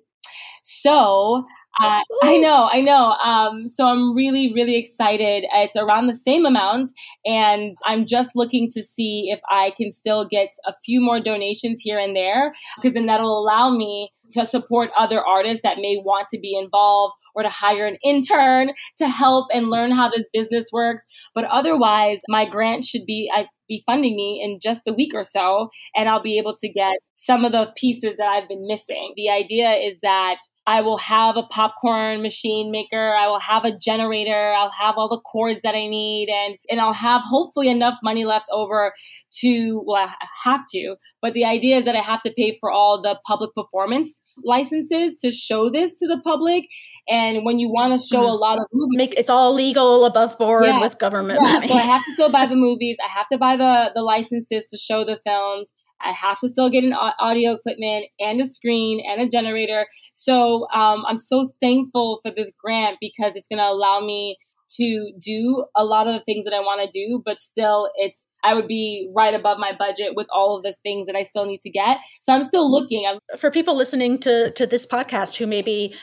So 0.64 1.46
uh, 1.80 2.02
I 2.24 2.38
know, 2.38 2.70
I 2.72 2.82
know. 2.82 3.12
Um, 3.24 3.68
so 3.68 3.88
I'm 3.88 4.16
really, 4.16 4.54
really 4.54 4.76
excited. 4.76 5.46
It's 5.54 5.78
around 5.78 6.08
the 6.08 6.14
same 6.14 6.46
amount, 6.46 6.90
and 7.26 7.78
I'm 7.86 8.06
just 8.06 8.32
looking 8.36 8.70
to 8.72 8.84
see 8.84 9.30
if 9.32 9.40
I 9.50 9.74
can 9.78 9.92
still 9.92 10.26
get 10.26 10.50
a 10.66 10.74
few 10.84 11.02
more 11.02 11.20
donations 11.20 11.82
here 11.82 12.00
and 12.00 12.16
there, 12.16 12.54
because 12.78 12.94
then 12.94 13.06
that'll 13.06 13.40
allow 13.40 13.70
me 13.70 14.12
to 14.32 14.46
support 14.46 14.90
other 14.98 15.24
artists 15.24 15.62
that 15.64 15.78
may 15.78 16.02
want 16.04 16.28
to 16.30 16.40
be 16.40 16.58
involved 16.58 17.14
or 17.36 17.44
to 17.44 17.50
hire 17.50 17.86
an 17.86 17.98
intern 18.04 18.72
to 18.98 19.08
help 19.08 19.48
and 19.54 19.70
learn 19.70 19.92
how 19.92 20.10
this 20.10 20.30
business 20.34 20.68
works. 20.72 21.04
But 21.34 21.46
otherwise, 21.46 22.20
my 22.28 22.46
grant 22.46 22.86
should 22.86 23.06
be 23.06 23.30
I 23.34 23.48
be 23.68 23.84
funding 23.86 24.18
me 24.18 24.42
in 24.44 24.60
just 24.62 24.88
a 24.88 24.94
week 24.94 25.14
or 25.14 25.24
so, 25.24 25.70
and 25.96 26.10
I'll 26.10 26.22
be 26.22 26.38
able 26.38 26.56
to 26.58 26.70
get 26.70 26.98
some 27.16 27.46
of 27.46 27.54
the 27.54 27.72
pieces 27.78 28.18
that 28.18 28.28
I've 28.28 28.50
been 28.50 28.68
missing. 28.68 29.14
The 29.16 29.30
idea 29.30 29.72
is 29.72 29.96
that 30.02 30.38
I 30.68 30.82
will 30.82 30.98
have 30.98 31.38
a 31.38 31.44
popcorn 31.44 32.22
machine 32.22 32.72
maker. 32.72 33.16
I 33.16 33.28
will 33.28 33.40
have 33.40 33.66
a 33.66 33.76
generator. 33.76 34.54
I'll 34.56 34.72
have 34.72 34.96
all 34.96 35.10
the 35.10 35.20
cords 35.20 35.62
that 35.64 35.74
I 35.74 35.88
need 35.88 36.30
and, 36.30 36.58
and 36.70 36.80
I'll 36.80 36.94
have 36.94 37.22
hopefully 37.26 37.68
enough 37.70 37.96
money 38.04 38.26
left 38.26 38.46
over 38.52 38.94
to, 39.40 39.84
well, 39.86 40.08
I 40.08 40.28
have 40.44 40.62
to, 40.74 40.96
but 41.22 41.34
the 41.34 41.46
idea 41.46 41.78
is 41.78 41.86
that 41.86 41.96
I 41.96 42.02
have 42.02 42.22
to 42.24 42.34
pay 42.38 42.58
for 42.60 42.72
all 42.72 43.02
the 43.02 43.20
public 43.26 43.56
performance 43.56 44.22
licenses 44.44 45.16
to 45.22 45.32
show 45.32 45.70
this 45.70 45.98
to 46.00 46.08
the 46.08 46.22
public. 46.24 46.66
And 47.10 47.44
when 47.44 47.60
you 47.60 47.70
want 47.72 47.94
to 47.94 48.00
show 48.00 48.22
mm-hmm. 48.22 48.30
a 48.30 48.36
lot 48.36 48.60
of 48.60 48.66
movies, 48.72 48.98
make 48.98 49.14
it's 49.16 49.30
all 49.30 49.54
legal 49.54 50.06
above 50.06 50.38
board 50.38 50.66
yeah. 50.66 50.80
with 50.80 51.00
government 51.00 51.40
yeah. 51.44 51.54
money. 51.54 51.68
So 51.68 51.74
I 51.74 51.82
have 51.82 52.04
to 52.06 52.12
still 52.14 52.32
buy 52.32 52.46
the 52.46 52.56
movies. 52.56 52.98
I 53.04 53.10
have 53.10 53.28
to 53.30 53.38
buy 53.38 53.58
the 53.58 53.92
the 53.96 54.04
licenses 54.04 54.68
to 54.70 54.78
show 54.78 55.04
the 55.04 55.20
films. 55.26 55.72
I 56.04 56.12
have 56.12 56.40
to 56.40 56.50
still 56.50 56.70
get 56.70 56.84
an 56.84 56.94
audio 56.94 57.54
equipment 57.54 58.06
and 58.20 58.42
a 58.42 58.48
screen 58.48 59.04
and 59.08 59.22
a 59.22 59.28
generator. 59.28 59.88
So 60.14 60.68
um, 60.74 61.04
I'm 61.08 61.18
so 61.18 61.52
thankful 61.62 62.20
for 62.24 62.32
this 62.32 62.52
grant 62.64 62.98
because 63.00 63.34
it's 63.36 63.48
going 63.48 63.60
to 63.60 63.68
allow 63.68 64.00
me 64.00 64.38
to 64.78 65.12
do 65.20 65.66
a 65.76 65.84
lot 65.84 66.08
of 66.08 66.14
the 66.14 66.22
things 66.22 66.46
that 66.46 66.54
I 66.54 66.60
want 66.60 66.82
to 66.82 66.90
do, 66.90 67.22
but 67.24 67.40
still 67.40 67.90
it's 67.96 68.28
I 68.44 68.54
would 68.54 68.68
be 68.68 69.10
right 69.16 69.34
above 69.34 69.58
my 69.58 69.74
budget 69.78 70.14
with 70.16 70.28
all 70.34 70.58
of 70.58 70.64
the 70.64 70.74
things 70.84 71.08
that 71.08 71.16
I 71.16 71.24
still 71.24 71.46
need 71.46 71.62
to 71.62 71.70
get. 71.70 72.00
So 72.22 72.34
I'm 72.34 72.44
still 72.44 72.70
looking. 72.72 73.06
I'm- 73.06 73.20
For 73.38 73.52
people 73.52 73.76
listening 73.76 74.20
to 74.20 74.52
to 74.52 74.66
this 74.68 74.86
podcast 74.86 75.38
who 75.38 75.48
maybe 75.48 75.94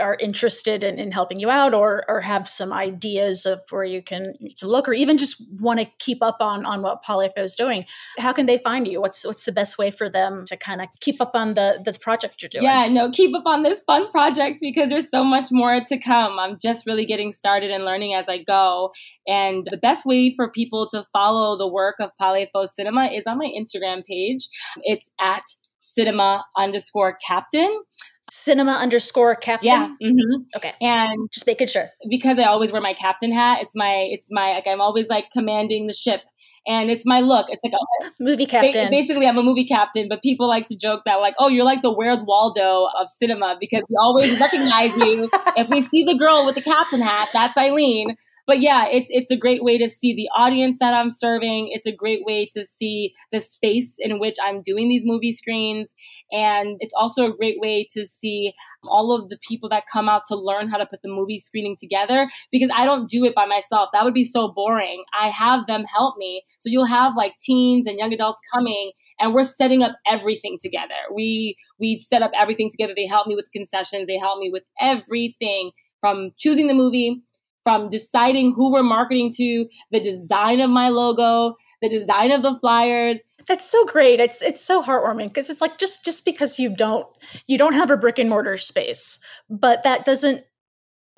are 0.00 0.16
interested 0.20 0.82
in, 0.82 0.98
in 0.98 1.12
helping 1.12 1.38
you 1.40 1.50
out 1.50 1.74
or 1.74 2.04
or 2.08 2.20
have 2.22 2.48
some 2.48 2.72
ideas 2.72 3.46
of 3.46 3.60
where 3.70 3.84
you 3.84 4.02
can, 4.02 4.34
you 4.40 4.54
can 4.58 4.68
look 4.68 4.88
or 4.88 4.94
even 4.94 5.18
just 5.18 5.42
want 5.60 5.78
to 5.80 5.86
keep 5.98 6.22
up 6.22 6.36
on 6.40 6.64
on 6.64 6.82
what 6.82 7.02
PaleFo 7.04 7.38
is 7.38 7.54
doing, 7.56 7.84
how 8.18 8.32
can 8.32 8.46
they 8.46 8.58
find 8.58 8.88
you? 8.88 9.00
What's 9.00 9.24
what's 9.26 9.44
the 9.44 9.52
best 9.52 9.78
way 9.78 9.90
for 9.90 10.08
them 10.08 10.44
to 10.46 10.56
kind 10.56 10.80
of 10.80 10.88
keep 11.00 11.20
up 11.20 11.32
on 11.34 11.54
the 11.54 11.80
the 11.84 11.92
project 11.92 12.42
you're 12.42 12.48
doing? 12.48 12.64
Yeah, 12.64 12.88
no, 12.88 13.10
keep 13.10 13.34
up 13.36 13.42
on 13.46 13.62
this 13.62 13.82
fun 13.82 14.10
project 14.10 14.58
because 14.60 14.90
there's 14.90 15.10
so 15.10 15.22
much 15.22 15.48
more 15.50 15.80
to 15.80 15.98
come. 15.98 16.38
I'm 16.38 16.58
just 16.58 16.86
really 16.86 17.04
getting 17.04 17.32
started 17.32 17.70
and 17.70 17.84
learning 17.84 18.14
as 18.14 18.28
I 18.28 18.38
go. 18.42 18.92
And 19.26 19.66
the 19.70 19.76
best 19.76 20.06
way 20.06 20.34
for 20.34 20.50
people 20.50 20.88
to 20.90 21.04
follow 21.12 21.56
the 21.56 21.67
work 21.68 21.96
of 22.00 22.10
PaleFo 22.20 22.66
Cinema 22.66 23.06
is 23.06 23.24
on 23.26 23.38
my 23.38 23.50
Instagram 23.58 24.04
page. 24.04 24.48
It's 24.82 25.10
at 25.20 25.42
cinema 25.80 26.44
underscore 26.56 27.18
captain. 27.26 27.82
Cinema 28.30 28.72
underscore 28.72 29.34
captain? 29.34 29.68
Yeah 29.68 29.88
mm-hmm. 30.02 30.42
okay. 30.56 30.74
And 30.80 31.30
just 31.32 31.46
making 31.46 31.68
sure. 31.68 31.88
because 32.10 32.38
i 32.38 32.44
always 32.44 32.72
wear 32.72 32.82
my 32.82 32.92
captain 32.92 33.32
hat 33.32 33.58
it's 33.62 33.72
my 33.74 34.06
it's 34.10 34.28
my 34.30 34.52
like 34.52 34.66
i'm 34.66 34.80
always 34.80 35.08
like 35.08 35.30
commanding 35.30 35.86
the 35.86 35.92
ship. 35.92 36.22
And 36.66 36.90
it's 36.90 37.04
my 37.06 37.20
look. 37.20 37.46
It's 37.48 37.64
like 37.64 37.72
a 37.72 38.10
movie 38.20 38.44
captain. 38.44 38.90
basically 38.90 39.26
i'm 39.26 39.38
a 39.38 39.42
movie 39.42 39.64
captain 39.64 40.08
but 40.08 40.22
people 40.22 40.46
like 40.46 40.66
to 40.66 40.76
joke 40.76 41.02
that 41.06 41.16
like 41.16 41.34
oh 41.38 41.48
you're 41.48 41.64
like 41.64 41.80
the 41.80 41.90
where's 41.90 42.22
waldo 42.22 42.88
of 43.00 43.08
cinema 43.08 43.56
because 43.58 43.82
we 43.88 43.96
always 43.96 44.38
recognize 44.38 44.94
you. 44.96 45.30
If 45.56 45.68
we 45.70 45.82
see 45.82 46.04
the 46.04 46.14
girl 46.14 46.44
with 46.44 46.54
the 46.54 46.62
captain 46.62 47.00
hat 47.00 47.28
that's 47.32 47.56
eileen 47.56 48.16
but 48.48 48.62
yeah, 48.62 48.86
it's 48.90 49.06
it's 49.10 49.30
a 49.30 49.36
great 49.36 49.62
way 49.62 49.78
to 49.78 49.90
see 49.90 50.14
the 50.14 50.28
audience 50.36 50.78
that 50.80 50.94
I'm 50.94 51.10
serving. 51.10 51.68
It's 51.70 51.86
a 51.86 51.92
great 51.92 52.24
way 52.24 52.48
to 52.56 52.64
see 52.66 53.12
the 53.30 53.42
space 53.42 53.96
in 53.98 54.18
which 54.18 54.36
I'm 54.42 54.62
doing 54.62 54.88
these 54.88 55.02
movie 55.04 55.34
screens, 55.34 55.94
and 56.32 56.78
it's 56.80 56.94
also 56.98 57.26
a 57.30 57.36
great 57.36 57.60
way 57.60 57.86
to 57.92 58.06
see 58.06 58.54
all 58.84 59.12
of 59.14 59.28
the 59.28 59.38
people 59.46 59.68
that 59.68 59.84
come 59.92 60.08
out 60.08 60.22
to 60.28 60.34
learn 60.36 60.68
how 60.68 60.78
to 60.78 60.86
put 60.86 61.02
the 61.02 61.10
movie 61.10 61.38
screening 61.40 61.76
together. 61.78 62.30
Because 62.50 62.70
I 62.74 62.86
don't 62.86 63.08
do 63.10 63.24
it 63.26 63.34
by 63.34 63.44
myself; 63.44 63.90
that 63.92 64.04
would 64.04 64.14
be 64.14 64.24
so 64.24 64.48
boring. 64.48 65.04
I 65.20 65.28
have 65.28 65.66
them 65.66 65.84
help 65.84 66.16
me, 66.16 66.42
so 66.58 66.70
you'll 66.70 66.86
have 66.86 67.16
like 67.16 67.34
teens 67.42 67.86
and 67.86 67.98
young 67.98 68.14
adults 68.14 68.40
coming 68.52 68.92
and 69.20 69.34
we're 69.34 69.44
setting 69.44 69.82
up 69.82 69.92
everything 70.06 70.58
together. 70.62 70.94
We 71.14 71.56
we 71.78 71.98
set 71.98 72.22
up 72.22 72.30
everything 72.38 72.70
together. 72.70 72.94
They 72.96 73.06
help 73.06 73.26
me 73.26 73.34
with 73.34 73.50
concessions. 73.52 74.06
They 74.06 74.18
help 74.18 74.38
me 74.38 74.50
with 74.50 74.62
everything 74.80 75.72
from 76.00 76.30
choosing 76.38 76.68
the 76.68 76.74
movie 76.74 77.22
from 77.68 77.90
deciding 77.90 78.54
who 78.54 78.72
we're 78.72 78.82
marketing 78.82 79.30
to, 79.30 79.68
the 79.90 80.00
design 80.00 80.58
of 80.58 80.70
my 80.70 80.88
logo, 80.88 81.54
the 81.82 81.88
design 81.90 82.30
of 82.30 82.40
the 82.40 82.58
flyers. 82.60 83.20
That's 83.46 83.70
so 83.70 83.84
great. 83.84 84.20
It's 84.20 84.40
it's 84.40 84.64
so 84.64 84.82
heartwarming 84.82 85.28
because 85.28 85.50
it's 85.50 85.60
like 85.60 85.76
just 85.76 86.02
just 86.02 86.24
because 86.24 86.58
you 86.58 86.74
don't 86.74 87.06
you 87.46 87.58
don't 87.58 87.74
have 87.74 87.90
a 87.90 87.98
brick 87.98 88.18
and 88.18 88.30
mortar 88.30 88.56
space, 88.56 89.18
but 89.50 89.82
that 89.82 90.06
doesn't 90.06 90.44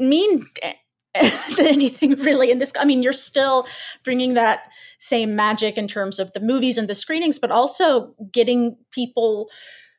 mean 0.01 0.44
anything 1.61 2.16
really 2.16 2.51
in 2.51 2.59
this 2.59 2.72
I 2.80 2.84
mean 2.84 3.01
you're 3.01 3.12
still 3.12 3.68
bringing 4.03 4.34
that 4.34 4.62
same 4.98 5.36
magic 5.36 5.78
in 5.78 5.86
terms 5.86 6.18
of 6.18 6.32
the 6.32 6.40
movies 6.40 6.78
and 6.78 6.88
the 6.88 6.94
screenings 6.94 7.38
but 7.38 7.53
also 7.53 8.14
getting 8.32 8.76
people 8.90 9.51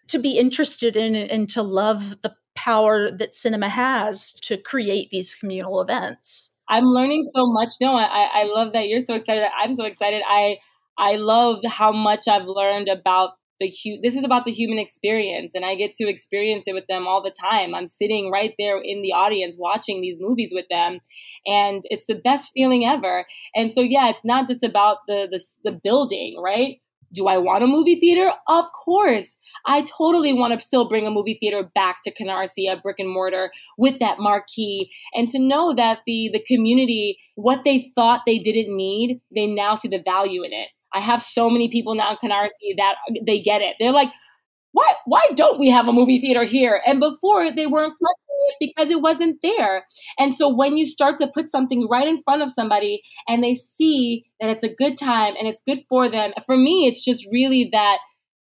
to 0.10 0.20
be 0.20 0.38
interested 0.38 0.96
in 0.98 1.16
and 1.16 1.50
to 1.50 1.62
love 1.62 2.22
the 2.24 2.36
power 2.64 3.10
that 3.10 3.34
cinema 3.34 3.70
has 3.70 4.34
to 4.34 4.58
create 4.58 5.10
these 5.10 5.34
communal 5.34 5.82
events. 5.82 6.58
I'm 6.70 6.86
learning 6.86 7.24
so 7.26 7.46
much. 7.48 7.74
No, 7.82 7.96
I, 7.96 8.30
I 8.34 8.44
love 8.44 8.74
that 8.74 8.88
you're 8.88 9.02
so 9.02 9.16
excited. 9.16 9.46
I'm 9.62 9.76
so 9.76 9.86
excited. 9.86 10.22
I 10.28 10.58
I 10.98 11.16
love 11.16 11.60
how 11.66 11.92
much 11.92 12.28
I've 12.28 12.46
learned 12.46 12.88
about 12.88 13.32
the 13.60 13.68
hu- 13.84 14.00
this 14.02 14.16
is 14.16 14.24
about 14.24 14.46
the 14.46 14.52
human 14.52 14.80
experience 14.80 15.54
and 15.56 15.66
I 15.66 15.76
get 15.76 15.94
to 15.96 16.08
experience 16.08 16.68
it 16.68 16.74
with 16.74 16.88
them 16.88 17.08
all 17.08 17.22
the 17.24 17.34
time. 17.40 17.74
I'm 17.74 17.88
sitting 17.88 18.32
right 18.32 18.54
there 18.58 18.78
in 18.78 19.02
the 19.02 19.14
audience 19.14 19.56
watching 19.58 20.02
these 20.02 20.18
movies 20.20 20.52
with 20.54 20.66
them 20.70 21.00
and 21.46 21.84
it's 21.86 22.08
the 22.08 22.16
best 22.16 22.52
feeling 22.54 22.86
ever. 22.86 23.26
And 23.56 23.72
so 23.72 23.82
yeah, 23.82 24.10
it's 24.10 24.26
not 24.26 24.48
just 24.48 24.64
about 24.64 24.98
the 25.08 25.28
the, 25.32 25.72
the 25.72 25.80
building, 25.84 26.40
right? 26.42 26.78
Do 27.14 27.28
I 27.28 27.38
want 27.38 27.64
a 27.64 27.68
movie 27.68 28.00
theater? 28.00 28.32
Of 28.48 28.66
course. 28.86 29.38
I 29.66 29.82
totally 29.82 30.34
want 30.34 30.54
to 30.54 30.66
still 30.66 30.88
bring 30.88 31.06
a 31.06 31.12
movie 31.12 31.38
theater 31.40 31.70
back 31.76 31.98
to 32.04 32.14
Canarsie, 32.14 32.72
a 32.72 32.78
brick 32.78 32.98
and 33.00 33.10
mortar 33.10 33.52
with 33.78 34.00
that 34.00 34.20
marquee, 34.20 34.92
and 35.14 35.30
to 35.30 35.40
know 35.40 35.74
that 35.76 36.00
the 36.06 36.30
the 36.32 36.44
community, 36.48 37.18
what 37.36 37.64
they 37.64 37.92
thought 37.96 38.22
they 38.26 38.40
didn't 38.40 38.76
need, 38.76 39.20
they 39.34 39.48
now 39.48 39.76
see 39.76 39.88
the 39.88 40.02
value 40.04 40.44
in 40.44 40.54
it. 40.54 40.70
I 40.94 41.00
have 41.00 41.22
so 41.22 41.50
many 41.50 41.70
people 41.70 41.96
now 41.96 42.12
in 42.12 42.18
Canarsie 42.18 42.76
that 42.78 42.96
uh, 43.10 43.14
they 43.26 43.40
get 43.40 43.62
it. 43.62 43.76
They're 43.80 43.92
like, 43.92 44.12
why 44.74 44.94
why 45.06 45.22
don't 45.36 45.60
we 45.60 45.70
have 45.70 45.88
a 45.88 45.94
movie 45.94 46.20
theater 46.20 46.44
here? 46.44 46.82
And 46.86 47.00
before 47.00 47.52
they 47.52 47.68
weren't 47.68 47.94
it 48.50 48.56
because 48.60 48.90
it 48.90 49.02
wasn't 49.02 49.42
there. 49.42 49.86
And 50.18 50.36
so 50.36 50.54
when 50.54 50.78
you 50.78 50.86
start 50.86 51.18
to 51.18 51.28
put 51.28 51.52
something 51.52 51.88
right 51.90 52.08
in 52.08 52.24
front 52.24 52.42
of 52.42 52.52
somebody 52.52 53.02
and 53.28 53.44
they 53.44 53.56
see 53.56 54.26
that 54.40 54.50
it's 54.50 54.64
a 54.64 54.74
good 54.74 54.98
time 54.98 55.36
and 55.38 55.48
it's 55.48 55.62
good 55.66 55.84
for 55.90 56.10
them, 56.10 56.34
for 56.46 56.58
me 56.58 56.88
it's 56.88 57.04
just 57.04 57.26
really 57.32 57.70
that 57.72 58.00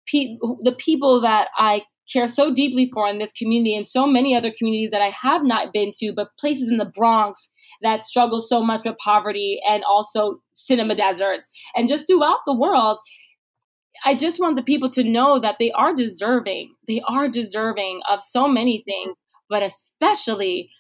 pe- 0.07 0.37
the 0.61 0.75
people 0.79 1.21
that 1.23 1.49
I 1.57 1.83
care 2.13 2.27
so 2.27 2.53
deeply 2.53 2.91
for 2.93 3.09
in 3.09 3.19
this 3.19 3.33
community 3.33 3.75
and 3.75 3.87
so 3.87 4.07
many 4.07 4.37
other 4.37 4.53
communities 4.57 4.91
that 4.91 5.01
I 5.01 5.09
have 5.09 5.45
not 5.45 5.73
been 5.73 5.93
to, 5.99 6.13
but 6.13 6.37
places 6.39 6.69
in 6.71 6.77
the 6.77 6.85
Bronx 6.85 7.49
that 7.81 8.05
struggle 8.05 8.41
so 8.41 8.63
much 8.63 8.85
with 8.85 8.97
poverty 8.99 9.61
and 9.69 9.83
also 9.85 10.41
cinema 10.55 10.95
deserts 10.95 11.49
and 11.75 11.89
just 11.89 12.07
throughout 12.07 12.41
the 12.47 12.55
world 12.55 12.99
I 14.05 14.15
just 14.15 14.41
want 14.41 14.57
the 14.57 14.63
people 14.63 14.91
to 14.91 15.05
know 15.05 15.39
that 15.39 15.57
they 15.59 15.71
are 15.73 15.95
deserving. 15.95 16.75
They 16.89 17.03
are 17.09 17.29
deserving 17.29 18.01
of 18.11 18.21
so 18.23 18.49
many 18.49 18.83
things, 18.85 19.17
but 19.49 19.63
especially 19.63 20.71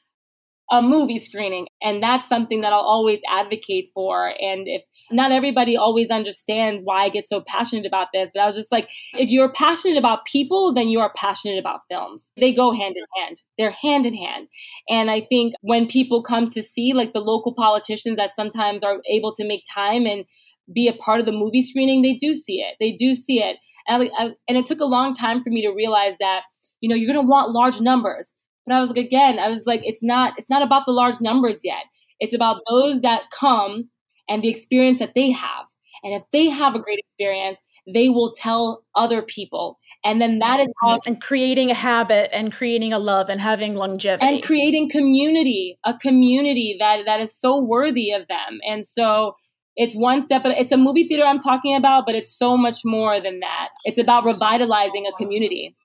a 0.72 0.80
movie 0.80 1.18
screening. 1.18 1.66
And 1.82 2.02
that's 2.02 2.28
something 2.28 2.62
that 2.62 2.72
I'll 2.72 2.80
always 2.80 3.20
advocate 3.28 3.90
for. 3.94 4.28
And 4.40 4.66
if 4.66 4.82
not 5.10 5.30
everybody 5.30 5.76
always 5.76 6.10
understands 6.10 6.80
why 6.82 7.02
I 7.02 7.08
get 7.10 7.28
so 7.28 7.42
passionate 7.46 7.84
about 7.84 8.08
this, 8.14 8.30
but 8.32 8.40
I 8.40 8.46
was 8.46 8.54
just 8.54 8.72
like, 8.72 8.88
if 9.12 9.28
you're 9.28 9.52
passionate 9.52 9.98
about 9.98 10.24
people, 10.24 10.72
then 10.72 10.88
you 10.88 11.00
are 11.00 11.12
passionate 11.14 11.58
about 11.58 11.80
films. 11.90 12.32
They 12.38 12.52
go 12.52 12.72
hand 12.72 12.96
in 12.96 13.04
hand. 13.22 13.42
They're 13.58 13.76
hand 13.82 14.06
in 14.06 14.14
hand. 14.14 14.48
And 14.88 15.10
I 15.10 15.20
think 15.20 15.54
when 15.60 15.86
people 15.86 16.22
come 16.22 16.48
to 16.48 16.62
see 16.62 16.94
like 16.94 17.12
the 17.12 17.20
local 17.20 17.52
politicians 17.54 18.16
that 18.16 18.34
sometimes 18.34 18.82
are 18.82 19.00
able 19.10 19.32
to 19.34 19.46
make 19.46 19.64
time 19.74 20.06
and 20.06 20.24
be 20.72 20.88
a 20.88 20.92
part 20.92 21.20
of 21.20 21.26
the 21.26 21.32
movie 21.32 21.62
screening, 21.62 22.02
they 22.02 22.14
do 22.14 22.34
see 22.34 22.60
it. 22.60 22.76
They 22.80 22.92
do 22.92 23.14
see 23.14 23.42
it. 23.42 23.56
And, 23.88 24.10
I, 24.18 24.34
and 24.48 24.58
it 24.58 24.66
took 24.66 24.80
a 24.80 24.86
long 24.86 25.14
time 25.14 25.42
for 25.42 25.50
me 25.50 25.62
to 25.62 25.72
realize 25.72 26.14
that, 26.20 26.42
you 26.80 26.88
know, 26.88 26.94
you're 26.94 27.12
going 27.12 27.24
to 27.24 27.30
want 27.30 27.52
large 27.52 27.80
numbers. 27.80 28.32
But 28.66 28.76
I 28.76 28.80
was 28.80 28.90
like, 28.90 28.98
again, 28.98 29.38
I 29.38 29.48
was 29.48 29.66
like, 29.66 29.82
it's 29.84 30.02
not, 30.02 30.34
it's 30.36 30.50
not 30.50 30.62
about 30.62 30.86
the 30.86 30.92
large 30.92 31.20
numbers 31.20 31.60
yet. 31.64 31.84
It's 32.20 32.34
about 32.34 32.60
those 32.70 33.02
that 33.02 33.22
come 33.38 33.88
and 34.28 34.42
the 34.42 34.48
experience 34.48 35.00
that 35.00 35.14
they 35.14 35.30
have. 35.30 35.66
And 36.04 36.14
if 36.14 36.22
they 36.32 36.48
have 36.48 36.74
a 36.74 36.80
great 36.80 36.98
experience, 36.98 37.60
they 37.92 38.08
will 38.08 38.32
tell 38.32 38.84
other 38.94 39.22
people. 39.22 39.78
And 40.04 40.20
then 40.20 40.40
that 40.40 40.60
is 40.60 40.72
how. 40.82 41.00
And 41.06 41.20
creating 41.20 41.70
a 41.70 41.74
habit 41.74 42.30
and 42.32 42.52
creating 42.52 42.92
a 42.92 42.98
love 42.98 43.28
and 43.28 43.40
having 43.40 43.74
longevity. 43.74 44.26
And 44.26 44.42
creating 44.42 44.90
community, 44.90 45.78
a 45.84 45.94
community 45.94 46.76
that, 46.80 47.04
that 47.06 47.20
is 47.20 47.36
so 47.36 47.60
worthy 47.60 48.10
of 48.10 48.26
them. 48.28 48.60
And 48.66 48.84
so 48.86 49.36
it's 49.76 49.94
one 49.94 50.22
step 50.22 50.42
it's 50.44 50.72
a 50.72 50.76
movie 50.76 51.06
theater 51.08 51.24
i'm 51.24 51.38
talking 51.38 51.74
about 51.74 52.04
but 52.06 52.14
it's 52.14 52.36
so 52.36 52.56
much 52.56 52.84
more 52.84 53.20
than 53.20 53.40
that. 53.40 53.68
It's 53.84 53.98
about 53.98 54.24
revitalizing 54.24 55.06
a 55.06 55.12
community 55.12 55.76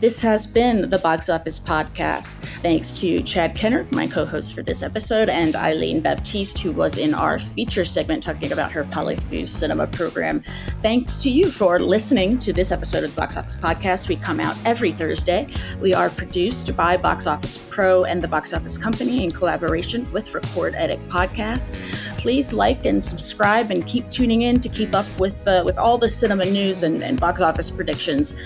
This 0.00 0.18
has 0.22 0.46
been 0.46 0.88
the 0.88 0.98
Box 0.98 1.28
Office 1.28 1.60
Podcast. 1.60 2.36
Thanks 2.62 2.98
to 3.00 3.22
Chad 3.22 3.54
Kennerk, 3.54 3.92
my 3.92 4.06
co 4.06 4.24
host 4.24 4.54
for 4.54 4.62
this 4.62 4.82
episode, 4.82 5.28
and 5.28 5.54
Eileen 5.54 6.00
Baptiste, 6.00 6.58
who 6.58 6.72
was 6.72 6.96
in 6.96 7.12
our 7.12 7.38
feature 7.38 7.84
segment 7.84 8.22
talking 8.22 8.50
about 8.50 8.72
her 8.72 8.84
PaleFo 8.84 9.46
cinema 9.46 9.86
program. 9.88 10.40
Thanks 10.80 11.22
to 11.22 11.30
you 11.30 11.50
for 11.50 11.78
listening 11.78 12.38
to 12.38 12.50
this 12.50 12.72
episode 12.72 13.04
of 13.04 13.14
the 13.14 13.20
Box 13.20 13.36
Office 13.36 13.56
Podcast. 13.56 14.08
We 14.08 14.16
come 14.16 14.40
out 14.40 14.58
every 14.64 14.90
Thursday. 14.90 15.46
We 15.82 15.92
are 15.92 16.08
produced 16.08 16.74
by 16.74 16.96
Box 16.96 17.26
Office 17.26 17.58
Pro 17.68 18.04
and 18.04 18.22
the 18.22 18.28
Box 18.28 18.54
Office 18.54 18.78
Company 18.78 19.22
in 19.22 19.30
collaboration 19.30 20.10
with 20.12 20.32
Record 20.32 20.74
Edit 20.76 20.98
Podcast. 21.10 21.76
Please 22.16 22.54
like 22.54 22.86
and 22.86 23.04
subscribe 23.04 23.70
and 23.70 23.86
keep 23.86 24.08
tuning 24.08 24.42
in 24.42 24.60
to 24.60 24.70
keep 24.70 24.94
up 24.94 25.06
with, 25.20 25.46
uh, 25.46 25.62
with 25.66 25.76
all 25.76 25.98
the 25.98 26.08
cinema 26.08 26.46
news 26.46 26.84
and, 26.84 27.02
and 27.02 27.20
box 27.20 27.42
office 27.42 27.70
predictions. 27.70 28.40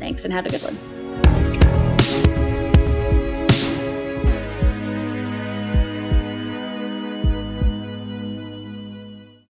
Thanks 0.00 0.24
and 0.24 0.34
have 0.34 0.46
a 0.46 0.50
good 0.50 0.62
one. 0.62 0.95